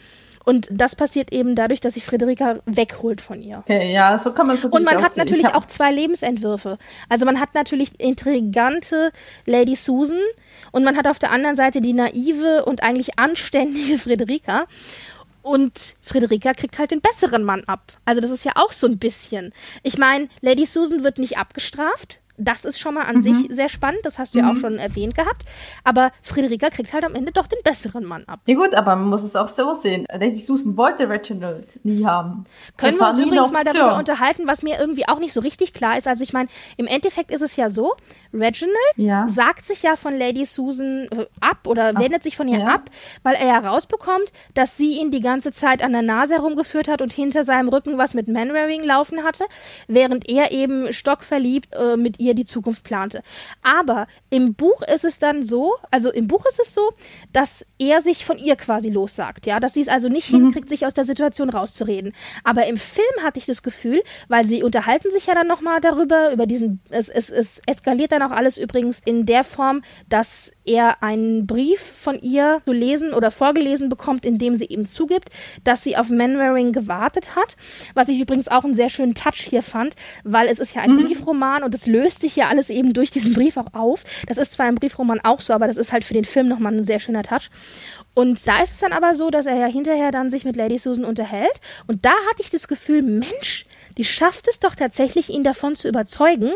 Und 0.48 0.66
das 0.70 0.96
passiert 0.96 1.30
eben 1.30 1.54
dadurch, 1.54 1.80
dass 1.80 1.92
sich 1.92 2.06
Friederika 2.06 2.60
wegholt 2.64 3.20
von 3.20 3.42
ihr. 3.42 3.58
Okay, 3.58 3.92
ja, 3.92 4.18
so 4.18 4.32
kann 4.32 4.46
man 4.46 4.56
es 4.56 4.64
Und 4.64 4.82
man 4.82 5.02
hat 5.02 5.12
sehen. 5.12 5.18
natürlich 5.24 5.46
auch 5.48 5.66
zwei 5.66 5.92
Lebensentwürfe. 5.92 6.78
Also 7.10 7.26
man 7.26 7.38
hat 7.38 7.54
natürlich 7.54 8.00
intrigante 8.00 9.12
Lady 9.44 9.76
Susan 9.76 10.16
und 10.72 10.84
man 10.84 10.96
hat 10.96 11.06
auf 11.06 11.18
der 11.18 11.32
anderen 11.32 11.54
Seite 11.54 11.82
die 11.82 11.92
naive 11.92 12.64
und 12.64 12.82
eigentlich 12.82 13.18
anständige 13.18 13.98
Friederika. 13.98 14.64
Und 15.48 15.96
Friederika 16.02 16.52
kriegt 16.52 16.78
halt 16.78 16.90
den 16.90 17.00
besseren 17.00 17.42
Mann 17.42 17.64
ab. 17.64 17.94
Also 18.04 18.20
das 18.20 18.30
ist 18.30 18.44
ja 18.44 18.52
auch 18.56 18.70
so 18.70 18.86
ein 18.86 18.98
bisschen. 18.98 19.54
Ich 19.82 19.96
meine, 19.96 20.28
Lady 20.42 20.66
Susan 20.66 21.04
wird 21.04 21.16
nicht 21.16 21.38
abgestraft. 21.38 22.20
Das 22.38 22.64
ist 22.64 22.78
schon 22.78 22.94
mal 22.94 23.04
an 23.04 23.16
mhm. 23.16 23.22
sich 23.22 23.36
sehr 23.50 23.68
spannend, 23.68 24.00
das 24.04 24.18
hast 24.18 24.34
du 24.34 24.38
mhm. 24.38 24.44
ja 24.44 24.50
auch 24.50 24.54
mhm. 24.54 24.60
schon 24.60 24.78
erwähnt 24.78 25.14
gehabt. 25.14 25.44
Aber 25.84 26.12
Friederika 26.22 26.70
kriegt 26.70 26.92
halt 26.92 27.04
am 27.04 27.14
Ende 27.14 27.32
doch 27.32 27.46
den 27.46 27.58
besseren 27.64 28.04
Mann 28.04 28.24
ab. 28.26 28.40
Ja 28.46 28.54
gut, 28.54 28.74
aber 28.74 28.96
man 28.96 29.08
muss 29.08 29.22
es 29.22 29.36
auch 29.36 29.48
so 29.48 29.74
sehen. 29.74 30.06
Lady 30.12 30.36
Susan 30.36 30.76
wollte 30.76 31.08
Reginald 31.08 31.84
nie 31.84 32.04
haben. 32.04 32.44
Können 32.76 32.92
das 32.92 33.00
wir 33.00 33.08
uns 33.10 33.18
übrigens 33.18 33.52
mal 33.52 33.64
darüber 33.64 33.96
unterhalten, 33.96 34.46
was 34.46 34.62
mir 34.62 34.78
irgendwie 34.78 35.08
auch 35.08 35.18
nicht 35.18 35.32
so 35.32 35.40
richtig 35.40 35.74
klar 35.74 35.98
ist. 35.98 36.08
Also 36.08 36.22
ich 36.22 36.32
meine, 36.32 36.48
im 36.76 36.86
Endeffekt 36.86 37.30
ist 37.30 37.42
es 37.42 37.56
ja 37.56 37.70
so, 37.70 37.94
Reginald 38.32 38.76
ja. 38.96 39.26
sagt 39.28 39.64
sich 39.64 39.82
ja 39.82 39.96
von 39.96 40.16
Lady 40.16 40.46
Susan 40.46 41.08
äh, 41.10 41.26
ab 41.40 41.66
oder 41.66 41.92
Ach, 41.94 42.00
wendet 42.00 42.22
sich 42.22 42.36
von 42.36 42.48
ihr 42.48 42.60
ja. 42.60 42.66
ab, 42.66 42.90
weil 43.22 43.34
er 43.34 43.62
herausbekommt, 43.62 44.32
dass 44.54 44.76
sie 44.76 44.98
ihn 44.98 45.10
die 45.10 45.20
ganze 45.20 45.52
Zeit 45.52 45.82
an 45.82 45.92
der 45.92 46.02
Nase 46.02 46.34
herumgeführt 46.34 46.88
hat 46.88 47.02
und 47.02 47.12
hinter 47.12 47.44
seinem 47.44 47.68
Rücken 47.68 47.98
was 47.98 48.14
mit 48.14 48.28
Manwaring 48.28 48.82
laufen 48.82 49.24
hatte, 49.24 49.44
während 49.86 50.28
er 50.28 50.52
eben 50.52 50.92
stockverliebt 50.92 51.74
äh, 51.74 51.96
mit 51.96 52.20
ihr 52.20 52.27
ihr 52.28 52.34
die 52.34 52.44
Zukunft 52.44 52.84
plante. 52.84 53.22
Aber 53.62 54.06
im 54.30 54.54
Buch 54.54 54.82
ist 54.82 55.04
es 55.04 55.18
dann 55.18 55.44
so, 55.44 55.74
also 55.90 56.12
im 56.12 56.28
Buch 56.28 56.44
ist 56.46 56.60
es 56.60 56.74
so, 56.74 56.92
dass 57.32 57.66
er 57.78 58.00
sich 58.00 58.24
von 58.24 58.38
ihr 58.38 58.56
quasi 58.56 58.90
lossagt, 58.90 59.46
ja, 59.46 59.60
dass 59.60 59.74
sie 59.74 59.80
es 59.80 59.88
also 59.88 60.08
nicht 60.08 60.30
mhm. 60.32 60.36
hinkriegt, 60.36 60.68
sich 60.68 60.86
aus 60.86 60.94
der 60.94 61.04
Situation 61.04 61.50
rauszureden. 61.50 62.12
Aber 62.44 62.66
im 62.66 62.76
Film 62.76 63.06
hatte 63.22 63.38
ich 63.38 63.46
das 63.46 63.62
Gefühl, 63.62 64.02
weil 64.28 64.44
sie 64.44 64.62
unterhalten 64.62 65.10
sich 65.10 65.26
ja 65.26 65.34
dann 65.34 65.46
nochmal 65.46 65.80
darüber, 65.80 66.32
über 66.32 66.46
diesen, 66.46 66.80
es, 66.90 67.08
es, 67.08 67.30
es 67.30 67.60
eskaliert 67.66 68.12
dann 68.12 68.22
auch 68.22 68.30
alles 68.30 68.58
übrigens 68.58 69.00
in 69.04 69.26
der 69.26 69.44
Form, 69.44 69.82
dass 70.08 70.52
er 70.68 71.02
einen 71.02 71.46
Brief 71.46 71.80
von 71.80 72.20
ihr 72.20 72.60
zu 72.66 72.72
lesen 72.72 73.14
oder 73.14 73.30
vorgelesen 73.30 73.88
bekommt, 73.88 74.24
in 74.24 74.38
dem 74.38 74.54
sie 74.54 74.66
eben 74.66 74.86
zugibt, 74.86 75.30
dass 75.64 75.82
sie 75.82 75.96
auf 75.96 76.10
Manwaring 76.10 76.72
gewartet 76.72 77.34
hat. 77.34 77.56
Was 77.94 78.08
ich 78.08 78.20
übrigens 78.20 78.48
auch 78.48 78.64
einen 78.64 78.74
sehr 78.74 78.90
schönen 78.90 79.14
Touch 79.14 79.40
hier 79.40 79.62
fand, 79.62 79.94
weil 80.24 80.48
es 80.48 80.58
ist 80.58 80.74
ja 80.74 80.82
ein 80.82 80.92
mhm. 80.92 81.04
Briefroman 81.04 81.62
und 81.64 81.74
es 81.74 81.86
löst 81.86 82.20
sich 82.20 82.36
ja 82.36 82.48
alles 82.48 82.70
eben 82.70 82.92
durch 82.92 83.10
diesen 83.10 83.32
Brief 83.32 83.56
auch 83.56 83.72
auf. 83.72 84.04
Das 84.26 84.38
ist 84.38 84.52
zwar 84.52 84.68
im 84.68 84.74
Briefroman 84.74 85.20
auch 85.22 85.40
so, 85.40 85.54
aber 85.54 85.66
das 85.66 85.78
ist 85.78 85.92
halt 85.92 86.04
für 86.04 86.14
den 86.14 86.24
Film 86.24 86.48
nochmal 86.48 86.74
ein 86.74 86.84
sehr 86.84 87.00
schöner 87.00 87.22
Touch. 87.22 87.50
Und 88.14 88.46
da 88.46 88.62
ist 88.62 88.72
es 88.72 88.78
dann 88.78 88.92
aber 88.92 89.14
so, 89.14 89.30
dass 89.30 89.46
er 89.46 89.54
ja 89.54 89.66
hinterher 89.66 90.10
dann 90.10 90.28
sich 90.28 90.44
mit 90.44 90.56
Lady 90.56 90.76
Susan 90.76 91.04
unterhält. 91.04 91.60
Und 91.86 92.04
da 92.04 92.10
hatte 92.28 92.42
ich 92.42 92.50
das 92.50 92.68
Gefühl, 92.68 93.02
Mensch, 93.02 93.64
die 93.98 94.04
schafft 94.04 94.48
es 94.48 94.60
doch 94.60 94.74
tatsächlich, 94.74 95.28
ihn 95.28 95.42
davon 95.42 95.76
zu 95.76 95.88
überzeugen, 95.88 96.52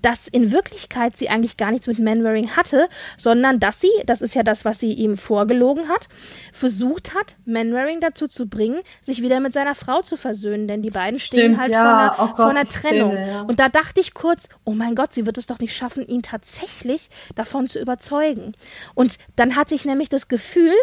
dass 0.00 0.28
in 0.28 0.52
Wirklichkeit 0.52 1.16
sie 1.16 1.28
eigentlich 1.28 1.56
gar 1.56 1.72
nichts 1.72 1.86
mit 1.86 1.98
Manwaring 1.98 2.56
hatte, 2.56 2.88
sondern 3.18 3.60
dass 3.60 3.80
sie, 3.80 3.90
das 4.06 4.22
ist 4.22 4.34
ja 4.34 4.42
das, 4.42 4.64
was 4.64 4.78
sie 4.78 4.92
ihm 4.92 5.16
vorgelogen 5.16 5.88
hat, 5.88 6.08
versucht 6.52 7.14
hat, 7.14 7.36
Manwaring 7.44 8.00
dazu 8.00 8.28
zu 8.28 8.48
bringen, 8.48 8.80
sich 9.02 9.22
wieder 9.22 9.40
mit 9.40 9.52
seiner 9.52 9.74
Frau 9.74 10.02
zu 10.02 10.16
versöhnen, 10.16 10.68
denn 10.68 10.82
die 10.82 10.90
beiden 10.90 11.18
stehen 11.18 11.54
Stimmt, 11.54 11.58
halt 11.60 11.72
ja. 11.72 11.82
vor 11.82 11.92
einer, 11.92 12.14
oh 12.18 12.26
Gott, 12.28 12.36
vor 12.36 12.50
einer 12.50 12.68
Trennung. 12.68 13.10
Szene, 13.12 13.28
ja. 13.28 13.40
Und 13.42 13.58
da 13.58 13.68
dachte 13.68 14.00
ich 14.00 14.14
kurz, 14.14 14.48
oh 14.64 14.72
mein 14.72 14.94
Gott, 14.94 15.12
sie 15.12 15.26
wird 15.26 15.36
es 15.36 15.46
doch 15.46 15.58
nicht 15.58 15.76
schaffen, 15.76 16.06
ihn 16.06 16.22
tatsächlich 16.22 17.10
davon 17.34 17.66
zu 17.66 17.80
überzeugen. 17.80 18.54
Und 18.94 19.18
dann 19.34 19.56
hatte 19.56 19.74
ich 19.74 19.84
nämlich 19.84 20.08
das 20.08 20.28
Gefühl, 20.28 20.74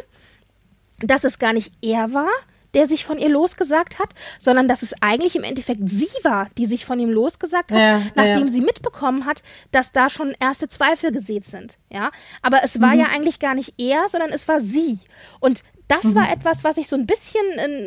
dass 1.00 1.24
es 1.24 1.40
gar 1.40 1.54
nicht 1.54 1.72
er 1.82 2.14
war, 2.14 2.30
der 2.74 2.88
sich 2.88 3.06
von 3.06 3.18
ihr 3.18 3.30
losgesagt 3.30 4.00
hat, 4.00 4.10
sondern 4.40 4.68
dass 4.68 4.82
es 4.82 4.94
eigentlich 5.02 5.36
im 5.36 5.44
Endeffekt 5.44 5.82
sie 5.86 6.10
war, 6.24 6.50
die 6.58 6.66
sich 6.66 6.86
von 6.86 7.00
ihm 7.00 7.10
losgesagt 7.10 7.72
hat, 7.72 7.80
ja, 7.80 8.02
nachdem 8.16 8.48
ja. 8.48 8.52
sie 8.52 8.62
mitbekommen 8.62 9.26
hat, 9.26 9.44
dass 9.72 9.92
da 9.92 10.10
schon 10.10 10.36
erste 10.40 10.70
Zweifel 10.70 11.12
gesät 11.12 11.46
sind. 11.46 11.78
Ja, 11.90 12.12
aber 12.42 12.64
es 12.64 12.82
war 12.82 12.94
mhm. 12.94 13.00
ja 13.02 13.06
eigentlich 13.08 13.40
gar 13.40 13.56
nicht 13.56 13.74
er, 13.78 14.08
sondern 14.10 14.32
es 14.32 14.48
war 14.48 14.60
sie. 14.60 15.00
Und 15.40 15.64
das 15.92 16.06
mhm. 16.06 16.16
war 16.16 16.32
etwas, 16.32 16.64
was 16.64 16.78
ich 16.78 16.88
so 16.88 16.96
ein 16.96 17.06
bisschen, 17.06 17.42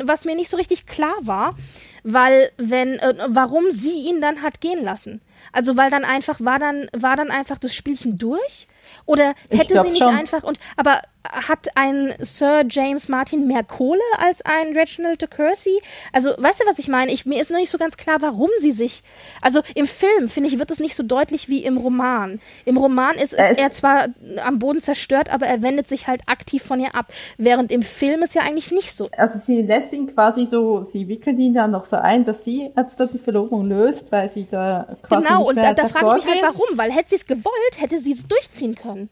was 0.04 0.26
mir 0.26 0.36
nicht 0.36 0.50
so 0.50 0.58
richtig 0.58 0.86
klar 0.86 1.14
war, 1.22 1.56
weil 2.02 2.50
wenn, 2.58 2.98
äh, 2.98 3.14
warum 3.28 3.70
sie 3.70 4.08
ihn 4.08 4.20
dann 4.20 4.42
hat 4.42 4.60
gehen 4.60 4.84
lassen. 4.84 5.22
Also 5.52 5.76
weil 5.76 5.90
dann 5.90 6.04
einfach 6.04 6.40
war 6.40 6.58
dann 6.58 6.88
war 6.92 7.16
dann 7.16 7.30
einfach 7.30 7.58
das 7.58 7.74
Spielchen 7.74 8.18
durch 8.18 8.68
oder 9.06 9.34
hätte 9.48 9.80
sie 9.82 9.88
nicht 9.88 9.98
schon. 9.98 10.14
einfach 10.14 10.42
und 10.42 10.58
aber 10.76 11.00
hat 11.24 11.68
ein 11.74 12.14
Sir 12.20 12.64
James 12.68 13.08
Martin 13.08 13.46
mehr 13.46 13.64
Kohle 13.64 14.00
als 14.18 14.42
ein 14.42 14.76
Reginald 14.76 15.22
de 15.22 15.28
Courcy? 15.28 15.80
Also, 16.12 16.30
weißt 16.36 16.60
du, 16.60 16.66
was 16.66 16.78
ich 16.78 16.88
meine? 16.88 17.12
Ich, 17.12 17.24
mir 17.26 17.40
ist 17.40 17.50
noch 17.50 17.58
nicht 17.58 17.70
so 17.70 17.78
ganz 17.78 17.96
klar, 17.96 18.20
warum 18.20 18.50
sie 18.60 18.72
sich. 18.72 19.02
Also 19.40 19.60
im 19.74 19.86
Film, 19.86 20.28
finde 20.28 20.48
ich, 20.48 20.58
wird 20.58 20.70
es 20.70 20.80
nicht 20.80 20.96
so 20.96 21.02
deutlich 21.02 21.48
wie 21.48 21.64
im 21.64 21.78
Roman. 21.78 22.40
Im 22.64 22.76
Roman 22.76 23.16
ist, 23.16 23.32
ist 23.32 23.58
er 23.58 23.72
zwar 23.72 24.08
am 24.44 24.58
Boden 24.58 24.82
zerstört, 24.82 25.32
aber 25.32 25.46
er 25.46 25.62
wendet 25.62 25.88
sich 25.88 26.06
halt 26.06 26.22
aktiv 26.26 26.62
von 26.62 26.80
ihr 26.80 26.94
ab. 26.94 27.12
Während 27.38 27.72
im 27.72 27.82
Film 27.82 28.22
ist 28.22 28.34
ja 28.34 28.42
eigentlich 28.42 28.70
nicht 28.70 28.94
so. 28.94 29.08
Also 29.16 29.38
sie 29.38 29.62
lässt 29.62 29.92
ihn 29.92 30.14
quasi 30.14 30.46
so, 30.46 30.82
sie 30.82 31.08
wickelt 31.08 31.38
ihn 31.38 31.54
dann 31.54 31.70
noch 31.70 31.86
so 31.86 31.96
ein, 31.96 32.24
dass 32.24 32.44
sie 32.44 32.70
jetzt 32.76 33.00
da 33.00 33.06
die 33.06 33.18
Verlobung 33.18 33.66
löst, 33.68 34.12
weil 34.12 34.28
sie 34.28 34.46
da 34.50 34.96
quasi. 35.02 35.26
Genau, 35.26 35.48
und 35.48 35.56
da, 35.56 35.72
da 35.74 35.88
frage 35.88 36.18
ich 36.18 36.26
mich 36.26 36.42
halt 36.42 36.54
warum, 36.54 36.78
weil 36.78 36.92
hätte 36.92 37.10
sie 37.10 37.16
es 37.16 37.26
gewollt, 37.26 37.78
hätte 37.78 37.98
sie 37.98 38.12
es 38.12 38.26
durchziehen 38.26 38.74
können. 38.74 39.08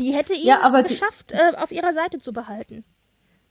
Die 0.00 0.12
hätte 0.12 0.32
ihn 0.32 0.46
ja, 0.46 0.60
aber 0.62 0.82
geschafft, 0.82 1.30
die, 1.30 1.34
äh, 1.34 1.56
auf 1.56 1.70
ihrer 1.70 1.92
Seite 1.92 2.18
zu 2.18 2.32
behalten. 2.32 2.84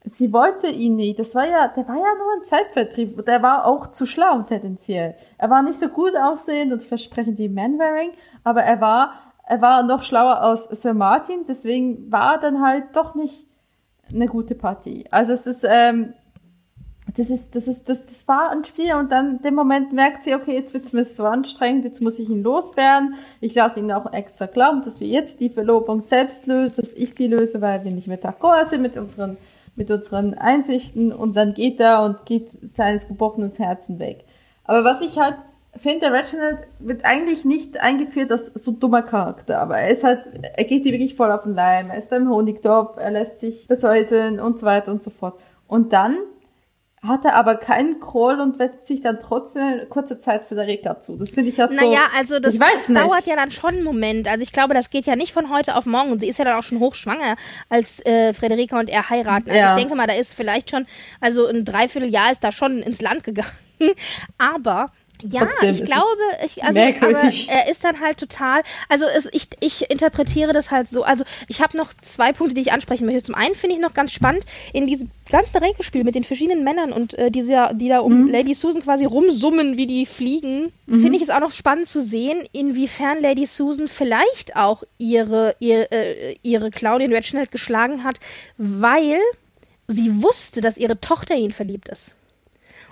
Sie 0.04 0.34
wollte 0.34 0.68
ihn 0.68 0.96
nicht. 0.96 1.20
Das 1.20 1.36
war 1.36 1.46
ja, 1.46 1.68
der 1.68 1.88
war 1.88 1.96
ja 1.96 2.16
nur 2.18 2.34
ein 2.38 2.44
Zeitvertrieb. 2.44 3.24
Der 3.26 3.44
war 3.44 3.66
auch 3.66 3.88
zu 3.88 4.06
schlau 4.06 4.42
tendenziell. 4.42 5.16
Er 5.38 5.50
war 5.50 5.62
nicht 5.62 5.80
so 5.80 5.90
gut 5.90 6.16
aussehend 6.18 6.74
und 6.74 6.82
versprechend 6.82 7.38
wie 7.38 7.50
Manwaring, 7.50 8.14
aber 8.44 8.64
er 8.64 8.82
war, 8.82 9.14
er 9.46 9.62
war 9.62 9.84
noch 9.84 10.04
schlauer 10.04 10.42
als 10.42 10.64
Sir 10.70 10.96
Martin. 10.96 11.46
Deswegen 11.48 12.12
war 12.12 12.36
er 12.36 12.40
dann 12.40 12.62
halt 12.62 12.96
doch 12.96 13.14
nicht 13.14 13.46
eine 14.12 14.26
gute 14.26 14.56
Partie. 14.56 15.06
Also 15.12 15.34
es 15.34 15.46
ist, 15.46 15.64
ähm, 15.70 16.14
das 17.16 17.30
ist, 17.30 17.56
das 17.56 17.68
ist, 17.68 17.90
das, 17.90 18.06
das 18.06 18.28
war 18.28 18.52
ein 18.52 18.66
Spiel 18.66 18.94
und 18.94 19.12
dann 19.12 19.42
dem 19.42 19.56
Moment 19.56 19.94
merkt 19.94 20.24
sie, 20.24 20.36
okay, 20.36 20.54
jetzt 20.54 20.74
wird's 20.74 20.94
mir 20.94 21.04
so 21.04 21.26
anstrengend, 21.26 21.86
jetzt 21.86 22.02
muss 22.02 22.20
ich 22.20 22.30
ihn 22.30 22.44
loswerden. 22.44 23.16
Ich 23.42 23.56
lasse 23.56 23.80
ihn 23.80 23.92
auch 23.92 24.12
extra 24.12 24.46
glauben, 24.46 24.82
dass 24.84 25.00
wir 25.00 25.08
jetzt 25.08 25.40
die 25.40 25.50
Verlobung 25.50 26.02
selbst 26.02 26.46
lösen, 26.46 26.74
dass 26.76 26.94
ich 26.94 27.16
sie 27.16 27.28
löse, 27.28 27.62
weil 27.62 27.84
wir 27.84 27.92
nicht 27.92 28.08
mehr 28.08 28.22
d'accord 28.22 28.66
sind 28.66 28.82
mit 28.82 28.98
unseren 28.98 29.38
mit 29.76 29.92
unseren 29.92 30.34
Einsichten 30.34 31.14
und 31.14 31.38
dann 31.38 31.54
geht 31.54 31.80
er 31.80 32.04
und 32.04 32.26
geht 32.26 32.50
seines 32.62 33.08
gebrochenen 33.08 33.50
Herzen 33.50 33.98
weg. 33.98 34.26
Aber 34.66 34.84
was 34.84 35.00
ich 35.00 35.18
halt 35.18 35.36
finde, 35.78 36.12
Reginald 36.12 36.68
wird 36.80 37.06
eigentlich 37.06 37.46
nicht 37.46 37.80
eingeführt 37.80 38.32
als 38.32 38.48
so 38.48 38.72
dummer 38.72 39.04
Charakter, 39.04 39.60
aber 39.60 39.78
er 39.78 39.90
ist 39.90 40.04
halt, 40.04 40.30
er 40.56 40.64
geht 40.66 40.84
dir 40.84 40.92
wirklich 40.92 41.16
voll 41.16 41.32
auf 41.32 41.44
den 41.44 41.56
Leim, 41.56 41.90
er 41.90 41.98
ist 41.98 42.12
im 42.12 42.30
Honigtopf, 42.30 42.98
er 42.98 43.12
lässt 43.12 43.40
sich 43.40 43.68
besäuseln 43.68 44.42
und 44.42 44.60
so 44.60 44.66
weiter 44.66 44.92
und 44.92 45.02
so 45.02 45.12
fort. 45.12 45.40
Und 45.68 45.94
dann 45.94 46.18
hat 47.02 47.24
er 47.24 47.36
aber 47.36 47.56
keinen 47.56 48.00
Crawl 48.00 48.42
und 48.42 48.60
wettet 48.60 48.86
sich 48.86 49.02
dann 49.02 49.20
trotzdem 49.20 49.88
kurze 49.90 50.20
Zeit 50.20 50.46
für 50.46 50.58
Reka 50.58 51.00
zu. 51.00 51.16
Das 51.16 51.34
finde 51.34 51.50
ich 51.50 51.60
halt 51.60 51.72
naja, 51.72 51.82
so. 51.82 51.88
Naja, 51.88 52.02
also 52.18 52.40
das, 52.40 52.58
das 52.58 52.88
dauert 52.88 53.26
ja 53.26 53.36
dann 53.36 53.52
schon 53.52 53.72
einen 53.72 53.84
Moment. 53.84 54.28
Also 54.28 54.44
ich 54.44 54.52
glaube, 54.52 54.74
das 54.74 54.90
geht 54.90 55.06
ja 55.06 55.16
nicht 55.16 55.32
von 55.32 55.50
heute 55.50 55.76
auf 55.76 55.86
morgen. 55.86 56.12
Und 56.12 56.20
sie 56.20 56.28
ist 56.28 56.40
ja 56.40 56.46
dann 56.46 56.60
auch 56.60 56.64
schon 56.64 56.80
hochschwanger, 56.80 57.38
als 57.70 58.06
äh, 58.06 58.34
Frederika 58.34 58.80
und 58.80 58.90
er 58.90 59.10
heiraten. 59.10 59.50
Also 59.50 59.62
ja. 59.62 59.70
ich 59.70 59.76
denke 59.76 59.96
mal, 59.96 60.08
da 60.08 60.14
ist 60.14 60.34
vielleicht 60.34 60.70
schon, 60.70 60.86
also 61.22 61.48
ein 61.48 61.64
Dreivierteljahr 61.64 62.32
ist 62.32 62.44
da 62.44 62.52
schon 62.52 62.82
ins 62.82 63.02
Land 63.02 63.24
gegangen. 63.24 63.50
aber 64.38 64.92
ja, 65.22 65.46
Trotzdem 65.46 65.72
ich 65.72 65.86
glaube, 65.86 66.06
ich, 66.46 66.64
also, 66.64 66.80
aber 66.80 67.32
er 67.50 67.70
ist 67.70 67.84
dann 67.84 68.00
halt 68.00 68.18
total, 68.18 68.62
also 68.88 69.06
es, 69.06 69.28
ich, 69.34 69.50
ich 69.60 69.90
interpretiere 69.90 70.54
das 70.54 70.72
halt 70.72 70.90
so, 70.90 71.04
also 71.04 71.26
ich 71.48 71.62
habe 71.62 71.76
noch 71.76 71.94
zwei 72.02 72.32
Punkte, 72.32 72.56
die 72.56 72.62
ich 72.62 72.72
ansprechen 72.72 73.06
möchte. 73.06 73.24
Zum 73.24 73.36
einen 73.36 73.56
finde 73.56 73.76
ich 73.76 73.82
noch 73.82 73.94
ganz 73.94 74.14
spannend, 74.14 74.46
in 74.72 74.88
diesem 74.88 75.12
ganzen 75.30 75.58
Ränkespiel 75.58 76.04
mit 76.04 76.16
den 76.16 76.24
verschiedenen 76.24 76.64
Männern 76.64 76.94
und 76.94 77.14
äh, 77.16 77.32
diese, 77.32 77.72
die 77.74 77.90
da 77.90 78.00
um 78.00 78.24
mhm. 78.24 78.28
Lady 78.30 78.54
Susan 78.54 78.82
quasi 78.82 79.06
rumsummen, 79.06 79.76
wie 79.76 79.88
die 79.88 80.06
fliegen, 80.06 80.72
mhm. 80.86 81.02
finde 81.02 81.18
ich 81.18 81.24
es 81.24 81.30
auch 81.30 81.42
noch 81.42 81.52
spannend 81.52 81.88
zu 81.88 82.02
sehen, 82.02 82.48
inwiefern 82.54 83.22
Lady 83.22 83.46
Susan 83.46 83.88
vielleicht 83.90 84.56
auch 84.56 84.84
ihre, 84.98 85.56
ihr, 85.60 85.92
äh, 85.92 86.36
ihre 86.44 86.72
Claudia 86.72 87.08
Reginald 87.10 87.52
geschlagen 87.52 88.04
hat, 88.06 88.20
weil 88.58 89.20
sie 89.88 90.22
wusste, 90.24 90.62
dass 90.62 90.78
ihre 90.78 91.02
Tochter 91.02 91.36
ihn 91.36 91.52
verliebt 91.52 91.90
ist 91.90 92.16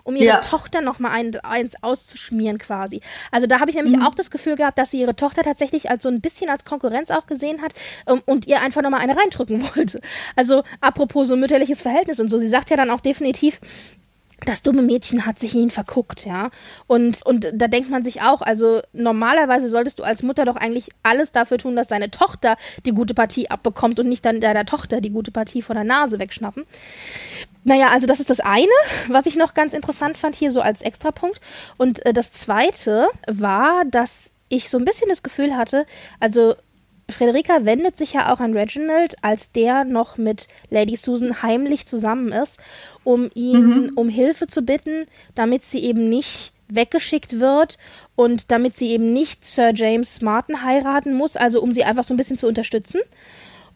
um 0.07 0.15
ihre 0.15 0.25
ja. 0.25 0.37
Tochter 0.37 0.79
noch 0.79 0.99
mal 0.99 1.11
ein, 1.11 1.35
eins 1.41 1.83
auszuschmieren 1.83 2.57
quasi. 2.57 3.01
Also 3.29 3.45
da 3.45 3.59
habe 3.59 3.69
ich 3.69 3.75
nämlich 3.75 3.97
mhm. 3.97 4.03
auch 4.03 4.15
das 4.15 4.31
Gefühl 4.31 4.55
gehabt, 4.55 4.77
dass 4.77 4.91
sie 4.91 5.01
ihre 5.01 5.17
Tochter 5.17 5.43
tatsächlich 5.43 5.89
als 5.89 6.03
so 6.03 6.09
ein 6.09 6.21
bisschen 6.21 6.49
als 6.49 6.63
Konkurrenz 6.63 7.11
auch 7.11 7.27
gesehen 7.27 7.61
hat 7.61 7.73
um, 8.05 8.21
und 8.25 8.47
ihr 8.47 8.61
einfach 8.61 8.81
noch 8.81 8.89
mal 8.89 9.01
eine 9.01 9.17
reindrücken 9.17 9.61
wollte. 9.75 9.99
Also 10.37 10.63
apropos 10.79 11.27
so 11.27 11.35
mütterliches 11.35 11.81
Verhältnis 11.81 12.21
und 12.21 12.29
so. 12.29 12.39
Sie 12.39 12.47
sagt 12.47 12.69
ja 12.69 12.77
dann 12.77 12.89
auch 12.89 13.01
definitiv, 13.01 13.59
das 14.45 14.61
dumme 14.61 14.81
Mädchen 14.81 15.25
hat 15.25 15.39
sich 15.39 15.55
in 15.55 15.63
ihn 15.63 15.71
verguckt, 15.71 16.25
ja. 16.25 16.51
Und, 16.85 17.25
und 17.25 17.47
da 17.53 17.67
denkt 17.67 17.89
man 17.89 18.03
sich 18.03 18.21
auch, 18.21 18.41
also 18.41 18.81
normalerweise 18.93 19.67
solltest 19.67 19.99
du 19.99 20.03
als 20.03 20.21
Mutter 20.21 20.45
doch 20.45 20.55
eigentlich 20.55 20.89
alles 21.03 21.31
dafür 21.31 21.57
tun, 21.57 21.75
dass 21.75 21.87
deine 21.87 22.11
Tochter 22.11 22.55
die 22.85 22.91
gute 22.91 23.15
Partie 23.15 23.49
abbekommt 23.49 23.99
und 23.99 24.07
nicht 24.07 24.23
dann 24.25 24.39
deiner 24.39 24.65
Tochter 24.65 25.01
die 25.01 25.09
gute 25.09 25.31
Partie 25.31 25.61
von 25.61 25.75
der 25.75 25.85
Nase 25.85 26.19
wegschnappen. 26.19 26.65
Naja, 27.67 27.89
also 27.89 28.07
das 28.07 28.21
ist 28.21 28.29
das 28.29 28.39
eine, 28.39 28.71
was 29.09 29.25
ich 29.25 29.35
noch 29.35 29.53
ganz 29.53 29.73
interessant 29.73 30.15
fand 30.15 30.35
hier 30.35 30.51
so 30.51 30.61
als 30.61 30.81
Extrapunkt. 30.81 31.41
Und 31.77 32.03
äh, 32.05 32.13
das 32.13 32.31
zweite 32.31 33.09
war, 33.27 33.83
dass 33.83 34.31
ich 34.47 34.69
so 34.69 34.77
ein 34.77 34.85
bisschen 34.85 35.09
das 35.09 35.21
Gefühl 35.21 35.57
hatte, 35.57 35.85
also 36.21 36.55
Frederika 37.09 37.65
wendet 37.65 37.97
sich 37.97 38.13
ja 38.13 38.33
auch 38.33 38.39
an 38.39 38.53
Reginald, 38.53 39.21
als 39.21 39.51
der 39.51 39.83
noch 39.83 40.17
mit 40.17 40.47
Lady 40.69 40.95
Susan 40.95 41.41
heimlich 41.41 41.85
zusammen 41.85 42.31
ist, 42.31 42.57
um 43.03 43.29
ihn 43.33 43.87
mhm. 43.87 43.91
um 43.95 44.07
Hilfe 44.07 44.47
zu 44.47 44.61
bitten, 44.61 45.05
damit 45.35 45.65
sie 45.65 45.79
eben 45.79 46.07
nicht 46.07 46.53
weggeschickt 46.69 47.41
wird 47.41 47.77
und 48.15 48.49
damit 48.49 48.77
sie 48.77 48.91
eben 48.91 49.11
nicht 49.11 49.45
Sir 49.45 49.73
James 49.75 50.21
Martin 50.21 50.63
heiraten 50.63 51.13
muss, 51.13 51.35
also 51.35 51.61
um 51.61 51.73
sie 51.73 51.83
einfach 51.83 52.05
so 52.05 52.13
ein 52.13 52.17
bisschen 52.17 52.37
zu 52.37 52.47
unterstützen. 52.47 53.01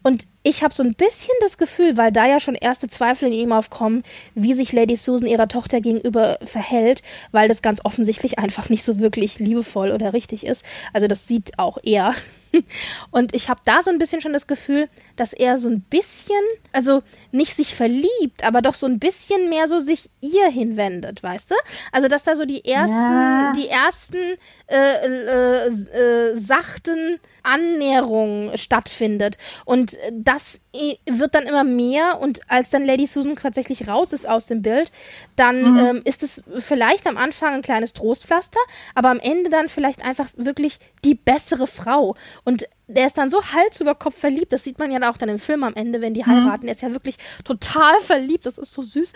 Und 0.04 0.26
ich 0.44 0.64
habe 0.64 0.74
so 0.74 0.84
ein 0.84 0.96
bisschen 0.96 1.34
das 1.42 1.58
Gefühl, 1.58 1.98
weil 1.98 2.12
da 2.12 2.26
ja 2.26 2.40
schon 2.40 2.56
erste 2.56 2.88
Zweifel 2.88 3.28
in 3.28 3.34
ihm 3.34 3.52
aufkommen, 3.52 4.04
wie 4.34 4.54
sich 4.54 4.74
Lady 4.74 4.96
Susan 4.96 5.28
ihrer 5.28 5.48
Tochter 5.48 5.82
gegenüber 5.82 6.40
verhält, 6.44 7.04
weil 7.32 7.48
das 7.48 7.62
ganz 7.62 7.86
offensichtlich 7.86 8.40
einfach 8.40 8.70
nicht 8.70 8.84
so 8.84 9.00
wirklich 9.00 9.38
liebevoll 9.38 9.92
oder 9.92 10.14
richtig 10.14 10.46
ist. 10.46 10.66
Also 10.94 11.08
das 11.08 11.28
sieht 11.28 11.60
auch 11.60 11.78
er. 11.84 12.16
Und 13.12 13.36
ich 13.36 13.50
habe 13.50 13.62
da 13.66 13.84
so 13.84 13.92
ein 13.92 14.00
bisschen 14.00 14.22
schon 14.22 14.34
das 14.34 14.48
Gefühl, 14.48 14.90
dass 15.22 15.34
er 15.34 15.56
so 15.58 15.70
ein 15.70 15.82
bisschen, 15.82 16.42
also 16.72 17.04
nicht 17.32 17.56
sich 17.56 17.76
verliebt, 17.76 18.44
aber 18.44 18.64
doch 18.64 18.74
so 18.74 18.88
ein 18.88 18.98
bisschen 18.98 19.50
mehr 19.50 19.68
so 19.68 19.78
sich 19.78 20.10
ihr 20.20 20.48
hinwendet, 20.48 21.22
weißt 21.22 21.52
du? 21.52 21.56
Also 21.92 22.08
dass 22.08 22.24
da 22.24 22.36
so 22.36 22.46
die 22.46 22.66
ersten, 22.66 22.96
ja. 22.96 23.52
die 23.56 23.68
ersten 23.68 24.18
äh, 24.66 25.06
äh, 25.06 25.68
äh, 25.68 26.36
sachten 26.36 27.20
Annäherung 27.44 28.52
stattfindet. 28.56 29.38
Und 29.64 29.96
das 30.12 30.60
wird 31.06 31.36
dann 31.36 31.46
immer 31.46 31.64
mehr 31.64 32.20
und 32.20 32.42
als 32.50 32.72
dann 32.72 32.86
Lady 32.86 33.06
Susan 33.06 33.36
tatsächlich 33.36 33.88
raus 33.88 34.14
ist 34.14 34.28
aus 34.28 34.48
dem 34.48 34.64
Bild, 34.64 34.92
dann 35.36 35.74
mhm. 35.74 35.78
ähm, 35.78 36.02
ist 36.04 36.24
es 36.24 36.44
vielleicht 36.60 37.06
am 37.06 37.18
Anfang 37.18 37.54
ein 37.54 37.62
kleines 37.62 37.94
Trostpflaster, 37.94 38.60
aber 38.96 39.10
am 39.10 39.20
Ende 39.20 39.52
dann 39.52 39.70
vielleicht 39.70 40.04
einfach 40.04 40.30
wirklich 40.36 40.80
die 41.04 41.16
bessere 41.16 41.68
Frau. 41.68 42.16
Und 42.44 42.66
der 42.94 43.08
ist 43.08 43.18
dann 43.18 43.30
so 43.30 43.42
Hals 43.44 43.82
über 43.82 43.96
Kopf 43.96 44.18
verliebt, 44.18 44.54
das 44.54 44.64
sieht 44.64 44.80
man 44.80 44.92
ja 44.92 45.12
auch 45.12 45.18
dann 45.18 45.30
im 45.30 45.40
Film 45.40 45.64
am 45.64 45.74
Ende, 45.74 46.02
wenn 46.02 46.14
die 46.14 46.24
mhm. 46.24 46.28
heiraten. 46.28 46.68
Er 46.68 46.74
ist 46.74 46.82
ja 46.82 46.92
wirklich 46.92 47.18
total 47.44 48.00
verliebt, 48.02 48.46
das 48.46 48.58
ist 48.58 48.74
so 48.74 48.82
süß 48.82 49.14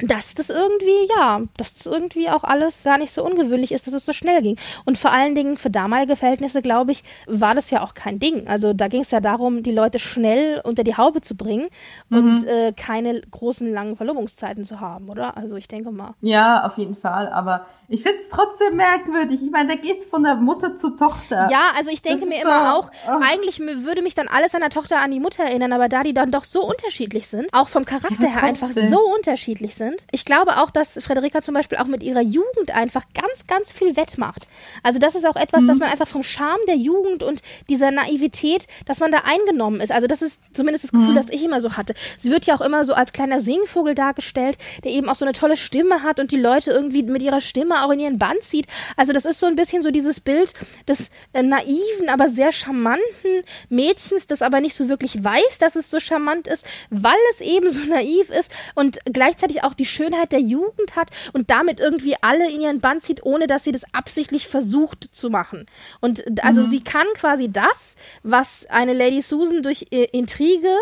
dass 0.00 0.34
das 0.34 0.50
irgendwie, 0.50 1.08
ja, 1.16 1.40
dass 1.56 1.74
das 1.74 1.86
irgendwie 1.86 2.28
auch 2.28 2.44
alles 2.44 2.84
gar 2.84 2.98
nicht 2.98 3.12
so 3.12 3.24
ungewöhnlich 3.24 3.72
ist, 3.72 3.86
dass 3.86 3.94
es 3.94 4.04
so 4.04 4.12
schnell 4.12 4.42
ging. 4.42 4.56
Und 4.84 4.98
vor 4.98 5.10
allen 5.10 5.34
Dingen 5.34 5.56
für 5.56 5.70
damalige 5.70 6.16
Verhältnisse, 6.16 6.60
glaube 6.60 6.92
ich, 6.92 7.02
war 7.26 7.54
das 7.54 7.70
ja 7.70 7.82
auch 7.82 7.94
kein 7.94 8.18
Ding. 8.18 8.46
Also 8.46 8.74
da 8.74 8.88
ging 8.88 9.00
es 9.00 9.10
ja 9.10 9.20
darum, 9.20 9.62
die 9.62 9.72
Leute 9.72 9.98
schnell 9.98 10.60
unter 10.64 10.84
die 10.84 10.96
Haube 10.96 11.22
zu 11.22 11.34
bringen 11.34 11.68
mhm. 12.10 12.18
und 12.18 12.46
äh, 12.46 12.72
keine 12.76 13.20
großen, 13.22 13.72
langen 13.72 13.96
Verlobungszeiten 13.96 14.64
zu 14.64 14.80
haben, 14.80 15.08
oder? 15.08 15.36
Also 15.36 15.56
ich 15.56 15.68
denke 15.68 15.90
mal. 15.90 16.14
Ja, 16.20 16.66
auf 16.66 16.76
jeden 16.76 16.96
Fall. 16.96 17.28
Aber 17.30 17.66
ich 17.88 18.02
finde 18.02 18.18
es 18.18 18.28
trotzdem 18.28 18.76
merkwürdig. 18.76 19.40
Ich 19.42 19.50
meine, 19.50 19.68
der 19.68 19.76
geht 19.76 20.04
von 20.04 20.24
der 20.24 20.34
Mutter 20.34 20.76
zur 20.76 20.96
Tochter. 20.96 21.48
Ja, 21.50 21.70
also 21.76 21.90
ich 21.90 22.02
denke 22.02 22.26
mir 22.26 22.42
so, 22.42 22.48
immer 22.48 22.74
auch, 22.74 22.90
oh. 23.08 23.20
eigentlich 23.22 23.60
würde 23.60 24.02
mich 24.02 24.14
dann 24.14 24.28
alles 24.28 24.54
an 24.54 24.60
der 24.60 24.70
Tochter 24.70 24.98
an 24.98 25.10
die 25.10 25.20
Mutter 25.20 25.44
erinnern, 25.44 25.72
aber 25.72 25.88
da 25.88 26.02
die 26.02 26.12
dann 26.12 26.30
doch 26.32 26.44
so 26.44 26.66
unterschiedlich 26.66 27.28
sind, 27.28 27.46
auch 27.52 27.68
vom 27.68 27.84
Charakter 27.84 28.24
ja, 28.24 28.30
her 28.30 28.42
einfach 28.42 28.70
so 28.72 29.00
unterschiedlich 29.14 29.74
sind. 29.74 29.85
Ich 30.10 30.24
glaube 30.24 30.58
auch, 30.58 30.70
dass 30.70 30.92
Frederika 30.92 31.42
zum 31.42 31.54
Beispiel 31.54 31.78
auch 31.78 31.86
mit 31.86 32.02
ihrer 32.02 32.20
Jugend 32.20 32.74
einfach 32.74 33.04
ganz, 33.14 33.46
ganz 33.46 33.72
viel 33.72 33.96
wettmacht. 33.96 34.46
Also 34.82 34.98
das 34.98 35.14
ist 35.14 35.26
auch 35.26 35.36
etwas, 35.36 35.62
mhm. 35.62 35.66
dass 35.68 35.78
man 35.78 35.90
einfach 35.90 36.08
vom 36.08 36.22
Charme 36.22 36.60
der 36.68 36.76
Jugend 36.76 37.22
und 37.22 37.42
dieser 37.68 37.90
Naivität, 37.90 38.66
dass 38.86 39.00
man 39.00 39.12
da 39.12 39.22
eingenommen 39.24 39.80
ist. 39.80 39.92
Also 39.92 40.06
das 40.06 40.22
ist 40.22 40.40
zumindest 40.52 40.84
das 40.84 40.92
Gefühl, 40.92 41.10
mhm. 41.10 41.16
das 41.16 41.30
ich 41.30 41.42
immer 41.42 41.60
so 41.60 41.76
hatte. 41.76 41.94
Sie 42.18 42.30
wird 42.30 42.46
ja 42.46 42.54
auch 42.56 42.60
immer 42.60 42.84
so 42.84 42.94
als 42.94 43.12
kleiner 43.12 43.40
Singvogel 43.40 43.94
dargestellt, 43.94 44.58
der 44.84 44.92
eben 44.92 45.08
auch 45.08 45.14
so 45.14 45.24
eine 45.24 45.32
tolle 45.32 45.56
Stimme 45.56 46.02
hat 46.02 46.20
und 46.20 46.30
die 46.30 46.40
Leute 46.40 46.70
irgendwie 46.70 47.02
mit 47.02 47.22
ihrer 47.22 47.40
Stimme 47.40 47.84
auch 47.84 47.90
in 47.90 48.00
ihren 48.00 48.18
Band 48.18 48.42
zieht. 48.42 48.66
Also 48.96 49.12
das 49.12 49.24
ist 49.24 49.40
so 49.40 49.46
ein 49.46 49.56
bisschen 49.56 49.82
so 49.82 49.90
dieses 49.90 50.20
Bild 50.20 50.52
des 50.88 51.10
äh, 51.32 51.42
naiven, 51.42 52.08
aber 52.08 52.28
sehr 52.28 52.52
charmanten 52.52 53.42
Mädchens, 53.68 54.26
das 54.26 54.42
aber 54.42 54.60
nicht 54.60 54.74
so 54.74 54.88
wirklich 54.88 55.22
weiß, 55.22 55.58
dass 55.58 55.76
es 55.76 55.90
so 55.90 56.00
charmant 56.00 56.46
ist, 56.46 56.66
weil 56.90 57.16
es 57.30 57.40
eben 57.40 57.68
so 57.70 57.80
naiv 57.80 58.30
ist 58.30 58.50
und 58.74 58.98
gleichzeitig 59.04 59.64
auch 59.64 59.74
die 59.78 59.86
Schönheit 59.86 60.32
der 60.32 60.40
Jugend 60.40 60.96
hat 60.96 61.10
und 61.32 61.50
damit 61.50 61.80
irgendwie 61.80 62.16
alle 62.20 62.50
in 62.50 62.60
ihren 62.60 62.80
Band 62.80 63.02
zieht, 63.02 63.24
ohne 63.24 63.46
dass 63.46 63.64
sie 63.64 63.72
das 63.72 63.82
absichtlich 63.94 64.48
versucht 64.48 65.08
zu 65.12 65.30
machen. 65.30 65.66
Und 66.00 66.24
also 66.42 66.62
mhm. 66.62 66.70
sie 66.70 66.82
kann 66.82 67.06
quasi 67.14 67.50
das, 67.50 67.96
was 68.22 68.66
eine 68.68 68.92
Lady 68.92 69.22
Susan 69.22 69.62
durch 69.62 69.86
äh, 69.90 70.04
Intrige 70.12 70.74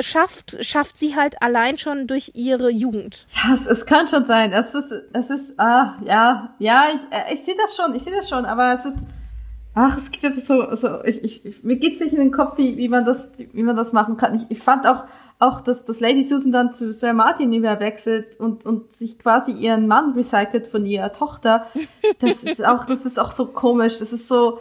schafft, 0.00 0.56
schafft 0.64 0.98
sie 0.98 1.16
halt 1.16 1.42
allein 1.42 1.78
schon 1.78 2.06
durch 2.06 2.32
ihre 2.34 2.70
Jugend. 2.70 3.26
Ja, 3.34 3.54
es, 3.54 3.66
es 3.66 3.86
kann 3.86 4.08
schon 4.08 4.26
sein. 4.26 4.52
Es 4.52 4.74
ist, 4.74 4.92
es 5.12 5.30
ist, 5.30 5.58
ah, 5.58 5.96
ja, 6.04 6.54
ja, 6.58 6.84
ich, 6.94 7.00
äh, 7.16 7.34
ich 7.34 7.44
sehe 7.44 7.56
das 7.56 7.76
schon, 7.76 7.94
ich 7.94 8.02
sehe 8.02 8.14
das 8.14 8.28
schon, 8.28 8.44
aber 8.44 8.72
es 8.72 8.84
ist, 8.84 9.06
ach, 9.74 9.96
es 9.98 10.10
gibt 10.10 10.24
einfach 10.24 10.42
so, 10.42 10.74
so, 10.74 11.04
ich, 11.04 11.44
ich, 11.44 11.62
mir 11.62 11.76
geht's 11.76 12.00
nicht 12.00 12.12
in 12.12 12.20
den 12.20 12.32
Kopf, 12.32 12.58
wie, 12.58 12.76
wie 12.76 12.88
man 12.88 13.04
das, 13.04 13.32
wie 13.52 13.62
man 13.62 13.76
das 13.76 13.92
machen 13.92 14.16
kann. 14.16 14.34
Ich, 14.34 14.46
ich 14.48 14.58
fand 14.58 14.86
auch, 14.86 15.04
auch, 15.38 15.60
dass, 15.60 15.84
dass 15.84 16.00
Lady 16.00 16.24
Susan 16.24 16.52
dann 16.52 16.72
zu 16.72 16.92
Sir 16.92 17.12
Martin 17.12 17.52
überwechselt 17.52 18.40
und, 18.40 18.64
und 18.64 18.92
sich 18.92 19.18
quasi 19.18 19.52
ihren 19.52 19.86
Mann 19.86 20.12
recycelt 20.12 20.66
von 20.66 20.84
ihrer 20.86 21.12
Tochter. 21.12 21.66
Das 22.20 22.44
ist 22.44 22.64
auch, 22.64 22.86
das 22.86 23.04
ist 23.04 23.18
auch 23.18 23.30
so 23.30 23.46
komisch. 23.46 23.98
Das 23.98 24.12
ist 24.12 24.28
so, 24.28 24.60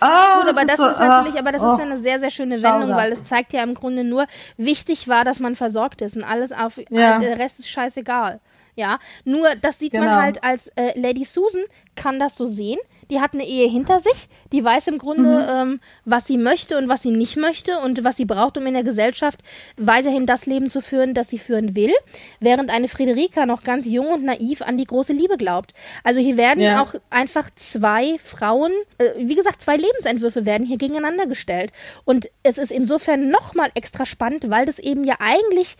Ah, 0.00 0.40
Gut, 0.40 0.50
aber 0.50 0.64
das, 0.64 0.66
das 0.66 0.72
ist, 0.72 0.76
so, 0.76 0.86
ist 0.88 0.98
natürlich, 0.98 1.38
aber 1.38 1.52
das 1.52 1.62
oh, 1.62 1.74
ist 1.74 1.80
eine 1.80 1.96
sehr, 1.96 2.20
sehr 2.20 2.30
schöne 2.30 2.62
Wendung, 2.62 2.90
weil 2.94 3.12
es 3.12 3.24
zeigt 3.24 3.52
ja 3.52 3.62
im 3.62 3.74
Grunde 3.74 4.04
nur, 4.04 4.26
wichtig 4.56 5.08
war, 5.08 5.24
dass 5.24 5.40
man 5.40 5.56
versorgt 5.56 6.02
ist 6.02 6.16
und 6.16 6.24
alles 6.24 6.52
auf, 6.52 6.78
ja. 6.90 7.18
der 7.18 7.38
Rest 7.38 7.60
ist 7.60 7.70
scheißegal. 7.70 8.40
Ja, 8.76 8.98
nur 9.24 9.54
das 9.56 9.78
sieht 9.78 9.92
genau. 9.92 10.04
man 10.04 10.22
halt 10.22 10.44
als 10.44 10.68
äh, 10.76 10.98
Lady 10.98 11.24
Susan 11.24 11.62
kann 11.96 12.20
das 12.20 12.36
so 12.36 12.44
sehen. 12.46 12.78
Die 13.08 13.20
hat 13.20 13.34
eine 13.34 13.46
Ehe 13.46 13.70
hinter 13.70 14.00
sich, 14.00 14.28
die 14.52 14.64
weiß 14.64 14.88
im 14.88 14.98
Grunde, 14.98 15.22
mhm. 15.22 15.72
ähm, 15.72 15.80
was 16.04 16.26
sie 16.26 16.36
möchte 16.36 16.76
und 16.76 16.88
was 16.88 17.02
sie 17.02 17.12
nicht 17.12 17.36
möchte 17.36 17.78
und 17.78 18.02
was 18.02 18.16
sie 18.16 18.24
braucht, 18.24 18.58
um 18.58 18.66
in 18.66 18.74
der 18.74 18.82
Gesellschaft 18.82 19.40
weiterhin 19.76 20.26
das 20.26 20.44
Leben 20.44 20.70
zu 20.70 20.82
führen, 20.82 21.14
das 21.14 21.28
sie 21.28 21.38
führen 21.38 21.76
will, 21.76 21.92
während 22.40 22.68
eine 22.68 22.88
Friederika 22.88 23.46
noch 23.46 23.62
ganz 23.62 23.86
jung 23.86 24.08
und 24.08 24.24
naiv 24.24 24.60
an 24.60 24.76
die 24.76 24.86
große 24.86 25.12
Liebe 25.12 25.36
glaubt. 25.36 25.72
Also 26.02 26.20
hier 26.20 26.36
werden 26.36 26.60
ja. 26.60 26.82
auch 26.82 26.94
einfach 27.08 27.48
zwei 27.54 28.18
Frauen, 28.18 28.72
äh, 28.98 29.10
wie 29.18 29.36
gesagt, 29.36 29.62
zwei 29.62 29.76
Lebensentwürfe 29.76 30.44
werden 30.44 30.66
hier 30.66 30.76
gegeneinander 30.76 31.26
gestellt. 31.26 31.72
Und 32.04 32.28
es 32.42 32.58
ist 32.58 32.72
insofern 32.72 33.30
nochmal 33.30 33.70
extra 33.74 34.04
spannend, 34.04 34.50
weil 34.50 34.66
das 34.66 34.80
eben 34.80 35.04
ja 35.04 35.14
eigentlich 35.20 35.76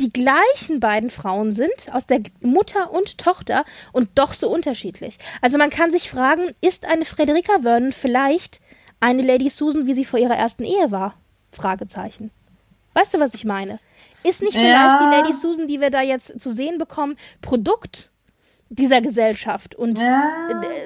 die 0.00 0.12
gleichen 0.12 0.80
beiden 0.80 1.10
Frauen 1.10 1.52
sind, 1.52 1.92
aus 1.92 2.06
der 2.06 2.20
Mutter 2.40 2.92
und 2.92 3.18
Tochter 3.18 3.64
und 3.92 4.10
doch 4.14 4.32
so 4.32 4.48
unterschiedlich. 4.48 5.18
Also 5.40 5.58
man 5.58 5.70
kann 5.70 5.90
sich 5.90 6.08
fragen, 6.08 6.54
ist 6.60 6.84
eine 6.84 7.04
Frederica 7.04 7.60
Vernon 7.62 7.92
vielleicht 7.92 8.60
eine 9.00 9.22
Lady 9.22 9.48
Susan, 9.50 9.86
wie 9.86 9.94
sie 9.94 10.04
vor 10.04 10.18
ihrer 10.18 10.36
ersten 10.36 10.64
Ehe 10.64 10.90
war? 10.90 11.14
Fragezeichen. 11.52 12.30
Weißt 12.94 13.14
du, 13.14 13.20
was 13.20 13.34
ich 13.34 13.44
meine? 13.44 13.78
Ist 14.24 14.42
nicht 14.42 14.54
vielleicht 14.54 15.00
ja. 15.00 15.08
die 15.08 15.16
Lady 15.16 15.32
Susan, 15.32 15.68
die 15.68 15.80
wir 15.80 15.90
da 15.90 16.02
jetzt 16.02 16.40
zu 16.40 16.52
sehen 16.52 16.78
bekommen, 16.78 17.16
Produkt 17.40 18.10
dieser 18.70 19.00
Gesellschaft 19.00 19.74
und 19.74 19.98
ja. 19.98 20.30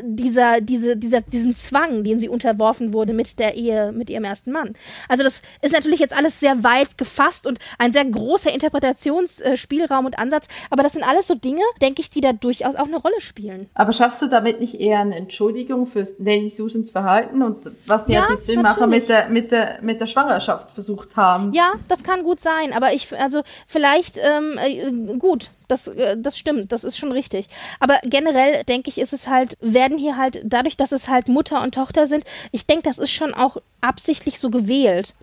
dieser, 0.03 0.61
diese, 0.61 0.97
dieser, 0.97 1.21
diesem 1.21 1.55
Zwang, 1.55 2.05
den 2.05 2.19
sie 2.19 2.29
unterworfen 2.29 2.93
wurde 2.93 3.13
mit 3.13 3.39
der 3.39 3.55
Ehe, 3.55 3.93
mit 3.93 4.09
ihrem 4.09 4.25
ersten 4.25 4.53
Mann. 4.53 4.75
Also 5.09 5.25
das 5.25 5.43
ist 5.63 5.73
natürlich 5.73 5.99
jetzt 5.99 6.17
alles 6.17 6.39
sehr 6.39 6.63
weit 6.63 6.97
gefasst 6.97 7.47
und 7.47 7.59
ein 7.79 7.93
sehr 7.93 8.05
großer 8.05 8.53
Interpretationsspielraum 8.53 10.07
und 10.07 10.19
Ansatz, 10.19 10.47
aber 10.71 10.83
das 10.83 10.93
sind 10.93 11.03
alles 11.03 11.27
so 11.27 11.35
Dinge, 11.35 11.63
denke 11.81 12.03
ich, 12.03 12.11
die 12.11 12.21
da 12.21 12.33
durchaus 12.33 12.77
auch 12.77 12.87
eine 12.87 12.99
Rolle 12.99 13.21
spielen. 13.21 13.69
Aber 13.75 13.93
schaffst 13.93 14.23
du 14.23 14.29
damit 14.29 14.61
nicht 14.61 14.81
eher 14.81 15.01
eine 15.01 15.17
Entschuldigung 15.17 15.87
für 15.87 16.07
Lady 16.19 16.49
Susans 16.49 16.91
Verhalten 16.91 17.43
und 17.43 17.71
was 17.87 18.07
ja, 18.09 18.29
ja 18.29 18.37
die 18.37 18.45
Filmmacher 18.45 18.87
mit 18.87 19.09
der, 19.09 19.29
mit, 19.29 19.51
der, 19.51 19.79
mit 19.83 20.01
der 20.01 20.07
Schwangerschaft 20.07 20.71
versucht 20.71 21.17
haben? 21.17 21.53
Ja, 21.53 21.73
das 21.89 22.05
kann 22.05 22.23
gut 22.23 22.41
sein, 22.41 22.73
aber 22.73 22.93
ich, 22.93 23.13
also 23.19 23.43
vielleicht, 23.67 24.19
ähm, 24.19 24.59
äh, 24.59 25.19
gut, 25.19 25.51
das, 25.73 25.89
äh, 25.89 26.17
das 26.19 26.39
stimmt, 26.39 26.71
das 26.71 26.85
ist 26.85 26.99
schon 26.99 27.13
richtig. 27.13 27.49
Aber 27.81 27.99
generell 28.05 28.63
denke 28.65 28.91
ich, 28.91 28.99
ist 28.99 29.13
es 29.13 29.27
halt, 29.27 29.57
werden 29.61 29.99
hier 29.99 30.17
halt, 30.17 30.41
dadurch, 30.45 30.77
dass 30.77 30.93
es 30.93 31.09
halt 31.09 31.29
Mutter 31.29 31.63
und 31.63 31.75
Tochter 31.75 32.07
sind, 32.07 32.25
ich 32.53 32.67
denke, 32.67 32.85
das 32.85 32.99
ist 32.99 33.11
schon 33.11 33.35
auch 33.35 33.57
absichtlich 33.81 34.39
so 34.39 34.51
gewählt 34.51 35.15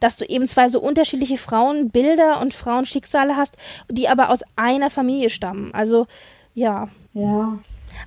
dass 0.00 0.16
du 0.16 0.24
eben 0.24 0.48
zwei 0.48 0.68
so 0.68 0.80
unterschiedliche 0.80 1.38
Frauenbilder 1.38 2.40
und 2.40 2.54
Frauenschicksale 2.54 3.36
hast, 3.36 3.56
die 3.88 4.08
aber 4.08 4.30
aus 4.30 4.40
einer 4.56 4.90
Familie 4.90 5.30
stammen. 5.30 5.72
Also, 5.74 6.08
ja. 6.54 6.88
Ja. 7.12 7.56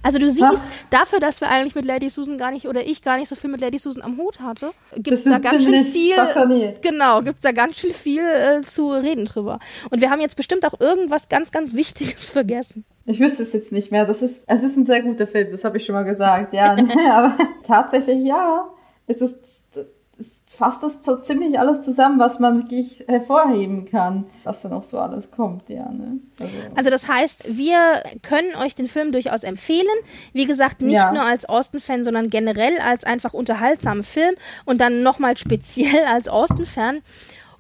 Also 0.04 0.20
du 0.20 0.28
siehst, 0.30 0.44
Ach. 0.44 0.62
dafür, 0.90 1.20
dass 1.20 1.42
wir 1.42 1.50
eigentlich 1.50 1.76
mit 1.76 1.86
Lady 1.86 2.10
Susan 2.10 2.38
gar 2.38 2.52
nicht 2.52 2.68
oder 2.68 2.86
ich 2.86 3.02
gar 3.02 3.18
nicht 3.18 3.30
so 3.30 3.36
viel 3.36 3.50
mit 3.50 3.62
Lady 3.62 3.80
Susan 3.80 4.04
am 4.04 4.18
Hut 4.18 4.40
hatte, 4.40 4.72
gibt 4.96 5.12
es 5.18 5.24
da 5.24 5.40
ganz 5.40 5.64
schön 5.64 5.86
viel. 5.86 6.16
Passioniert. 6.16 6.82
Genau, 6.82 7.22
gibt 7.22 7.38
es 7.38 7.42
da 7.42 7.52
ganz 7.52 7.78
schön 7.78 7.94
viel 7.94 8.24
äh, 8.24 8.62
zu 8.62 8.92
reden 8.92 9.26
drüber. 9.26 9.60
Und 9.90 10.02
wir 10.02 10.10
haben 10.10 10.22
jetzt 10.22 10.36
bestimmt 10.36 10.66
auch 10.66 10.80
irgendwas 10.80 11.30
ganz, 11.30 11.52
ganz 11.52 11.74
Wichtiges 11.74 12.30
vergessen. 12.32 12.86
Ich 13.06 13.20
wüsste 13.20 13.44
es 13.44 13.54
jetzt 13.54 13.72
nicht 13.72 13.92
mehr. 13.92 14.06
Das 14.06 14.22
ist, 14.22 14.46
es 14.48 14.64
ist 14.64 14.78
ein 14.78 14.86
sehr 14.86 15.02
guter 15.02 15.28
Film, 15.28 15.52
das 15.52 15.64
habe 15.64 15.78
ich 15.78 15.86
schon 15.86 15.94
mal 15.94 16.04
gesagt, 16.04 16.54
ja. 16.54 16.76
Aber 17.12 17.38
tatsächlich 17.64 18.24
ja. 18.24 18.70
Es 19.08 19.22
ist 19.22 19.55
fasst 20.58 20.84
das 20.84 21.04
so 21.04 21.18
ziemlich 21.18 21.60
alles 21.60 21.82
zusammen, 21.82 22.20
was 22.20 22.40
man 22.40 22.64
wirklich 22.64 23.04
hervorheben 23.08 23.86
kann, 23.86 24.26
was 24.44 24.62
dann 24.62 24.74
auch 24.74 24.84
so 24.84 25.00
alles 25.00 25.32
kommt, 25.32 25.70
ja. 25.70 25.90
Ne? 25.90 26.20
Also, 26.40 26.54
also, 26.76 26.90
das 26.90 27.08
heißt, 27.08 27.58
wir 27.58 28.04
können 28.22 28.56
euch 28.56 28.76
den 28.76 28.88
Film 28.88 29.12
durchaus 29.12 29.44
empfehlen. 29.44 29.88
Wie 30.34 30.46
gesagt, 30.46 30.82
nicht 30.82 30.94
ja. 30.94 31.12
nur 31.12 31.24
als 31.24 31.46
Austin-Fan, 31.46 32.04
sondern 32.04 32.30
generell 32.30 32.78
als 32.80 33.04
einfach 33.04 33.34
unterhaltsamen 33.34 34.04
Film 34.04 34.36
und 34.66 34.82
dann 34.82 35.04
nochmal 35.04 35.38
speziell 35.38 36.06
als 36.12 36.28
Austin-Fan. 36.28 37.02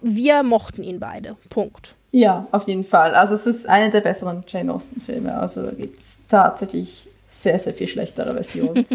Wir 0.01 0.43
mochten 0.43 0.83
ihn 0.83 0.99
beide. 0.99 1.35
Punkt. 1.49 1.95
Ja, 2.11 2.47
auf 2.51 2.67
jeden 2.67 2.83
Fall. 2.83 3.13
Also 3.13 3.35
es 3.35 3.45
ist 3.45 3.67
einer 3.67 3.89
der 3.89 4.01
besseren 4.01 4.43
Jane 4.47 4.73
Austen-Filme. 4.73 5.37
Also 5.37 5.63
da 5.63 5.71
gibt 5.71 5.99
es 5.99 6.19
tatsächlich 6.29 7.07
sehr, 7.41 7.59
sehr 7.59 7.73
viel 7.73 7.87
schlechtere 7.87 8.33
Version. 8.33 8.69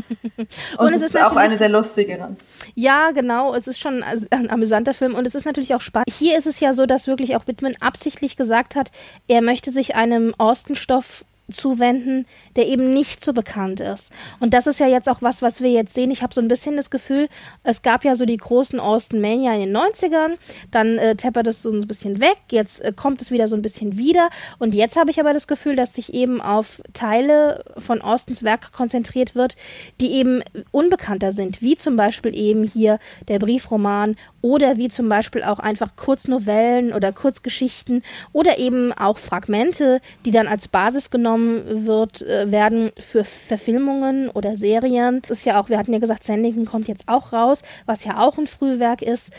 Und, 0.79 0.87
und 0.87 0.95
es 0.95 1.03
ist, 1.03 1.15
ist 1.15 1.23
auch 1.23 1.37
eine 1.37 1.57
der 1.57 1.69
lustigeren. 1.69 2.37
Ja, 2.75 3.11
genau. 3.11 3.55
Es 3.55 3.67
ist 3.67 3.79
schon 3.79 4.03
ein 4.03 4.51
amüsanter 4.51 4.95
Film 4.95 5.15
und 5.15 5.27
es 5.27 5.35
ist 5.35 5.45
natürlich 5.45 5.75
auch 5.75 5.81
spannend. 5.81 6.09
Hier 6.11 6.39
ist 6.39 6.47
es 6.47 6.61
ja 6.61 6.73
so, 6.73 6.87
dass 6.87 7.07
wirklich 7.07 7.37
auch 7.37 7.47
Whitman 7.47 7.75
absichtlich 7.81 8.37
gesagt 8.37 8.75
hat, 8.75 8.91
er 9.29 9.43
möchte 9.43 9.71
sich 9.71 9.97
einem 9.97 10.35
Austen-Stoff 10.39 11.25
zuwenden, 11.53 12.27
der 12.57 12.67
eben 12.67 12.93
nicht 12.93 13.25
so 13.25 13.33
bekannt 13.33 13.81
ist. 13.81 14.11
Und 14.39 14.55
das 14.55 14.67
ist 14.67 14.81
ja 14.81 14.87
jetzt 14.87 15.09
auch 15.09 15.23
was, 15.23 15.43
was 15.43 15.61
wir 15.61 15.71
jetzt 15.71 15.95
sehen. 15.95 16.11
Ich 16.11 16.23
habe 16.23 16.35
so 16.35 16.41
ein 16.41 16.49
bisschen 16.49 16.77
das 16.77 16.91
Gefühl, 16.91 17.29
es 17.63 17.83
gab 17.83 18.05
ja 18.05 18.17
so 18.17 18.25
die 18.25 18.37
großen 18.37 18.81
Austin 18.81 19.21
Mania 19.21 19.55
in 19.55 19.61
den 19.61 19.77
90ern, 19.77 20.37
dann 20.71 20.99
äh, 20.99 21.17
teppert 21.17 21.47
es 21.47 21.63
so 21.63 21.71
ein 21.71 21.87
bisschen 21.87 22.21
weg, 22.21 22.39
jetzt 22.51 22.81
äh, 22.81 22.93
kommt 22.95 23.23
es 23.23 23.31
wieder 23.31 23.49
so 23.49 23.57
ein 23.57 23.63
bisschen 23.63 23.97
wieder 23.97 24.29
und 24.59 24.75
jetzt 24.75 24.97
habe 24.97 25.11
ich 25.11 25.21
aber 25.21 25.33
das 25.33 25.47
Gefühl, 25.47 25.77
dass 25.77 25.95
sich 25.95 26.15
eben 26.15 26.41
auf 26.41 26.83
Teile 26.93 27.65
von 27.79 28.01
Austins 28.01 28.43
Werk 28.43 28.73
konzentriert 28.73 29.35
wird, 29.35 29.57
die 30.01 30.13
eben 30.13 30.43
unbekannter 30.71 31.31
sind, 31.31 31.63
wie 31.63 31.77
zum 31.77 31.97
Beispiel 31.97 32.35
eben 32.35 32.65
hier 32.65 32.99
der 33.29 33.39
Briefroman 33.39 34.17
oder 34.43 34.77
wie 34.77 34.89
zum 34.89 35.09
Beispiel 35.09 35.43
auch 35.43 35.59
einfach 35.59 35.97
Kurznovellen 35.97 36.93
oder 36.93 37.13
Kurzgeschichten 37.13 38.03
oder 38.33 38.59
eben 38.59 38.93
auch 38.93 39.19
Fragmente, 39.19 40.01
die 40.25 40.31
dann 40.31 40.49
als 40.49 40.69
Basis 40.69 41.11
genommen 41.11 41.40
wird, 41.87 42.23
äh, 42.23 42.51
werden 42.51 42.93
für 42.99 43.25
Verfilmungen 43.25 44.29
oder 44.31 44.57
Serien. 44.57 45.23
Das 45.23 45.39
ist 45.39 45.45
ja 45.45 45.61
auch, 45.61 45.69
wir 45.69 45.79
hatten 45.79 45.93
ja 45.93 45.99
gesagt, 45.99 46.25
Sandington 46.25 46.67
kommt 46.67 46.89
jetzt 46.89 47.09
auch 47.09 47.33
raus, 47.33 47.63
was 47.87 48.05
ja 48.05 48.19
auch 48.19 48.39
ein 48.39 48.47
Frühwerk 48.47 49.03
ist. 49.03 49.31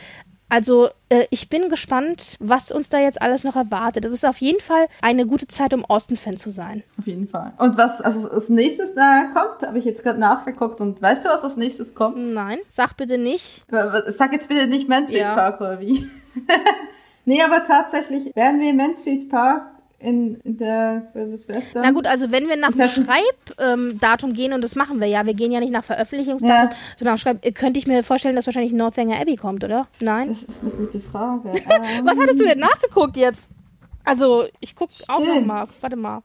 Also 0.52 0.90
äh, 1.08 1.28
ich 1.30 1.48
bin 1.48 1.70
gespannt, 1.70 2.36
was 2.42 2.74
uns 2.74 2.90
da 2.90 3.00
jetzt 3.00 3.22
alles 3.22 3.46
noch 3.46 3.56
erwartet. 3.56 4.04
Es 4.04 4.12
ist 4.12 4.26
auf 4.26 4.36
jeden 4.40 4.60
Fall 4.60 4.88
eine 5.02 5.26
gute 5.26 5.48
Zeit, 5.48 5.74
um 5.74 5.86
Austin-Fan 5.86 6.36
zu 6.36 6.50
sein. 6.50 6.84
Auf 7.00 7.08
jeden 7.08 7.26
Fall. 7.30 7.54
Und 7.58 7.78
was 7.78 8.02
also 8.02 8.30
als 8.30 8.50
nächstes 8.50 8.94
da 8.94 9.32
kommt, 9.34 9.66
habe 9.66 9.80
ich 9.80 9.86
jetzt 9.86 10.04
gerade 10.04 10.20
nachgeguckt 10.20 10.82
und 10.82 11.02
weißt 11.02 11.24
du, 11.24 11.30
was 11.30 11.46
als 11.46 11.56
nächstes 11.56 11.96
kommt? 11.96 12.28
Nein, 12.28 12.58
sag 12.68 12.98
bitte 12.98 13.18
nicht. 13.18 13.64
Sag 14.08 14.34
jetzt 14.34 14.50
bitte 14.50 14.68
nicht 14.68 14.90
Mansfield 14.90 15.22
ja. 15.22 15.36
Park 15.36 15.62
oder 15.62 15.80
wie? 15.80 16.06
nee, 17.26 17.42
aber 17.42 17.64
tatsächlich 17.64 18.36
werden 18.36 18.60
wir 18.60 18.74
Mansfield 18.74 19.30
Park 19.30 19.72
in, 20.02 20.36
in 20.42 20.58
der 20.58 21.08
Western. 21.14 21.84
Na 21.84 21.92
gut, 21.92 22.06
also 22.08 22.32
wenn 22.32 22.48
wir 22.48 22.58
nach 22.58 22.72
dem 22.72 22.88
Schreibdatum 22.88 24.30
ähm, 24.32 24.36
gehen, 24.36 24.54
und 24.54 24.64
das 24.64 24.76
machen 24.76 25.00
wir 25.00 25.08
ja, 25.08 25.26
wir 25.26 25.34
gehen 25.34 25.52
ja 25.52 25.60
nicht 25.60 25.72
nach 25.72 25.84
Veröffentlichungsdatum, 25.84 26.70
ja. 26.70 26.76
sondern 26.98 27.16
nach 27.16 27.20
Schreib, 27.20 27.46
äh, 27.46 27.52
könnte 27.52 27.80
ich 27.80 27.88
mir 27.88 28.04
vorstellen, 28.04 28.36
dass 28.36 28.48
wahrscheinlich 28.48 28.74
Northanger 28.74 29.20
Abbey 29.20 29.36
kommt, 29.36 29.64
oder? 29.64 29.88
Nein? 30.00 30.30
Das 30.30 30.44
ist 30.44 30.64
eine 30.64 30.72
gute 30.72 31.00
Frage. 31.00 31.54
Was 32.04 32.20
hattest 32.20 32.40
du 32.40 32.46
denn 32.46 32.60
nachgeguckt 32.60 33.18
jetzt? 33.18 33.50
Also, 34.04 34.46
ich 34.60 34.76
gucke 34.76 34.94
auch 35.08 35.20
noch 35.20 35.46
mal. 35.46 35.68
Warte 35.80 35.96
mal. 35.96 36.22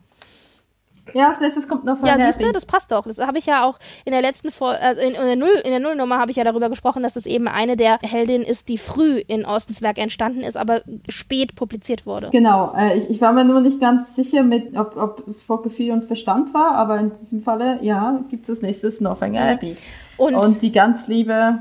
Ja, 1.14 1.28
als 1.28 1.40
nächstes 1.40 1.68
kommt 1.68 1.84
noch 1.84 1.98
von 1.98 2.08
Ja, 2.08 2.16
siehst 2.18 2.42
du, 2.42 2.52
das 2.52 2.66
passt 2.66 2.92
doch. 2.92 3.06
Das 3.06 3.18
habe 3.18 3.38
ich 3.38 3.46
ja 3.46 3.64
auch 3.64 3.78
in 4.04 4.12
der 4.12 4.22
letzten 4.22 4.50
Folge, 4.50 4.80
äh, 4.80 5.06
in, 5.06 5.14
in, 5.14 5.26
der 5.26 5.36
Null, 5.36 5.62
in 5.64 5.70
der 5.70 5.80
Nullnummer 5.80 6.18
habe 6.18 6.30
ich 6.30 6.36
ja 6.36 6.44
darüber 6.44 6.68
gesprochen, 6.68 7.02
dass 7.02 7.16
es 7.16 7.26
eben 7.26 7.48
eine 7.48 7.76
der 7.76 7.98
Heldinnen 8.02 8.46
ist, 8.46 8.68
die 8.68 8.78
früh 8.78 9.18
in 9.18 9.44
Austens 9.44 9.82
Werk 9.82 9.98
entstanden 9.98 10.40
ist, 10.40 10.56
aber 10.56 10.82
spät 11.08 11.54
publiziert 11.54 12.06
wurde. 12.06 12.30
Genau. 12.30 12.74
Äh, 12.76 12.98
ich, 12.98 13.10
ich 13.10 13.20
war 13.20 13.32
mir 13.32 13.44
nur 13.44 13.60
nicht 13.60 13.80
ganz 13.80 14.16
sicher, 14.16 14.42
mit, 14.42 14.76
ob, 14.76 14.96
ob 14.96 15.26
es 15.28 15.42
vor 15.42 15.62
Gefühl 15.62 15.92
und 15.92 16.04
Verstand 16.04 16.54
war, 16.54 16.72
aber 16.72 16.98
in 16.98 17.10
diesem 17.10 17.42
Falle, 17.42 17.78
ja, 17.82 18.20
gibt 18.28 18.44
es 18.44 18.50
als 18.50 18.62
nächstes 18.62 19.00
Northanger 19.00 19.42
Abbey. 19.52 19.76
Und, 20.16 20.34
und 20.34 20.62
die 20.62 20.72
ganz 20.72 21.08
liebe, 21.08 21.58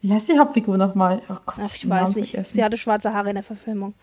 wie 0.00 0.12
heißt 0.12 0.28
die 0.28 0.38
Hauptfigur 0.38 0.78
nochmal? 0.78 1.22
Oh 1.28 1.36
Gott, 1.44 1.56
Ach, 1.62 1.74
ich 1.74 1.88
weiß 1.88 2.14
nicht. 2.14 2.30
Vergessen. 2.30 2.54
Sie 2.54 2.64
hatte 2.64 2.76
schwarze 2.76 3.12
Haare 3.12 3.30
in 3.30 3.34
der 3.34 3.42
Verfilmung. 3.42 3.94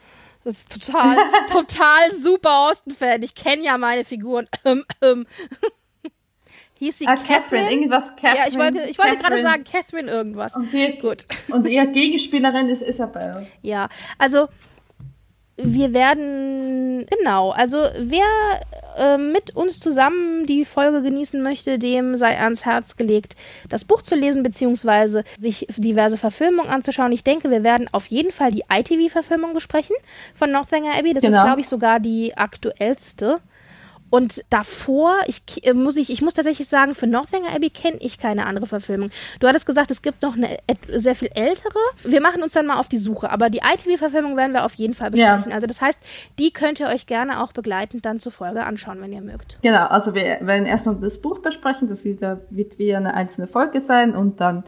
Das 0.46 0.60
ist 0.60 0.72
total, 0.72 1.18
total 1.52 2.16
super 2.16 2.70
Austen-Fan. 2.70 3.24
Ich 3.24 3.34
kenne 3.34 3.64
ja 3.64 3.78
meine 3.78 4.06
Figuren. 4.06 4.48
Ähm, 4.64 4.86
ähm. 5.02 5.26
Hieß 6.78 7.00
sie 7.00 7.08
ah, 7.08 7.16
Catherine? 7.16 7.40
Catherine? 7.40 7.72
Irgendwas 7.72 8.16
Catherine. 8.16 8.38
Ja, 8.38 8.48
ich 8.48 8.58
wollte, 8.58 8.90
ich 8.90 8.98
wollte 9.00 9.18
gerade 9.18 9.42
sagen 9.42 9.64
Catherine 9.64 10.12
irgendwas. 10.12 10.56
Und 10.56 10.72
die, 10.72 10.98
Gut. 11.00 11.26
Und 11.48 11.66
ihre 11.68 11.88
Gegenspielerin 11.88 12.68
ist 12.68 12.82
Isabel. 12.82 13.48
Ja, 13.62 13.90
also 14.18 14.50
wir 15.58 15.94
werden, 15.94 17.06
genau, 17.06 17.52
also 17.52 17.78
wer 17.98 18.26
äh, 18.98 19.18
mit 19.18 19.56
uns 19.56 19.80
zusammen 19.80 20.46
die 20.46 20.66
Folge 20.66 21.02
genießen 21.02 21.42
möchte, 21.42 21.80
dem 21.80 22.18
sei 22.18 22.38
ans 22.38 22.66
Herz 22.66 22.98
gelegt, 22.98 23.36
das 23.70 23.86
Buch 23.86 24.02
zu 24.02 24.16
lesen, 24.16 24.44
beziehungsweise 24.44 25.24
sich 25.40 25.68
diverse 25.78 26.18
Verfilmungen 26.18 26.70
anzuschauen. 26.70 27.12
Ich 27.14 27.24
denke, 27.24 27.50
wir 27.52 27.64
werden 27.64 27.88
auf 27.94 28.08
jeden 28.08 28.32
Fall 28.32 28.52
die 28.52 28.64
ITV-Verfilmung 28.70 29.54
besprechen 29.54 29.96
von 30.34 30.52
Northanger 30.52 30.96
Abbey. 30.98 31.14
Das 31.14 31.24
genau. 31.24 31.38
ist, 31.38 31.44
glaube 31.44 31.62
ich, 31.62 31.68
sogar 31.68 32.00
die 32.00 32.36
aktuellste. 32.36 33.38
Und 34.16 34.46
davor, 34.50 35.18
ich 35.28 35.42
äh, 35.66 35.74
muss 35.74 35.98
ich, 35.98 36.10
ich 36.10 36.22
muss 36.22 36.36
tatsächlich 36.36 36.70
sagen, 36.70 36.96
für 36.96 37.06
Northanger 37.06 37.54
Abbey 37.54 37.70
kenne 37.70 37.98
ich 38.00 38.18
keine 38.18 38.46
andere 38.46 38.66
Verfilmung. 38.66 39.10
Du 39.42 39.48
hattest 39.48 39.66
gesagt, 39.66 39.92
es 39.92 40.02
gibt 40.02 40.22
noch 40.22 40.38
eine 40.38 40.58
sehr 40.88 41.16
viel 41.16 41.28
ältere. 41.36 41.78
Wir 42.06 42.22
machen 42.22 42.42
uns 42.42 42.54
dann 42.54 42.66
mal 42.66 42.80
auf 42.80 42.88
die 42.88 42.98
Suche, 42.98 43.30
aber 43.30 43.50
die 43.50 43.58
ITV-Verfilmung 43.58 44.38
werden 44.38 44.54
wir 44.54 44.64
auf 44.64 44.74
jeden 44.76 44.94
Fall 44.94 45.12
besprechen. 45.12 45.50
Ja. 45.50 45.56
Also 45.56 45.68
das 45.68 45.82
heißt, 45.82 46.00
die 46.40 46.54
könnt 46.54 46.80
ihr 46.80 46.88
euch 46.88 47.08
gerne 47.08 47.44
auch 47.44 47.52
begleitend 47.52 48.06
dann 48.06 48.22
zur 48.22 48.32
Folge 48.32 48.64
anschauen, 48.64 49.02
wenn 49.02 49.12
ihr 49.12 49.20
mögt. 49.20 49.58
Genau, 49.62 49.86
also 49.88 50.16
wir 50.16 50.38
werden 50.40 50.66
erstmal 50.66 50.96
das 50.96 51.22
Buch 51.22 51.40
besprechen, 51.40 51.90
das 51.90 52.06
wird, 52.06 52.22
wird 52.52 52.80
wieder 52.80 52.96
eine 52.96 53.16
einzelne 53.16 53.48
Folge 53.48 53.82
sein 53.82 54.16
und 54.16 54.40
dann 54.40 54.64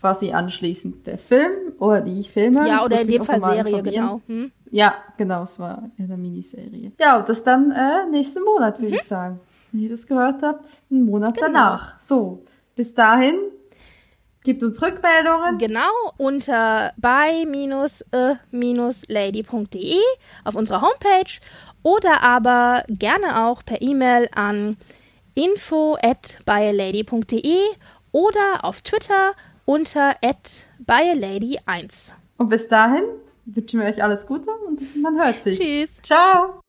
quasi 0.00 0.32
anschließend 0.32 1.06
der 1.06 1.18
Film 1.18 1.52
oder 1.78 2.00
die 2.00 2.24
Filme. 2.24 2.66
Ja, 2.66 2.84
oder 2.84 3.00
in 3.00 3.08
dem 3.08 3.24
Fall 3.24 3.40
Serie, 3.40 3.82
genau. 3.82 4.20
Hm? 4.26 4.50
Ja, 4.70 4.96
genau, 5.16 5.42
es 5.44 5.58
war 5.58 5.90
eine 5.98 6.16
Miniserie. 6.16 6.92
Ja, 6.98 7.18
und 7.18 7.28
das 7.28 7.42
dann 7.42 7.70
äh, 7.72 8.06
nächsten 8.10 8.44
Monat, 8.44 8.78
würde 8.78 8.92
mhm. 8.92 8.94
ich 8.94 9.02
sagen. 9.02 9.40
Wenn 9.72 9.82
ihr 9.82 9.90
das 9.90 10.06
gehört 10.06 10.42
habt, 10.42 10.68
einen 10.90 11.04
Monat 11.04 11.34
genau. 11.34 11.46
danach. 11.46 12.00
So, 12.00 12.44
bis 12.74 12.94
dahin. 12.94 13.34
Gibt 14.44 14.62
uns 14.62 14.80
Rückmeldungen. 14.80 15.58
Genau, 15.58 15.90
unter 16.16 16.92
by-lady.de 16.96 17.50
auf 20.44 20.54
unserer 20.54 20.80
Homepage 20.80 21.40
oder 21.82 22.22
aber 22.22 22.84
gerne 22.88 23.44
auch 23.44 23.64
per 23.64 23.82
E-Mail 23.82 24.28
an 24.34 24.76
info 25.34 25.96
at 26.02 26.38
bylady.de 26.46 27.58
oder 28.12 28.62
auf 28.64 28.80
Twitter 28.82 29.32
unter 29.64 30.16
at 30.22 30.64
bylady1. 30.86 32.12
Und 32.38 32.48
bis 32.48 32.68
dahin 32.68 33.04
wünschen 33.54 33.80
wir 33.80 33.86
euch 33.86 34.02
alles 34.02 34.26
Gute 34.26 34.50
und 34.66 34.80
man 35.00 35.20
hört 35.20 35.42
sich. 35.42 35.58
Tschüss. 35.58 35.90
Ciao. 36.02 36.60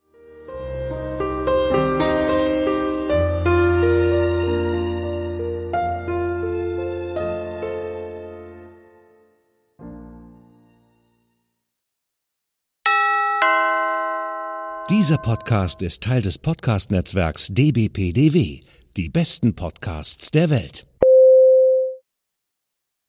Dieser 14.90 15.20
Podcast 15.20 15.84
ist 15.84 16.02
Teil 16.02 16.24
des 16.24 16.40
Podcast-Netzwerks 16.40 17.50
dbpdw, 17.52 18.60
die 18.98 19.10
besten 19.10 19.56
Podcasts 19.56 20.32
der 20.32 20.50
Welt. 20.50 20.88